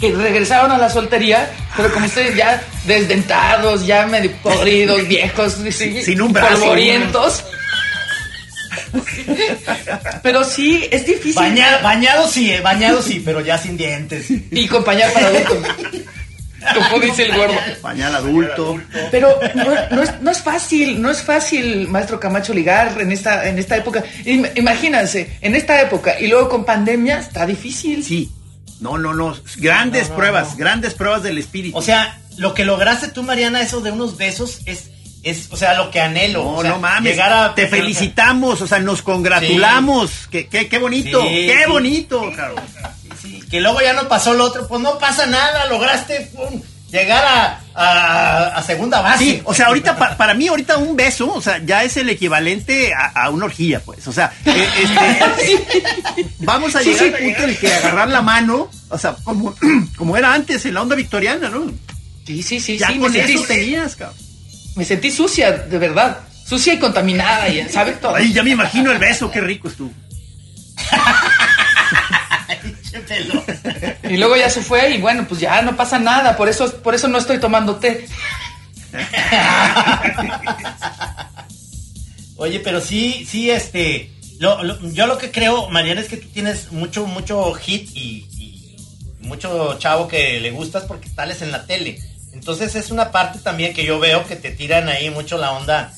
que 0.00 0.12
regresaron 0.12 0.70
a 0.72 0.78
la 0.78 0.90
soltería, 0.90 1.50
pero 1.76 1.90
como 1.92 2.06
ustedes 2.06 2.36
ya 2.36 2.62
desdentados, 2.84 3.86
ya 3.86 4.06
medio 4.06 4.30
podridos, 4.42 5.06
viejos, 5.08 5.56
sí, 5.70 6.02
sin 6.02 6.20
un 6.20 6.32
brazo, 6.32 6.58
polvorientos. 6.60 7.44
Pero 10.22 10.44
sí, 10.44 10.86
es 10.90 11.06
difícil. 11.06 11.34
Baña- 11.34 11.78
bañado 11.82 12.28
sí, 12.28 12.52
eh, 12.52 12.60
bañado 12.60 13.02
sí, 13.02 13.22
pero 13.24 13.40
ya 13.40 13.58
sin 13.58 13.76
dientes. 13.76 14.26
Y 14.50 14.66
con 14.68 14.84
pañal 14.84 15.12
para 15.12 15.28
adultos. 15.28 15.58
Como 16.74 17.00
dice 17.02 17.24
el 17.24 17.36
gordo. 17.36 17.54
Pañal 17.82 18.14
adulto. 18.14 18.78
Pero 19.10 19.38
no, 19.54 19.64
no 19.90 20.02
es, 20.02 20.20
no 20.20 20.30
es 20.30 20.42
fácil, 20.42 21.00
no 21.00 21.10
es 21.10 21.22
fácil, 21.22 21.88
maestro 21.88 22.18
Camacho, 22.20 22.52
ligar 22.54 23.00
en 23.00 23.12
esta, 23.12 23.48
en 23.48 23.58
esta 23.58 23.76
época. 23.76 24.02
Im- 24.24 24.50
Imagínense, 24.56 25.38
en 25.40 25.54
esta 25.54 25.80
época 25.80 26.18
y 26.20 26.26
luego 26.28 26.48
con 26.48 26.64
pandemia 26.64 27.18
está 27.18 27.46
difícil. 27.46 28.04
Sí. 28.04 28.30
No, 28.80 28.98
no, 28.98 29.14
no. 29.14 29.34
Grandes 29.56 30.04
No, 30.04 30.08
no, 30.10 30.16
pruebas, 30.16 30.50
no. 30.50 30.56
grandes 30.56 30.94
pruebas 30.94 31.22
del 31.22 31.38
espíritu. 31.38 31.76
O 31.78 31.82
sea, 31.82 32.18
lo 32.36 32.52
que 32.52 32.64
lograste 32.64 33.08
tú, 33.08 33.22
Mariana, 33.22 33.62
eso 33.62 33.80
de 33.80 33.90
unos 33.90 34.18
besos, 34.18 34.60
es, 34.66 34.90
es 35.22 35.48
o 35.50 35.56
sea, 35.56 35.74
lo 35.74 35.90
que 35.90 36.00
anhelo. 36.00 36.44
no, 36.44 36.54
o 36.56 36.60
sea, 36.62 36.72
no 36.72 36.78
mames. 36.78 37.12
Llegar 37.12 37.32
a 37.32 37.54
Te 37.54 37.68
felicitamos, 37.68 38.60
o 38.60 38.66
sea, 38.66 38.78
nos 38.78 39.00
congratulamos. 39.00 40.28
Qué, 40.30 40.46
qué, 40.46 40.68
qué 40.68 40.78
bonito, 40.78 41.22
Sí, 41.22 41.28
qué 41.46 41.62
sí. 41.64 41.70
bonito, 41.70 42.30
cabrón. 42.36 42.62
Que 43.50 43.60
luego 43.60 43.80
ya 43.80 43.92
no 43.92 44.08
pasó 44.08 44.34
lo 44.34 44.44
otro, 44.44 44.66
pues 44.68 44.80
no 44.82 44.98
pasa 44.98 45.26
nada, 45.26 45.66
lograste 45.66 46.30
pum, 46.34 46.60
llegar 46.90 47.24
a, 47.24 47.60
a- 47.74 48.56
a 48.56 48.62
segunda 48.62 49.00
base. 49.00 49.18
Sí, 49.24 49.42
o 49.44 49.54
sea, 49.54 49.66
ahorita 49.66 49.96
pa- 49.96 50.16
para 50.16 50.34
mí 50.34 50.48
ahorita 50.48 50.78
un 50.78 50.96
beso, 50.96 51.32
o 51.32 51.40
sea, 51.40 51.60
ya 51.64 51.84
es 51.84 51.96
el 51.96 52.08
equivalente 52.10 52.92
a, 52.92 53.06
a 53.24 53.30
una 53.30 53.44
orgía, 53.44 53.80
pues. 53.80 54.06
O 54.08 54.12
sea, 54.12 54.32
eh, 54.44 54.68
este, 54.82 56.26
vamos 56.40 56.74
a 56.74 56.80
Sí, 56.82 56.90
llegar 56.92 57.08
sí. 57.08 57.14
al 57.14 57.20
punto 57.22 57.42
en 57.44 57.50
el 57.50 57.58
que 57.58 57.72
agarrar 57.72 58.08
la 58.08 58.22
mano, 58.22 58.68
o 58.88 58.98
sea, 58.98 59.14
como, 59.22 59.54
como 59.96 60.16
era 60.16 60.32
antes 60.34 60.64
en 60.66 60.74
la 60.74 60.82
onda 60.82 60.96
victoriana, 60.96 61.48
¿no? 61.48 61.70
Sí, 62.26 62.42
sí, 62.42 62.58
sí, 62.58 62.76
Ya 62.78 62.88
sí, 62.88 62.94
me 62.94 63.00
con 63.00 63.12
sentí, 63.12 63.34
eso 63.34 63.44
tenías, 63.44 63.94
cabrón. 63.94 64.18
me 64.74 64.84
sentí 64.84 65.10
sucia, 65.12 65.52
de 65.52 65.78
verdad. 65.78 66.18
Sucia 66.44 66.74
y 66.74 66.78
contaminada, 66.78 67.48
y, 67.48 67.68
¿sabes 67.68 68.00
todo? 68.00 68.14
Ay, 68.16 68.32
ya 68.32 68.42
me 68.42 68.50
imagino 68.50 68.90
el 68.92 68.98
beso, 68.98 69.30
qué 69.30 69.40
rico 69.40 69.68
estuvo. 69.68 69.92
Y 74.08 74.16
luego 74.16 74.36
ya 74.36 74.50
se 74.50 74.62
fue 74.62 74.90
y 74.90 74.98
bueno, 75.00 75.26
pues 75.28 75.40
ya 75.40 75.62
no 75.62 75.76
pasa 75.76 75.98
nada, 75.98 76.36
por 76.36 76.48
eso, 76.48 76.72
por 76.82 76.94
eso 76.94 77.08
no 77.08 77.18
estoy 77.18 77.38
tomando 77.38 77.76
té. 77.76 78.06
Oye, 82.36 82.60
pero 82.60 82.80
sí, 82.80 83.26
sí, 83.28 83.50
este. 83.50 84.10
lo- 84.38 84.62
lo- 84.62 84.90
yo 84.90 85.06
lo 85.06 85.18
que 85.18 85.30
creo, 85.30 85.68
Mariana, 85.70 86.00
es 86.02 86.08
que 86.08 86.18
tú 86.18 86.28
tienes 86.28 86.70
mucho, 86.72 87.06
mucho 87.06 87.52
hit 87.54 87.90
y, 87.94 88.26
y 88.38 88.76
mucho 89.20 89.78
chavo 89.78 90.08
que 90.08 90.40
le 90.40 90.50
gustas 90.50 90.84
porque 90.84 91.08
sales 91.08 91.40
en 91.42 91.52
la 91.52 91.64
tele. 91.66 92.00
Entonces 92.32 92.74
es 92.74 92.90
una 92.90 93.12
parte 93.12 93.38
también 93.38 93.72
que 93.72 93.84
yo 93.84 93.98
veo 93.98 94.26
que 94.26 94.36
te 94.36 94.50
tiran 94.50 94.88
ahí 94.90 95.08
mucho 95.08 95.38
la 95.38 95.52
onda. 95.52 95.92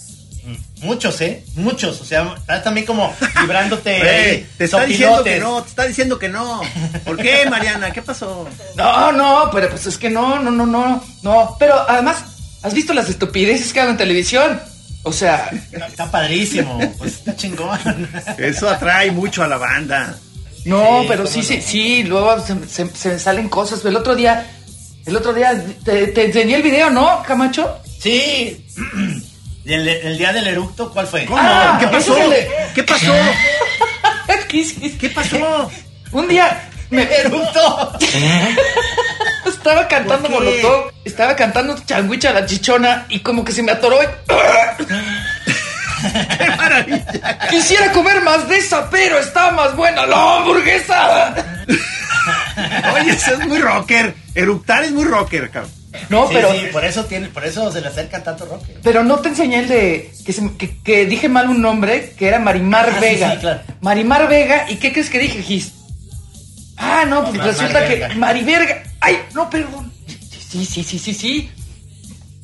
Muchos, 0.83 1.21
¿eh? 1.21 1.45
Muchos. 1.57 2.01
O 2.01 2.05
sea, 2.05 2.35
estás 2.39 2.63
también 2.65 2.87
como 2.87 3.15
librándote. 3.41 3.91
Ahí, 4.09 4.47
te 4.57 4.65
está 4.65 4.85
diciendo 4.85 5.23
que 5.25 5.39
no, 5.41 5.63
te 5.63 5.69
está 5.69 5.85
diciendo 5.87 6.19
que 6.19 6.29
no. 6.29 6.61
¿Por 7.05 7.17
qué, 7.17 7.47
Mariana? 7.51 7.91
¿Qué 7.93 8.01
pasó? 8.03 8.49
No, 8.77 9.13
no, 9.13 9.51
pero 9.53 9.69
pues 9.71 9.87
es 9.87 9.99
que 9.99 10.09
no, 10.11 10.39
no, 10.41 10.51
no, 10.51 10.65
no, 10.67 11.05
no. 11.23 11.57
Pero 11.59 11.75
además, 11.89 12.25
¿has 12.63 12.73
visto 12.75 12.95
las 12.95 13.09
estupideces 13.11 13.73
que 13.73 13.81
hago 13.81 13.91
en 13.91 13.97
televisión? 13.97 14.61
O 15.03 15.13
sea, 15.13 15.51
Está 15.73 16.11
padrísimo. 16.11 16.79
Pues 16.99 17.15
está 17.15 17.35
chingón. 17.37 17.79
Eso 18.39 18.69
atrae 18.69 19.11
mucho 19.11 19.43
a 19.43 19.49
la 19.49 19.57
banda. 19.59 20.19
no, 20.65 21.01
Sí, 21.03 21.07
pero 21.09 21.27
sí, 21.27 21.39
no. 21.39 21.45
sí, 21.45 21.61
sí, 21.63 22.03
luego 22.05 22.41
se, 22.45 22.55
se- 22.69 22.95
se 22.97 23.09
me 23.11 23.19
salen 23.19 23.49
cosas. 23.49 23.85
El 23.85 23.97
otro 23.97 24.15
día, 24.17 24.47
el 25.07 25.17
otro 25.17 25.33
día 25.33 25.65
te, 25.85 26.09
te 26.09 26.27
enseñé 26.27 26.57
el 26.57 26.63
video, 26.63 26.91
¿no, 26.91 27.23
Camacho? 27.27 27.79
Sí. 28.01 28.65
¿Y 29.69 29.75
el, 29.75 29.87
el 29.87 30.17
día 30.17 30.33
del 30.33 30.47
eructo 30.47 30.91
cuál 30.91 31.07
fue? 31.07 31.27
¿Cómo? 31.27 31.39
Ah, 31.39 31.77
¿Qué 31.79 31.89
pasó? 31.89 32.17
¿Qué 32.75 32.83
pasó? 32.85 33.13
¿Qué 34.99 35.11
pasó? 35.11 35.71
Un 36.13 36.27
día 36.27 36.71
me 36.89 37.03
¡Eructo! 37.03 37.93
estaba 39.47 39.87
cantando. 39.87 40.31
Molotov, 40.31 40.91
estaba 41.05 41.37
cantando 41.37 41.77
Changuicha 41.85 42.33
la 42.33 42.47
chichona 42.47 43.05
y 43.11 43.21
como 43.21 43.45
que 43.45 43.53
se 43.53 43.63
me 43.63 43.73
atoró. 43.73 43.99
y- 44.03 44.07
¡Qué 46.39 46.51
maravilla! 46.57 47.39
Quisiera 47.51 47.93
comer 47.93 48.23
más 48.23 48.49
de 48.49 48.57
esa, 48.57 48.89
pero 48.89 49.19
está 49.19 49.51
más 49.51 49.77
buena 49.77 50.07
la 50.07 50.37
hamburguesa. 50.39 51.35
Oye, 52.95 53.11
eso 53.11 53.35
es 53.35 53.47
muy 53.47 53.59
rocker. 53.59 54.15
Eructar 54.35 54.85
es 54.85 54.93
muy 54.93 55.05
rocker, 55.05 55.51
cabrón. 55.51 55.71
No, 56.11 56.29
Sí, 56.29 56.35
pero 56.35 56.53
sí, 56.53 56.61
por 56.71 56.85
eso 56.85 57.05
tiene, 57.07 57.29
por 57.29 57.45
eso 57.47 57.73
se 57.73 57.81
le 57.81 57.89
acerca 57.89 58.23
tanto 58.23 58.45
rock. 58.45 58.63
Pero 58.83 59.05
no 59.05 59.19
te 59.21 59.31
enseñé 59.31 59.61
el 59.61 59.69
de 59.69 60.11
que, 60.25 60.33
se- 60.33 60.53
que- 60.59 60.77
que 60.83 61.07
dije 61.07 61.29
mal 61.29 61.49
un 61.49 61.63
nombre, 61.63 62.13
que 62.19 62.29
era 62.29 62.39
Marimar 62.39 62.89
Ah, 62.91 62.95
sí, 62.95 63.01
Vega. 63.01 63.33
sí, 63.33 63.37
claro. 63.39 63.61
Marimar 63.81 64.29
Vega, 64.29 64.67
¿y 64.71 64.77
qué 64.77 64.93
crees 64.93 65.09
que 65.09 65.19
dije, 65.19 65.43
Gis? 65.43 65.73
Ah, 66.77 67.05
no, 67.09 67.25
pues 67.25 67.37
Mar- 67.39 67.47
resulta 67.47 67.81
Marverga. 67.81 68.09
que 68.09 68.15
Mariverga. 68.17 68.83
Ay, 69.01 69.19
no, 69.35 69.49
perdón. 69.51 69.93
Sí, 70.51 70.65
sí, 70.65 70.85
sí, 70.85 70.99
sí, 70.99 71.15
sí. 71.15 71.51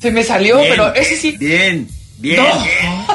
Se 0.01 0.11
me 0.11 0.23
salió, 0.23 0.57
Bien, 0.57 0.69
pero 0.71 0.93
ese 0.93 1.15
sí. 1.15 1.31
Bien, 1.37 1.87
bien. 2.17 2.37
No. 2.43 2.59
bien. 2.63 3.05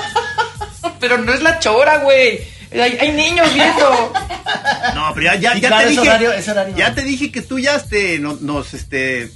pero 1.01 1.19
no 1.19 1.33
es 1.33 1.43
la 1.43 1.59
chora, 1.59 1.99
güey. 1.99 2.41
Hay, 2.73 2.97
hay 3.01 3.13
niños 3.13 3.53
viendo. 3.53 4.13
No, 4.95 5.13
pero 5.15 5.33
ya, 5.33 5.35
ya, 5.41 5.53
Sí, 5.55 5.61
ya 5.61 5.69
claro, 5.69 5.85
te 5.85 5.91
dije. 5.91 6.01
horario- 6.03 6.33
es 6.33 6.49
horario. 6.49 6.77
Ya 6.77 6.95
te 6.95 7.03
dije 7.03 7.33
que 7.33 7.43
tú 7.43 7.59
ya 7.59 7.75
este, 7.77 8.19
no- 8.21 8.39
nos 8.41 8.75
este, 8.75 9.31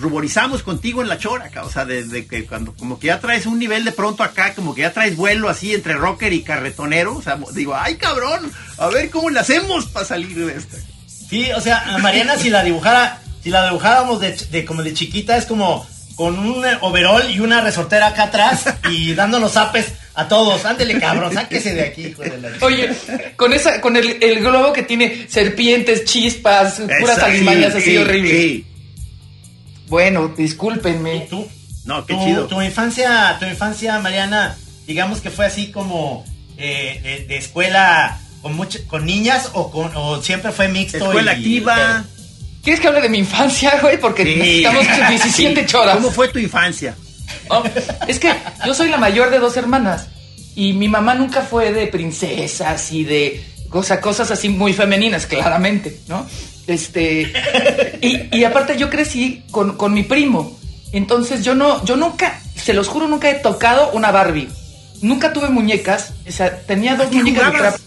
ruborizamos 0.00 0.62
contigo 0.62 1.02
en 1.02 1.08
la 1.08 1.18
chora, 1.18 1.50
o 1.62 1.70
sea, 1.70 1.84
desde 1.84 2.26
que 2.26 2.44
cuando 2.46 2.74
como 2.74 2.98
que 2.98 3.08
ya 3.08 3.20
traes 3.20 3.46
un 3.46 3.58
nivel 3.58 3.84
de 3.84 3.92
pronto 3.92 4.22
acá, 4.22 4.54
como 4.54 4.74
que 4.74 4.82
ya 4.82 4.92
traes 4.92 5.16
vuelo 5.16 5.48
así 5.48 5.74
entre 5.74 5.94
rocker 5.94 6.32
y 6.32 6.42
carretonero, 6.42 7.16
o 7.16 7.22
sea, 7.22 7.38
digo, 7.52 7.74
ay 7.74 7.96
cabrón, 7.96 8.50
a 8.78 8.88
ver 8.88 9.10
cómo 9.10 9.30
le 9.30 9.40
hacemos 9.40 9.86
para 9.86 10.06
salir 10.06 10.34
de 10.34 10.56
esta. 10.56 10.76
Sí, 11.06 11.50
o 11.56 11.60
sea, 11.60 11.94
a 11.94 11.98
Mariana 11.98 12.36
si 12.36 12.50
la 12.50 12.62
dibujara, 12.62 13.20
si 13.42 13.50
la 13.50 13.66
dibujáramos 13.66 14.20
de, 14.20 14.32
de 14.32 14.64
como 14.64 14.82
de 14.82 14.94
chiquita 14.94 15.36
es 15.36 15.46
como 15.46 15.86
con 16.14 16.38
un 16.38 16.64
eh, 16.64 16.78
overall 16.80 17.30
y 17.30 17.40
una 17.40 17.60
resortera 17.60 18.08
acá 18.08 18.24
atrás 18.24 18.64
y 18.90 19.14
dándonos 19.14 19.52
zapes 19.52 19.92
a 20.14 20.28
todos. 20.28 20.64
Ándele, 20.64 20.98
cabrón, 20.98 21.32
sáquese 21.32 21.74
de 21.74 21.82
aquí, 21.82 22.06
hijo 22.06 22.22
de 22.22 22.38
la 22.38 22.50
Oye, 22.62 22.90
con 23.36 23.52
esa, 23.52 23.80
con 23.80 23.96
el, 23.96 24.16
el 24.22 24.40
globo 24.40 24.72
que 24.72 24.82
tiene 24.82 25.26
serpientes, 25.28 26.04
chispas, 26.04 26.80
puras 27.00 27.18
alimañas 27.18 27.72
sí, 27.72 27.78
así 27.78 27.90
sí, 27.90 27.98
horribles. 27.98 28.32
sí. 28.32 28.66
Bueno, 29.88 30.28
discúlpenme. 30.36 31.26
¿Tú? 31.30 31.46
No, 31.84 32.04
qué 32.06 32.14
tu, 32.14 32.24
chido. 32.24 32.46
Tu 32.46 32.60
infancia, 32.62 33.36
tu 33.38 33.46
infancia, 33.46 33.98
Mariana, 34.00 34.56
digamos 34.86 35.20
que 35.20 35.30
fue 35.30 35.46
así 35.46 35.70
como 35.70 36.24
eh, 36.58 37.00
de, 37.02 37.26
de 37.26 37.36
escuela 37.36 38.18
con 38.42 38.54
mucho, 38.56 38.78
con 38.88 39.04
niñas 39.06 39.50
o 39.54 39.70
con 39.70 39.90
o 39.94 40.20
siempre 40.22 40.52
fue 40.52 40.68
mixto. 40.68 40.98
Escuela 40.98 41.32
y- 41.34 41.36
activa. 41.36 42.04
¿Quieres 42.62 42.80
que 42.80 42.88
hable 42.88 43.00
de 43.00 43.08
mi 43.08 43.18
infancia, 43.18 43.78
güey? 43.80 43.98
Porque 44.00 44.24
Sí. 44.24 44.34
necesitamos 44.64 44.86
17 45.08 45.60
Sí. 45.60 45.66
choras. 45.66 45.94
¿Cómo 45.96 46.10
fue 46.10 46.28
tu 46.28 46.38
infancia? 46.40 46.96
Oh, 47.48 47.62
es 48.08 48.18
que 48.18 48.32
yo 48.64 48.74
soy 48.74 48.88
la 48.88 48.96
mayor 48.96 49.30
de 49.30 49.38
dos 49.38 49.56
hermanas 49.56 50.08
y 50.56 50.72
mi 50.72 50.88
mamá 50.88 51.14
nunca 51.14 51.42
fue 51.42 51.72
de 51.72 51.86
princesas 51.86 52.90
y 52.92 53.04
de 53.04 53.44
cosa, 53.68 54.00
cosas 54.00 54.30
así 54.30 54.48
muy 54.48 54.72
femeninas, 54.72 55.26
claramente, 55.26 56.00
¿no? 56.08 56.26
Este 56.66 57.32
y, 58.00 58.36
y 58.36 58.44
aparte 58.44 58.76
yo 58.76 58.90
crecí 58.90 59.44
con, 59.50 59.76
con 59.76 59.94
mi 59.94 60.02
primo, 60.02 60.58
entonces 60.92 61.44
yo 61.44 61.54
no, 61.54 61.84
yo 61.84 61.96
nunca, 61.96 62.40
se 62.56 62.72
los 62.72 62.88
juro, 62.88 63.06
nunca 63.06 63.30
he 63.30 63.34
tocado 63.34 63.90
una 63.92 64.10
Barbie, 64.10 64.48
nunca 65.02 65.32
tuve 65.32 65.48
muñecas, 65.48 66.12
o 66.28 66.32
sea, 66.32 66.58
tenía 66.62 66.96
dos 66.96 67.06
¿A 67.06 67.10
qué 67.10 67.16
muñecas 67.18 67.52
de 67.52 67.58
crap- 67.58 67.80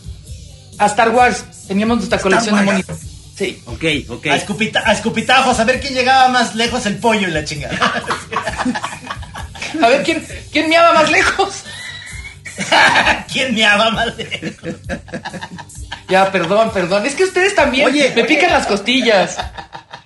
a 0.77 0.85
Star 0.85 1.09
Wars, 1.09 1.43
teníamos 1.67 1.97
nuestra 1.97 2.19
colección 2.19 2.55
de 2.57 2.63
monitos. 2.63 2.97
Sí. 3.37 3.61
Ok, 3.65 3.83
ok. 4.09 4.27
A, 4.27 4.35
escupita- 4.37 4.83
a 4.85 4.93
escupitajos, 4.93 5.59
a 5.59 5.63
ver 5.65 5.79
quién 5.81 5.93
llegaba 5.93 6.27
más 6.29 6.55
lejos 6.55 6.85
el 6.85 6.97
pollo 6.97 7.27
y 7.27 7.31
la 7.31 7.43
chingada. 7.45 7.77
A 9.81 9.87
ver 9.87 10.03
quién, 10.03 10.25
quién 10.51 10.67
meaba 10.67 10.93
más 10.93 11.11
lejos. 11.11 11.63
¿Quién 13.31 13.55
meaba 13.55 13.89
más 13.91 14.15
lejos? 14.17 14.75
Ya, 16.09 16.31
perdón, 16.31 16.71
perdón. 16.73 17.05
Es 17.05 17.13
que 17.13 17.23
ustedes 17.23 17.53
también 17.53 17.85
Oye, 17.85 18.11
me 18.15 18.23
oye. 18.23 18.35
pican 18.35 18.49
las 18.51 18.65
costillas. 18.65 19.37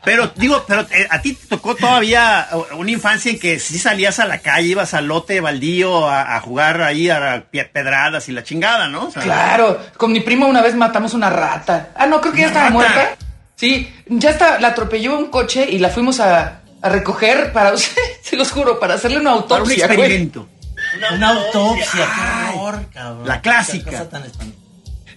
Pero 0.03 0.33
digo, 0.35 0.61
pero 0.67 0.81
eh, 0.91 1.07
a 1.09 1.21
ti 1.21 1.31
te 1.33 1.47
tocó 1.47 1.75
todavía 1.75 2.45
una 2.75 2.91
infancia 2.91 3.31
en 3.31 3.39
que 3.39 3.57
sí 3.57 3.79
salías 3.79 4.19
a 4.19 4.25
la 4.25 4.39
calle, 4.39 4.67
ibas 4.67 4.93
al 4.93 5.07
lote 5.07 5.39
baldío 5.39 6.09
a, 6.09 6.35
a 6.35 6.41
jugar 6.41 6.81
ahí 6.81 7.09
a 7.09 7.45
pie- 7.49 7.69
pedradas 7.71 8.27
y 8.27 8.33
la 8.33 8.43
chingada, 8.43 8.89
¿no? 8.89 9.05
O 9.05 9.11
sea, 9.11 9.21
Claro, 9.21 9.79
con 9.95 10.11
mi 10.11 10.19
primo 10.19 10.45
una 10.45 10.61
vez 10.61 10.75
matamos 10.75 11.13
una 11.13 11.29
rata. 11.29 11.91
Ah, 11.95 12.05
no, 12.05 12.19
creo 12.19 12.33
que 12.33 12.41
ya 12.41 12.47
¿Una 12.49 12.59
estaba 12.59 12.65
rata? 12.83 12.93
muerta. 12.95 13.17
Sí, 13.55 13.89
ya 14.07 14.31
está, 14.31 14.59
la 14.59 14.69
atropelló 14.69 15.17
un 15.17 15.27
coche 15.27 15.65
y 15.69 15.79
la 15.79 15.87
fuimos 15.87 16.19
a, 16.19 16.59
a 16.81 16.89
recoger 16.89 17.53
para, 17.53 17.77
se 18.21 18.35
los 18.35 18.51
juro, 18.51 18.77
para 18.77 18.95
hacerle 18.95 19.19
una 19.21 19.29
para 19.47 19.63
un 19.63 19.69
autopsia. 19.69 19.87
güey. 19.87 20.29
Una 21.15 21.29
autopsia, 21.29 22.07
qué 22.15 22.57
horror, 22.59 22.85
cabrón. 22.93 23.27
La 23.27 23.41
clásica. 23.41 23.91
Cosa 23.91 24.09
tan. 24.09 24.23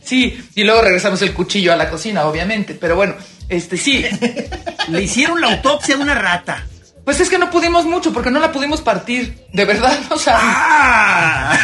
Sí, 0.02 0.40
y 0.54 0.64
luego 0.64 0.82
regresamos 0.82 1.20
el 1.22 1.32
cuchillo 1.34 1.72
a 1.72 1.76
la 1.76 1.90
cocina, 1.90 2.24
obviamente. 2.26 2.74
Pero 2.74 2.96
bueno, 2.96 3.14
este 3.48 3.76
sí. 3.76 4.04
Le 4.88 5.02
hicieron 5.02 5.40
la 5.40 5.48
autopsia 5.52 5.96
a 5.96 5.98
una 5.98 6.14
rata. 6.14 6.64
Pues 7.04 7.20
es 7.20 7.28
que 7.28 7.38
no 7.38 7.50
pudimos 7.50 7.84
mucho 7.84 8.12
porque 8.12 8.30
no 8.30 8.38
la 8.40 8.50
pudimos 8.52 8.80
partir. 8.80 9.46
De 9.52 9.64
verdad, 9.64 9.98
o 10.10 10.18
sea. 10.18 10.38
¡Ah! 10.40 11.58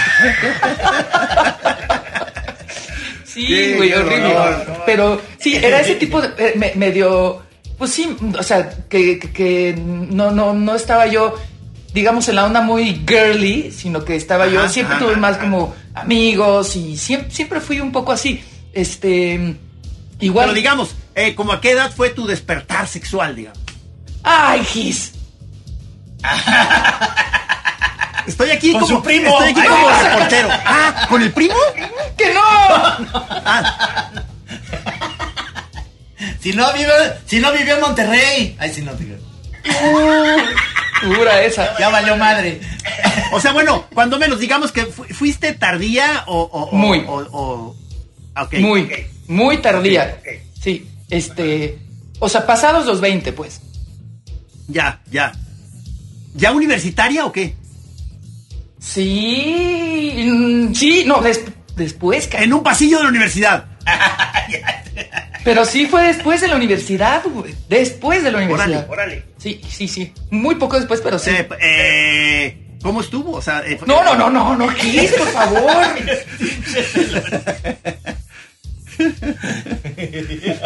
Sí, 3.24 3.74
güey, 3.76 3.92
horrible. 3.94 4.34
Pero 4.84 5.20
sí, 5.38 5.56
era 5.56 5.80
ese 5.80 5.94
tipo 5.94 6.20
de 6.20 6.28
eh, 6.36 6.52
me- 6.56 6.74
medio, 6.74 7.42
pues 7.78 7.90
sí, 7.92 8.14
o 8.38 8.42
sea, 8.42 8.68
que, 8.88 9.18
que- 9.18 9.32
que 9.32 9.74
no, 9.78 10.30
no, 10.30 10.52
no 10.52 10.74
estaba 10.74 11.06
yo, 11.06 11.34
digamos, 11.94 12.28
en 12.28 12.36
la 12.36 12.46
onda 12.46 12.60
muy 12.62 13.02
girly, 13.06 13.70
sino 13.70 14.04
que 14.04 14.16
estaba 14.16 14.46
yo, 14.48 14.66
siempre 14.68 14.96
ajá, 14.96 15.04
tuve 15.04 15.16
más 15.16 15.32
ajá. 15.32 15.40
como 15.42 15.74
amigos 15.94 16.74
y 16.76 16.96
siempre, 16.96 17.30
siempre 17.30 17.60
fui 17.60 17.80
un 17.80 17.92
poco 17.92 18.12
así. 18.12 18.42
Este, 18.72 19.56
igual. 20.20 20.46
Pero 20.46 20.54
digamos, 20.54 20.94
eh, 21.14 21.34
¿como 21.34 21.52
a 21.52 21.60
qué 21.60 21.72
edad 21.72 21.92
fue 21.94 22.08
tu 22.10 22.26
despertar 22.26 22.86
sexual, 22.88 23.36
digamos? 23.36 23.58
Ay, 24.22 24.64
Gis. 24.64 25.12
Estoy 28.26 28.50
aquí 28.50 28.72
Con 28.72 28.82
como 28.82 28.96
su 28.98 29.02
primo. 29.02 29.30
Estoy 29.30 29.48
aquí 29.50 29.60
Ay, 29.60 29.68
como 29.68 29.90
no. 29.90 30.02
reportero. 30.02 30.48
Ah, 30.64 31.06
¿con 31.08 31.22
el 31.22 31.32
primo? 31.32 31.56
¡Que 32.16 32.32
no! 32.32 32.40
Ah, 33.44 34.10
Si 36.40 36.52
no 36.52 36.72
vive, 36.72 36.92
si 37.26 37.40
no 37.40 37.52
vivió 37.52 37.74
en 37.74 37.80
Monterrey. 37.80 38.56
Ay, 38.60 38.72
si 38.72 38.82
no 38.82 38.92
creo. 38.92 39.18
Dura 41.02 41.42
esa. 41.42 41.76
Ya 41.78 41.88
valió 41.88 42.16
madre. 42.16 42.60
o 43.32 43.40
sea, 43.40 43.52
bueno, 43.52 43.86
cuando 43.94 44.18
menos, 44.18 44.38
digamos 44.40 44.70
que 44.72 44.86
fu- 44.86 45.04
fuiste 45.04 45.52
tardía 45.52 46.24
o... 46.26 46.40
o- 46.42 46.62
o- 46.70 46.72
Muy. 46.76 47.00
O, 47.06 47.16
o- 47.32 47.76
ok, 48.40 48.54
muy, 48.60 48.82
ok. 48.82 48.92
muy 49.28 49.58
tardía. 49.58 50.16
Ok, 50.20 50.26
ok. 50.28 50.40
Sí, 50.62 50.88
este, 51.10 51.78
o 52.20 52.28
sea, 52.28 52.46
pasados 52.46 52.86
los 52.86 53.00
20, 53.00 53.32
pues. 53.32 53.60
Ya, 54.68 55.00
ya. 55.10 55.32
¿Ya 56.34 56.52
universitaria 56.52 57.26
o 57.26 57.32
qué? 57.32 57.56
Sí, 58.78 60.24
mm, 60.28 60.74
sí, 60.74 61.04
no, 61.06 61.20
des- 61.20 61.44
después, 61.76 62.28
En 62.32 62.52
un 62.52 62.62
pasillo 62.62 62.98
de 62.98 63.04
la 63.04 63.10
universidad. 63.10 63.64
pero 65.44 65.64
sí 65.64 65.86
fue 65.86 66.02
después 66.04 66.40
de 66.40 66.48
la 66.48 66.56
universidad, 66.56 67.22
güey, 67.24 67.54
después 67.68 68.22
de 68.22 68.30
la 68.32 68.38
universidad. 68.38 68.88
órale. 68.88 69.24
Sí, 69.38 69.60
sí, 69.68 69.88
sí, 69.88 70.12
muy 70.30 70.54
poco 70.56 70.76
después, 70.78 71.00
pero 71.02 71.18
sí. 71.18 71.30
Eh, 71.30 71.48
eh, 71.60 72.58
¿Cómo 72.82 73.00
estuvo? 73.00 73.32
O 73.32 73.42
sea, 73.42 73.60
eh, 73.64 73.76
fue- 73.78 73.86
No, 73.88 74.02
no, 74.04 74.14
no, 74.16 74.28
no, 74.30 74.56
no, 74.56 74.68
Gis, 74.70 75.12
por 75.12 75.28
favor. 75.28 75.84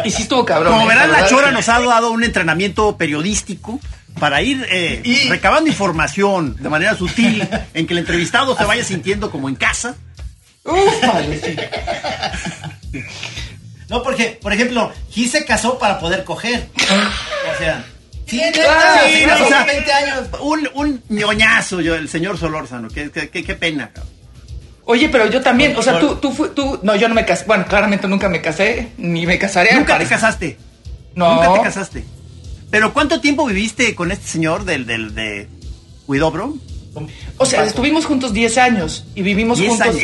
y 0.05 0.11
sí 0.11 0.21
estuvo 0.23 0.45
cabrón. 0.45 0.73
Como 0.73 0.85
eh, 0.85 0.87
verán, 0.93 1.11
la 1.11 1.27
Chora 1.27 1.51
nos 1.51 1.67
ha 1.69 1.79
dado 1.79 2.11
un 2.11 2.23
entrenamiento 2.23 2.97
periodístico 2.97 3.79
para 4.19 4.41
ir 4.41 4.65
eh, 4.69 5.01
Y- 5.03 5.29
recabando 5.29 5.69
información 5.69 6.55
de 6.59 6.69
manera 6.69 6.95
sutil, 6.95 7.47
en 7.73 7.87
que 7.87 7.93
el 7.93 7.99
entrevistado 7.99 8.57
se 8.57 8.65
vaya 8.65 8.83
sintiendo 8.83 9.29
como 9.31 9.47
en 9.49 9.55
casa. 9.55 9.95
Uf, 10.63 11.01
vale, 11.05 11.39
sí. 11.39 13.03
No, 13.89 14.03
porque, 14.03 14.37
por 14.41 14.51
ejemplo, 14.53 14.91
Gis 15.09 15.31
se 15.31 15.45
casó 15.45 15.79
para 15.79 15.99
poder 15.99 16.23
coger. 16.25 16.67
O 16.75 17.57
sea, 17.57 17.85
sí, 18.25 18.37
neta, 18.37 18.59
Ah, 18.67 19.01
sí, 19.07 19.25
no, 19.25 19.45
o 19.45 19.47
sea, 19.47 19.63
20 19.65 19.91
años. 19.93 20.27
Un, 20.41 20.69
un 20.73 21.03
ñoñazo, 21.09 21.79
yo, 21.81 21.95
el 21.95 22.09
señor 22.09 22.37
Solórzano. 22.37 22.89
Qué, 22.89 23.09
qué, 23.11 23.29
qué- 23.29 23.43
qué 23.43 23.55
pena, 23.55 23.91
cabrón. 23.93 24.13
Oye, 24.89 25.09
pero 25.09 25.29
yo 25.29 25.41
también, 25.41 25.75
o 25.75 25.81
sea, 25.81 25.99
tú, 25.99 26.15
tú, 26.15 26.31
fu- 26.31 26.49
tú, 26.49 26.79
no, 26.83 26.95
yo 26.95 27.09
no 27.09 27.15
me 27.15 27.25
casé, 27.25 27.43
bueno, 27.45 27.65
claramente 27.67 28.07
nunca 28.07 28.29
me 28.29 28.41
casé, 28.41 28.89
ni 28.97 29.25
me 29.25 29.37
casaré. 29.37 29.73
Nunca 29.75 29.97
te 29.97 30.05
casaste. 30.05 30.57
No. 31.15 31.35
Nunca 31.35 31.53
te 31.55 31.61
casaste. 31.61 32.03
Pero 32.69 32.93
¿cuánto 32.93 33.19
tiempo 33.21 33.45
viviste 33.45 33.95
con 33.95 34.11
este 34.11 34.27
señor 34.27 34.63
del, 34.65 34.85
del 34.85 35.13
de 35.15 35.47
Huidobro? 36.07 36.55
O 37.37 37.45
sea, 37.45 37.63
estuvimos 37.65 38.05
juntos 38.05 38.33
10 38.33 38.57
años 38.57 39.05
y 39.13 39.21
vivimos 39.21 39.59
10 39.59 39.69
juntos. 39.71 39.87
años. 39.87 40.01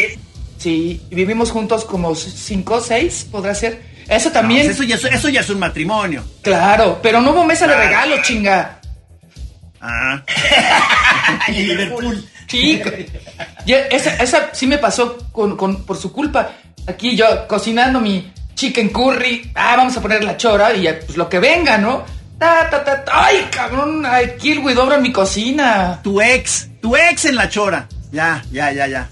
Sí, 0.64 1.02
y 1.12 1.16
vivimos 1.16 1.52
juntos 1.52 1.84
como 1.84 2.16
5 2.16 2.80
6, 2.80 3.28
podrá 3.30 3.54
ser. 3.54 3.82
Eso 4.08 4.32
también. 4.32 4.62
No, 4.62 4.66
pues 4.68 4.78
eso, 4.80 4.84
ya, 4.84 4.96
es- 4.96 5.14
eso 5.16 5.28
ya 5.28 5.42
es 5.42 5.50
un 5.50 5.60
matrimonio. 5.60 6.24
Claro, 6.42 7.00
pero 7.04 7.20
no 7.20 7.32
hubo 7.32 7.44
mesa 7.44 7.68
de 7.68 7.76
regalo, 7.76 8.16
chinga. 8.22 8.80
Ah. 9.82 10.24
Y 11.50 11.64
Liverpool. 11.64 12.26
Sí, 12.48 12.82
y 13.66 13.74
esa, 13.74 14.16
esa 14.24 14.50
sí 14.54 14.68
me 14.68 14.78
pasó 14.78 15.18
con, 15.34 15.58
con- 15.58 15.84
por 15.84 15.98
su 15.98 16.14
culpa. 16.14 16.52
Aquí 16.88 17.16
yo 17.18 17.46
cocinando 17.48 18.00
mi 18.00 18.32
chicken 18.56 18.88
curry. 18.90 19.52
Ah, 19.56 19.76
vamos 19.76 19.98
a 19.98 20.02
poner 20.02 20.24
la 20.24 20.38
chora 20.38 20.74
y 20.74 20.84
pues 21.06 21.18
lo 21.18 21.28
que 21.28 21.40
venga, 21.40 21.78
¿no? 21.78 22.04
Ta, 22.40 22.70
ta, 22.70 22.84
ta, 22.86 23.04
ta. 23.04 23.26
Ay, 23.26 23.48
cabrón, 23.52 24.06
aquí 24.06 24.52
el 24.54 24.60
güidobro 24.62 24.96
en 24.96 25.02
mi 25.02 25.12
cocina. 25.12 26.00
Tu 26.04 26.22
ex, 26.22 26.70
tu 26.82 26.96
ex 26.96 27.26
en 27.26 27.36
la 27.36 27.50
chora. 27.50 27.88
Ya, 28.14 28.44
ya, 28.52 28.72
ya, 28.72 28.88
ya. 28.88 29.10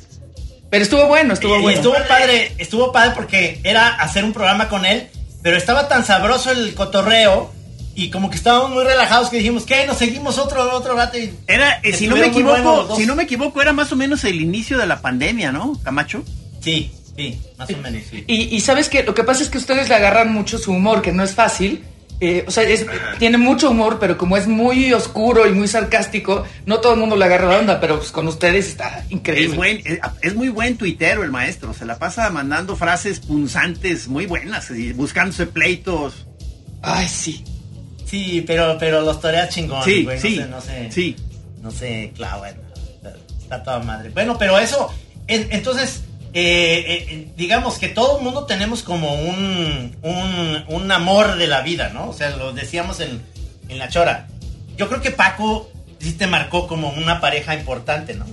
Pero 0.72 0.84
estuvo 0.84 1.06
bueno, 1.06 1.34
estuvo 1.34 1.60
Y 1.60 1.62
bueno. 1.62 1.78
estuvo 1.78 1.96
padre, 2.08 2.54
estuvo 2.58 2.92
padre 2.94 3.12
porque 3.14 3.60
era 3.64 3.90
hacer 3.90 4.24
un 4.24 4.32
programa 4.32 4.70
con 4.70 4.86
él, 4.86 5.10
pero 5.44 5.58
estaba 5.58 5.90
tan 5.90 6.06
sabroso 6.06 6.50
el 6.50 6.74
cotorreo 6.74 7.52
y 7.94 8.10
como 8.10 8.30
que 8.30 8.38
estábamos 8.38 8.72
muy 8.72 8.86
relajados 8.86 9.30
que 9.30 9.38
dijimos, 9.38 9.64
¿qué? 9.66 9.86
Nos 9.86 9.98
seguimos 9.98 10.38
otro, 10.38 10.74
otro 10.74 10.96
rato 10.96 11.18
y... 11.18 11.34
Era, 11.46 11.82
eh, 11.84 11.92
si 11.92 12.08
no 12.08 12.16
me 12.16 12.28
equivoco, 12.28 12.96
si 12.96 13.06
no 13.06 13.16
me 13.18 13.24
equivoco, 13.24 13.62
era 13.62 13.74
más 13.74 13.92
o 13.92 13.98
menos 13.98 14.24
el 14.24 14.40
inicio 14.40 14.78
de 14.78 14.88
la 14.88 15.02
pandemia, 15.02 15.52
¿no, 15.52 15.78
Camacho? 15.84 16.24
Sí, 16.62 16.90
sí, 17.18 17.38
más 17.58 17.70
o 17.70 17.78
menos, 17.78 18.04
sí. 18.10 18.24
Y, 18.28 18.56
y 18.56 18.62
sabes 18.62 18.88
que 18.88 19.04
lo 19.04 19.14
que 19.14 19.26
pasa 19.26 19.44
es 19.44 19.50
que 19.50 19.58
ustedes 19.58 19.90
le 19.90 19.96
agarran 19.96 20.32
mucho 20.32 20.58
su 20.58 20.72
humor, 20.72 21.02
que 21.02 21.12
no 21.12 21.22
es 21.22 21.36
fácil. 21.36 21.84
Eh, 22.24 22.46
o 22.48 22.52
sea, 22.52 22.64
es- 22.64 22.86
tiene 23.18 23.40
mucho 23.40 23.72
humor, 23.72 23.98
pero 24.00 24.16
como 24.16 24.38
es 24.38 24.46
muy 24.46 24.94
oscuro 24.94 25.48
y 25.48 25.54
muy 25.54 25.68
sarcástico, 25.68 26.46
no 26.68 26.80
todo 26.80 26.94
el 26.94 27.00
mundo 27.00 27.16
le 27.16 27.26
agarra 27.26 27.48
la 27.50 27.58
onda, 27.58 27.80
pero 27.82 27.98
pues 27.98 28.12
con 28.12 28.28
ustedes 28.28 28.68
está 28.68 29.04
increíble. 29.10 29.50
Es, 29.50 29.56
buen, 29.56 29.78
es, 29.84 30.00
es 30.22 30.36
muy 30.36 30.50
buen 30.50 30.78
tuitero 30.78 31.24
el 31.24 31.32
maestro. 31.32 31.74
Se 31.74 31.84
la 31.84 31.98
pasa 31.98 32.30
mandando 32.30 32.76
frases 32.76 33.20
punzantes 33.20 34.08
muy 34.08 34.28
buenas 34.28 34.70
y 34.70 34.94
buscándose 34.94 35.48
pleitos. 35.48 36.28
Ay, 36.84 37.08
sí. 37.08 37.44
Sí, 38.06 38.44
pero, 38.46 38.78
pero 38.80 39.02
los 39.02 39.20
toreas 39.20 39.50
chingón, 39.50 39.84
Sí, 39.84 40.04
güey, 40.04 40.18
no 40.18 40.22
sí, 40.22 40.36
sé, 40.36 40.46
no 40.48 40.62
sé. 40.62 40.92
sí. 40.92 41.16
No 41.62 41.72
sé, 41.72 42.12
claro, 42.16 42.40
bueno, 42.40 42.60
está, 42.98 43.14
está 43.42 43.64
toda 43.64 43.80
madre. 43.80 44.10
Bueno, 44.10 44.38
pero 44.38 44.60
eso, 44.60 44.94
en- 45.28 45.48
entonces, 45.52 46.04
eh, 46.34 47.06
eh, 47.10 47.28
digamos 47.36 47.78
que 47.78 47.90
todo 47.90 48.18
el 48.18 48.24
mundo 48.24 48.46
tenemos 48.46 48.84
como 48.84 49.16
un, 49.16 49.98
un, 50.02 50.64
un 50.68 50.92
amor 50.92 51.36
de 51.36 51.48
la 51.48 51.62
vida, 51.62 51.90
¿no? 51.94 52.10
O 52.10 52.14
sea, 52.14 52.30
lo 52.32 52.54
decíamos 52.54 53.00
en, 53.00 53.22
en 53.68 53.78
la 53.78 53.90
chora. 53.90 54.28
Yo 54.78 54.88
creo 54.88 55.02
que 55.02 55.12
Paco 55.12 55.72
sí 56.00 56.14
te 56.14 56.28
marcó 56.28 56.68
como 56.68 56.90
una 56.90 57.20
pareja 57.20 57.54
importante, 57.56 58.14
¿no? 58.14 58.26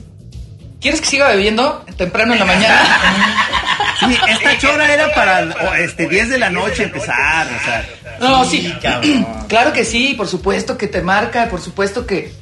¿Quieres 0.81 1.01
que 1.01 1.07
siga 1.07 1.29
bebiendo 1.29 1.85
temprano 1.97 2.33
en 2.33 2.39
la 2.39 2.45
mañana? 2.45 2.99
Sí, 3.99 4.17
esta 4.29 4.57
chora 4.59 4.95
era 4.95 5.13
para 5.13 5.43
este 5.81 6.09
10 6.09 6.29
de 6.29 6.39
la 6.39 6.51
noche 6.51 6.85
empezar, 6.85 7.49
o 7.49 7.65
sea. 7.65 7.85
No, 8.21 8.45
Sí, 8.45 8.73
cabrón. 8.81 9.27
Claro 9.49 9.73
que 9.73 9.85
sí, 9.85 10.15
por 10.15 10.29
supuesto 10.29 10.79
que 10.79 10.87
te 10.87 11.03
marca, 11.03 11.49
por 11.49 11.61
supuesto 11.61 12.07
que 12.07 12.33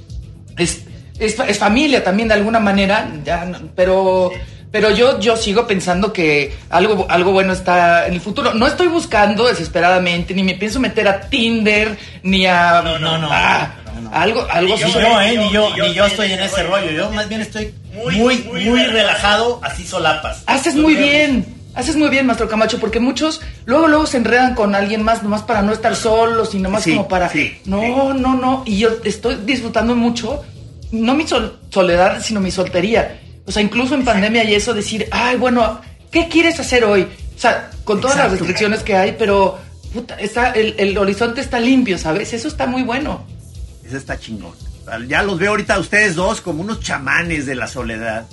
es, 0.59 0.83
es, 1.19 1.39
es 1.39 1.59
familia 1.59 2.05
también 2.05 2.29
de 2.29 2.35
alguna 2.35 2.61
manera, 2.61 3.09
ya, 3.25 3.51
pero, 3.75 4.33
pero 4.77 4.91
yo, 4.91 5.19
yo 5.21 5.39
sigo 5.39 5.67
pensando 5.67 6.13
que 6.13 6.55
algo, 6.69 7.07
algo 7.09 7.33
bueno 7.33 7.55
está 7.55 8.07
en 8.07 8.13
el 8.13 8.21
futuro. 8.21 8.53
No 8.53 8.67
estoy 8.67 8.89
buscando 8.89 9.47
desesperadamente, 9.47 10.35
ni 10.35 10.43
me 10.43 10.53
pienso 10.53 10.81
meter 10.81 11.09
a 11.09 11.19
Tinder, 11.31 11.97
ni 12.23 12.45
a... 12.45 12.83
No, 12.85 12.99
no, 12.99 13.17
no, 13.17 13.29
ah, 13.31 13.71
no, 13.95 14.01
no. 14.03 14.11
Algo, 14.15 14.47
algo 14.51 14.75
Ni 14.75 14.81
yo, 14.83 14.89
sí. 14.89 14.99
eh, 14.99 15.39
ni 15.39 15.51
yo, 15.51 15.75
ni 15.79 15.95
yo 15.95 16.05
estoy 16.05 16.31
en 16.31 16.41
ese 16.41 16.63
rollo. 16.65 16.91
Yo 16.91 17.11
más 17.11 17.27
bien 17.27 17.41
estoy 17.41 17.73
muy, 18.13 18.41
muy 18.53 18.85
relajado, 18.85 19.61
así 19.63 19.87
solapas. 19.87 20.43
Haces 20.45 20.75
muy 20.75 20.95
bien. 20.95 21.47
Haces 21.75 21.97
muy 21.97 22.11
bien, 22.11 22.27
Maestro 22.27 22.47
Camacho, 22.47 22.79
porque 22.79 23.01
muchos 23.01 23.41
luego 23.65 23.89
luego 23.89 24.05
se 24.07 24.19
enredan 24.19 24.55
con 24.55 24.75
alguien 24.75 25.03
más 25.03 25.23
nomás 25.23 25.41
para 25.43 25.63
no 25.63 25.73
estar 25.73 25.97
solos 25.97 26.55
y 26.55 26.59
nomás 26.59 26.83
Sí, 26.83 26.91
como 26.93 27.09
para 27.09 27.31
sí, 27.31 27.59
no, 27.65 28.13
no, 28.13 28.35
no, 28.35 28.63
y 28.67 28.79
yo 28.79 28.91
estoy 29.05 29.37
disfrutando 29.47 29.95
mucho 29.95 30.43
no 30.93 31.15
mi 31.15 31.27
sol- 31.27 31.59
soledad, 31.71 32.21
sino 32.23 32.41
mi 32.41 32.51
soltería. 32.51 33.21
O 33.47 33.53
sea, 33.53 33.63
incluso 33.63 33.95
en 33.95 34.05
pandemia 34.05 34.45
y 34.45 34.55
eso 34.55 34.75
decir, 34.75 35.07
"Ay, 35.11 35.37
bueno, 35.37 35.81
¿qué 36.11 36.29
quieres 36.29 36.59
hacer 36.61 36.85
hoy?" 36.85 37.07
O 37.37 37.39
sea, 37.39 37.71
con 37.85 38.01
todas 38.01 38.17
las 38.17 38.31
restricciones 38.33 38.83
que 38.83 38.97
hay, 38.97 39.15
pero 39.19 39.59
puta, 39.93 40.17
está 40.19 40.51
el, 40.53 40.75
el 40.79 40.97
horizonte 40.99 41.41
está 41.41 41.61
limpio, 41.61 41.97
¿sabes? 41.99 42.33
Eso 42.33 42.49
está 42.49 42.67
muy 42.67 42.83
bueno. 42.83 43.25
Ese 43.85 43.97
está 43.99 44.19
chingón. 44.19 44.53
Ya 45.09 45.23
los 45.23 45.39
veo 45.39 45.51
ahorita 45.51 45.75
a 45.75 45.79
ustedes 45.79 46.15
dos 46.15 46.41
como 46.41 46.63
unos 46.63 46.81
chamanes 46.81 47.47
de 47.47 47.55
la 47.57 47.67
soledad. 47.67 48.27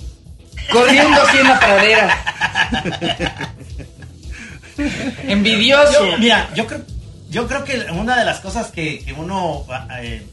Corriendo 0.70 1.20
así 1.22 1.38
en 1.38 1.48
la 1.48 1.58
pradera. 1.60 2.18
Envidioso. 5.28 6.06
Yo- 6.10 6.18
mira, 6.18 6.50
yo 6.54 6.66
creo, 6.66 6.82
yo 7.30 7.46
creo 7.46 7.64
que 7.64 7.86
una 7.92 8.16
de 8.18 8.24
las 8.24 8.40
cosas 8.40 8.68
que, 8.70 9.04
que 9.04 9.12
uno 9.12 9.64
eh, 10.00 10.26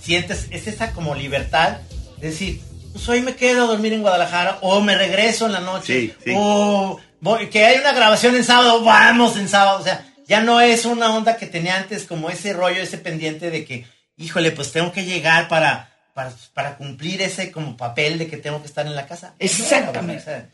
siente 0.00 0.32
es, 0.32 0.48
es 0.50 0.66
esa 0.66 0.92
como 0.92 1.14
libertad. 1.14 1.78
Es 2.16 2.32
decir, 2.32 2.60
pues 2.94 3.08
hoy 3.08 3.20
me 3.20 3.34
quedo 3.34 3.64
a 3.64 3.66
dormir 3.66 3.92
en 3.92 4.02
Guadalajara 4.02 4.58
o 4.62 4.80
me 4.80 4.96
regreso 4.96 5.46
en 5.46 5.52
la 5.52 5.60
noche. 5.60 6.00
Sí, 6.00 6.14
sí. 6.24 6.32
O 6.34 6.98
voy- 7.20 7.48
que 7.50 7.66
hay 7.66 7.76
una 7.78 7.92
grabación 7.92 8.36
en 8.36 8.44
sábado, 8.44 8.82
vamos 8.84 9.36
en 9.36 9.48
sábado. 9.48 9.80
O 9.80 9.82
sea, 9.84 10.06
ya 10.28 10.40
no 10.40 10.60
es 10.60 10.84
una 10.86 11.14
onda 11.14 11.36
que 11.36 11.46
tenía 11.46 11.76
antes 11.76 12.04
como 12.04 12.30
ese 12.30 12.52
rollo, 12.52 12.80
ese 12.80 12.96
pendiente 12.98 13.50
de 13.50 13.64
que, 13.64 13.84
híjole, 14.16 14.52
pues 14.52 14.70
tengo 14.72 14.92
que 14.92 15.04
llegar 15.04 15.48
para, 15.48 15.90
para, 16.14 16.32
para 16.54 16.76
cumplir 16.76 17.20
ese 17.20 17.50
como 17.50 17.76
papel 17.76 18.16
de 18.18 18.28
que 18.28 18.36
tengo 18.36 18.60
que 18.60 18.68
estar 18.68 18.86
en 18.86 18.94
la 18.94 19.06
casa. 19.06 19.34
Exactamente. 19.40 20.22
O 20.22 20.24
sea, 20.24 20.48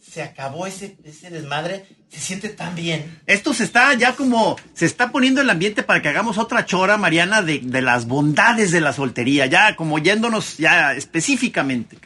se 0.00 0.22
acabó 0.22 0.66
ese, 0.66 0.96
ese 1.04 1.30
desmadre, 1.30 1.86
se 2.08 2.20
siente 2.20 2.48
tan 2.48 2.74
bien. 2.74 3.20
Esto 3.26 3.52
se 3.54 3.64
está 3.64 3.94
ya 3.94 4.16
como, 4.16 4.56
se 4.74 4.86
está 4.86 5.12
poniendo 5.12 5.40
el 5.40 5.50
ambiente 5.50 5.82
para 5.82 6.00
que 6.00 6.08
hagamos 6.08 6.38
otra 6.38 6.64
chora, 6.64 6.96
Mariana, 6.96 7.42
de, 7.42 7.60
de 7.62 7.82
las 7.82 8.06
bondades 8.06 8.72
de 8.72 8.80
la 8.80 8.92
soltería, 8.92 9.46
ya 9.46 9.76
como 9.76 9.98
yéndonos 9.98 10.56
ya 10.56 10.94
específicamente. 10.94 11.98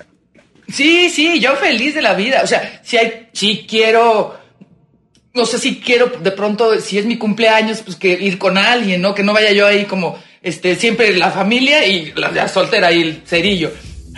Sí, 0.68 1.08
sí, 1.08 1.40
yo 1.40 1.56
feliz 1.56 1.94
de 1.94 2.02
la 2.02 2.14
vida. 2.14 2.42
O 2.42 2.46
sea, 2.46 2.80
si 2.82 2.96
hay, 2.96 3.28
si 3.32 3.66
quiero, 3.68 4.38
no 5.32 5.46
sé 5.46 5.58
si 5.58 5.76
quiero 5.76 6.06
de 6.06 6.30
pronto, 6.32 6.80
si 6.80 6.98
es 6.98 7.06
mi 7.06 7.16
cumpleaños, 7.16 7.82
pues 7.82 7.96
que 7.96 8.08
ir 8.08 8.38
con 8.38 8.58
alguien, 8.58 9.00
¿no? 9.00 9.14
Que 9.14 9.22
no 9.22 9.32
vaya 9.32 9.52
yo 9.52 9.66
ahí 9.66 9.84
como, 9.84 10.18
este, 10.42 10.74
siempre 10.76 11.16
la 11.16 11.30
familia 11.30 11.86
y 11.86 12.12
la, 12.12 12.30
la 12.30 12.48
soltera 12.48 12.92
y 12.92 13.02
el 13.02 13.22
cerillo. 13.24 13.72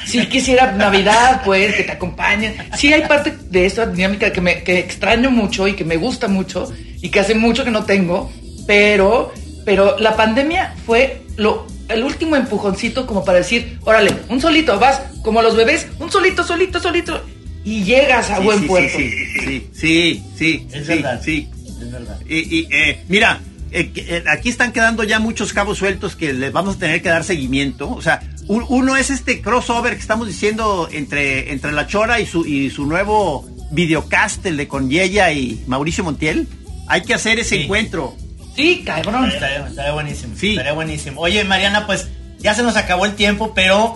Si 0.05 0.27
quisiera 0.27 0.73
Navidad, 0.73 1.43
pues, 1.45 1.75
que 1.75 1.85
te 1.85 1.93
acompañen. 1.93 2.55
Sí 2.77 2.93
hay 2.93 3.03
parte 3.09 3.35
de 3.51 3.67
esta 3.67 3.87
dinámica 3.87 4.31
que 4.33 4.41
me, 4.41 4.63
que 4.63 4.79
extraño 4.79 5.31
mucho 5.31 5.67
y 5.67 5.75
que 5.75 5.85
me 5.85 5.97
gusta 5.97 6.29
mucho 6.29 6.73
y 7.01 7.09
que 7.09 7.21
hace 7.21 7.35
mucho 7.35 7.65
que 7.65 7.71
no 7.71 7.85
tengo, 7.85 8.31
pero, 8.67 9.33
pero 9.65 9.99
la 9.99 10.15
pandemia 10.17 10.75
fue 10.85 11.23
lo, 11.37 11.67
el 11.89 12.03
último 12.05 12.37
empujoncito 12.37 13.07
como 13.07 13.25
para 13.25 13.39
decir, 13.39 13.79
órale, 13.85 14.13
un 14.29 14.41
solito, 14.41 14.79
vas, 14.79 15.01
como 15.23 15.41
los 15.43 15.57
bebés, 15.57 15.87
un 15.99 16.11
solito, 16.11 16.45
solito, 16.45 16.79
solito, 16.81 17.25
y 17.65 17.83
llegas 17.83 18.31
a 18.31 18.37
Sí, 18.39 18.43
buen 18.45 18.61
sí, 18.61 18.67
puerto. 18.67 18.99
Sí, 18.99 19.11
sí, 19.45 19.71
sí, 19.73 20.25
sí, 20.37 20.67
Es 20.73 20.87
sí, 20.87 20.93
verdad. 20.95 21.21
sí. 21.25 21.49
Es 21.81 21.91
verdad. 21.91 22.19
Y, 22.29 22.59
y, 22.61 22.69
eh, 22.71 23.01
mira, 23.09 23.41
eh, 23.81 23.93
eh, 23.95 24.25
aquí 24.31 24.49
están 24.49 24.73
quedando 24.73 25.05
ya 25.05 25.19
muchos 25.19 25.53
cabos 25.53 25.79
sueltos 25.79 26.17
que 26.17 26.33
les 26.33 26.53
vamos 26.53 26.77
a 26.77 26.79
tener 26.79 27.03
que 27.03 27.09
dar 27.09 27.25
seguimiento. 27.25 27.91
O 27.91 28.03
sea, 28.03 28.21
un- 28.49 28.65
uno 28.69 28.97
es 28.97 29.11
este 29.11 29.41
crossover 29.43 29.95
que 29.95 30.01
estamos 30.01 30.27
diciendo 30.27 30.89
entre, 30.93 31.53
entre 31.53 31.73
La 31.73 31.87
Chora 31.87 32.21
y 32.21 32.27
su, 32.27 32.47
y 32.47 32.71
su 32.71 32.87
nuevo 32.87 33.47
videocast, 33.73 34.45
el 34.47 34.57
de 34.57 34.69
con 34.69 34.89
Yeya 34.91 35.33
y 35.33 35.63
Mauricio 35.67 36.05
Montiel. 36.05 36.49
Hay 36.89 37.03
que 37.03 37.15
hacer 37.15 37.39
ese 37.39 37.57
Sí. 37.57 37.63
encuentro. 37.65 38.17
Sí, 38.55 38.83
cabrón. 38.87 39.31
Estaría, 39.31 39.67
estaría 39.67 39.93
buenísimo. 39.93 40.35
Sí. 40.37 40.51
Estaría 40.51 40.73
buenísimo. 40.73 41.21
Oye, 41.21 41.45
Mariana, 41.45 41.87
pues 41.87 42.09
ya 42.39 42.55
se 42.55 42.63
nos 42.63 42.77
acabó 42.77 43.05
el 43.05 43.15
tiempo, 43.15 43.53
pero 43.55 43.95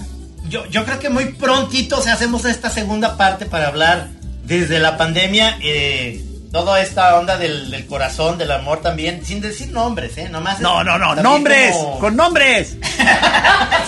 yo, 0.48 0.66
yo 0.66 0.84
creo 0.84 0.98
que 0.98 1.08
muy 1.08 1.26
prontito 1.26 1.98
o 1.98 2.02
sea, 2.02 2.14
hacemos 2.14 2.44
esta 2.44 2.68
segunda 2.70 3.16
parte 3.16 3.46
para 3.46 3.68
hablar 3.68 4.08
desde 4.44 4.78
la 4.80 4.96
pandemia, 4.98 5.56
eh, 5.62 6.22
toda 6.52 6.80
esta 6.80 7.16
onda 7.18 7.36
del, 7.36 7.70
del 7.70 7.86
corazón, 7.86 8.36
del 8.38 8.50
amor 8.50 8.80
también, 8.80 9.24
sin 9.24 9.40
decir 9.40 9.68
nombres, 9.70 10.16
¿eh? 10.18 10.28
Nomás. 10.28 10.60
No, 10.60 10.82
no, 10.84 10.98
no, 10.98 11.14
nombres, 11.16 11.72
como- 11.76 11.98
con 11.98 12.16
nombres. 12.16 12.76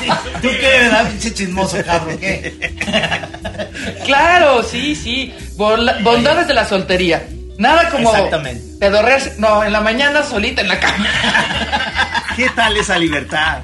Sí, 0.00 0.08
¿Tú 0.40 0.48
qué, 0.48 0.78
verdad, 0.80 1.06
pinche 1.10 1.32
chismoso, 1.34 1.76
cabrón? 1.84 2.18
¿Qué? 2.18 2.72
Claro, 4.04 4.62
sí, 4.62 4.94
sí. 4.96 5.32
Bola- 5.56 5.98
Bondades 6.02 6.48
de 6.48 6.54
la 6.54 6.66
soltería. 6.66 7.24
Nada 7.58 7.88
como 7.90 8.10
Exactamente. 8.10 8.64
pedorrearse. 8.80 9.34
No, 9.38 9.62
en 9.62 9.72
la 9.72 9.80
mañana 9.80 10.22
solita 10.24 10.60
en 10.62 10.68
la 10.68 10.80
cama. 10.80 11.06
¿Qué 12.36 12.48
tal 12.50 12.76
esa 12.76 12.98
libertad? 12.98 13.58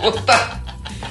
Puta. 0.00 0.60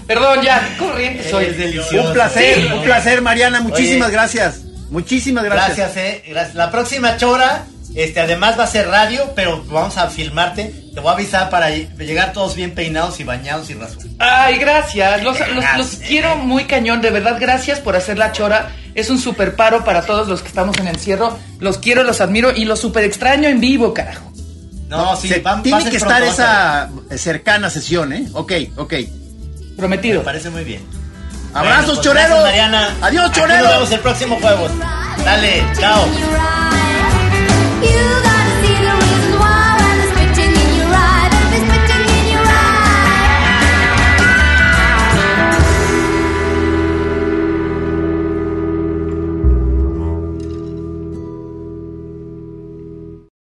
Perdón, 0.06 0.42
ya, 0.42 0.62
qué 0.66 0.78
corriente 0.78 1.30
soy. 1.30 1.46
Es 1.46 1.58
delicioso. 1.58 2.08
Un 2.08 2.14
placer, 2.14 2.56
Sí. 2.56 2.68
un 2.74 2.84
placer, 2.84 3.22
Mariana. 3.22 3.60
Muchísimas 3.62 4.08
Oye. 4.08 4.14
gracias. 4.14 4.60
Muchísimas 4.90 5.44
gracias. 5.44 5.78
Gracias, 5.78 5.98
eh. 5.98 6.24
Gracias. 6.28 6.56
La 6.56 6.72
próxima 6.72 7.18
chora, 7.18 7.66
este, 7.96 8.20
además 8.20 8.58
va 8.58 8.64
a 8.64 8.68
ser 8.68 8.88
radio, 8.88 9.34
pero 9.36 9.64
vamos 9.66 9.98
a 9.98 10.10
filmarte. 10.10 10.74
Te 10.94 11.00
voy 11.00 11.10
a 11.10 11.14
avisar 11.14 11.50
para 11.50 11.70
llegar 11.70 12.34
todos 12.34 12.56
bien 12.56 12.72
peinados 12.74 13.20
y 13.20 13.24
bañados 13.24 13.70
y 13.70 13.74
rasurados. 13.74 14.12
Ay, 14.20 14.58
gracias. 14.58 15.24
Los, 15.24 15.38
los- 15.78 15.96
quiero 16.08 16.36
muy 16.38 16.66
cañón. 16.66 17.02
De 17.02 17.12
verdad, 17.12 17.38
gracias 17.40 17.80
por 17.80 17.96
hacer 17.96 18.18
la 18.18 18.32
chora. 18.32 18.72
Es 18.96 19.10
un 19.12 19.20
super 19.20 19.56
paro 19.56 19.84
para 19.84 20.02
todos 20.04 20.28
los 20.28 20.42
que 20.42 20.48
estamos 20.48 20.76
en 20.80 20.88
encierro. 20.88 21.38
Los 21.60 21.78
quiero, 21.78 22.04
los 22.04 22.20
admiro 22.22 22.52
y 22.56 22.66
los 22.66 22.80
super 22.80 23.04
extraño 23.04 23.48
en 23.48 23.60
vivo, 23.60 23.94
carajo. 23.94 24.32
No, 24.90 25.16
sí, 25.18 25.28
Se- 25.28 25.40
va- 25.42 25.54
va 25.54 25.60
a 25.60 25.64
tiene 25.64 25.90
que 25.90 25.98
estar 25.98 26.24
esa 26.24 26.90
cercana 27.18 27.70
sesión, 27.70 28.14
¿eh? 28.14 28.26
Ok, 28.34 28.54
ok. 28.78 28.94
Prometido. 29.76 30.20
Me 30.22 30.26
parece 30.26 30.50
muy 30.50 30.64
bien. 30.64 30.82
Abrazos, 31.54 32.00
pues, 32.00 32.14
bueno, 32.14 32.30
choreros. 32.30 32.94
Adiós, 33.02 33.32
choreros. 33.32 33.64
Nos 33.64 33.74
vemos 33.74 33.92
el 33.92 34.00
próximo 34.00 34.38
juego. 34.40 34.68
Dale, 35.24 35.66
chao. 35.80 36.06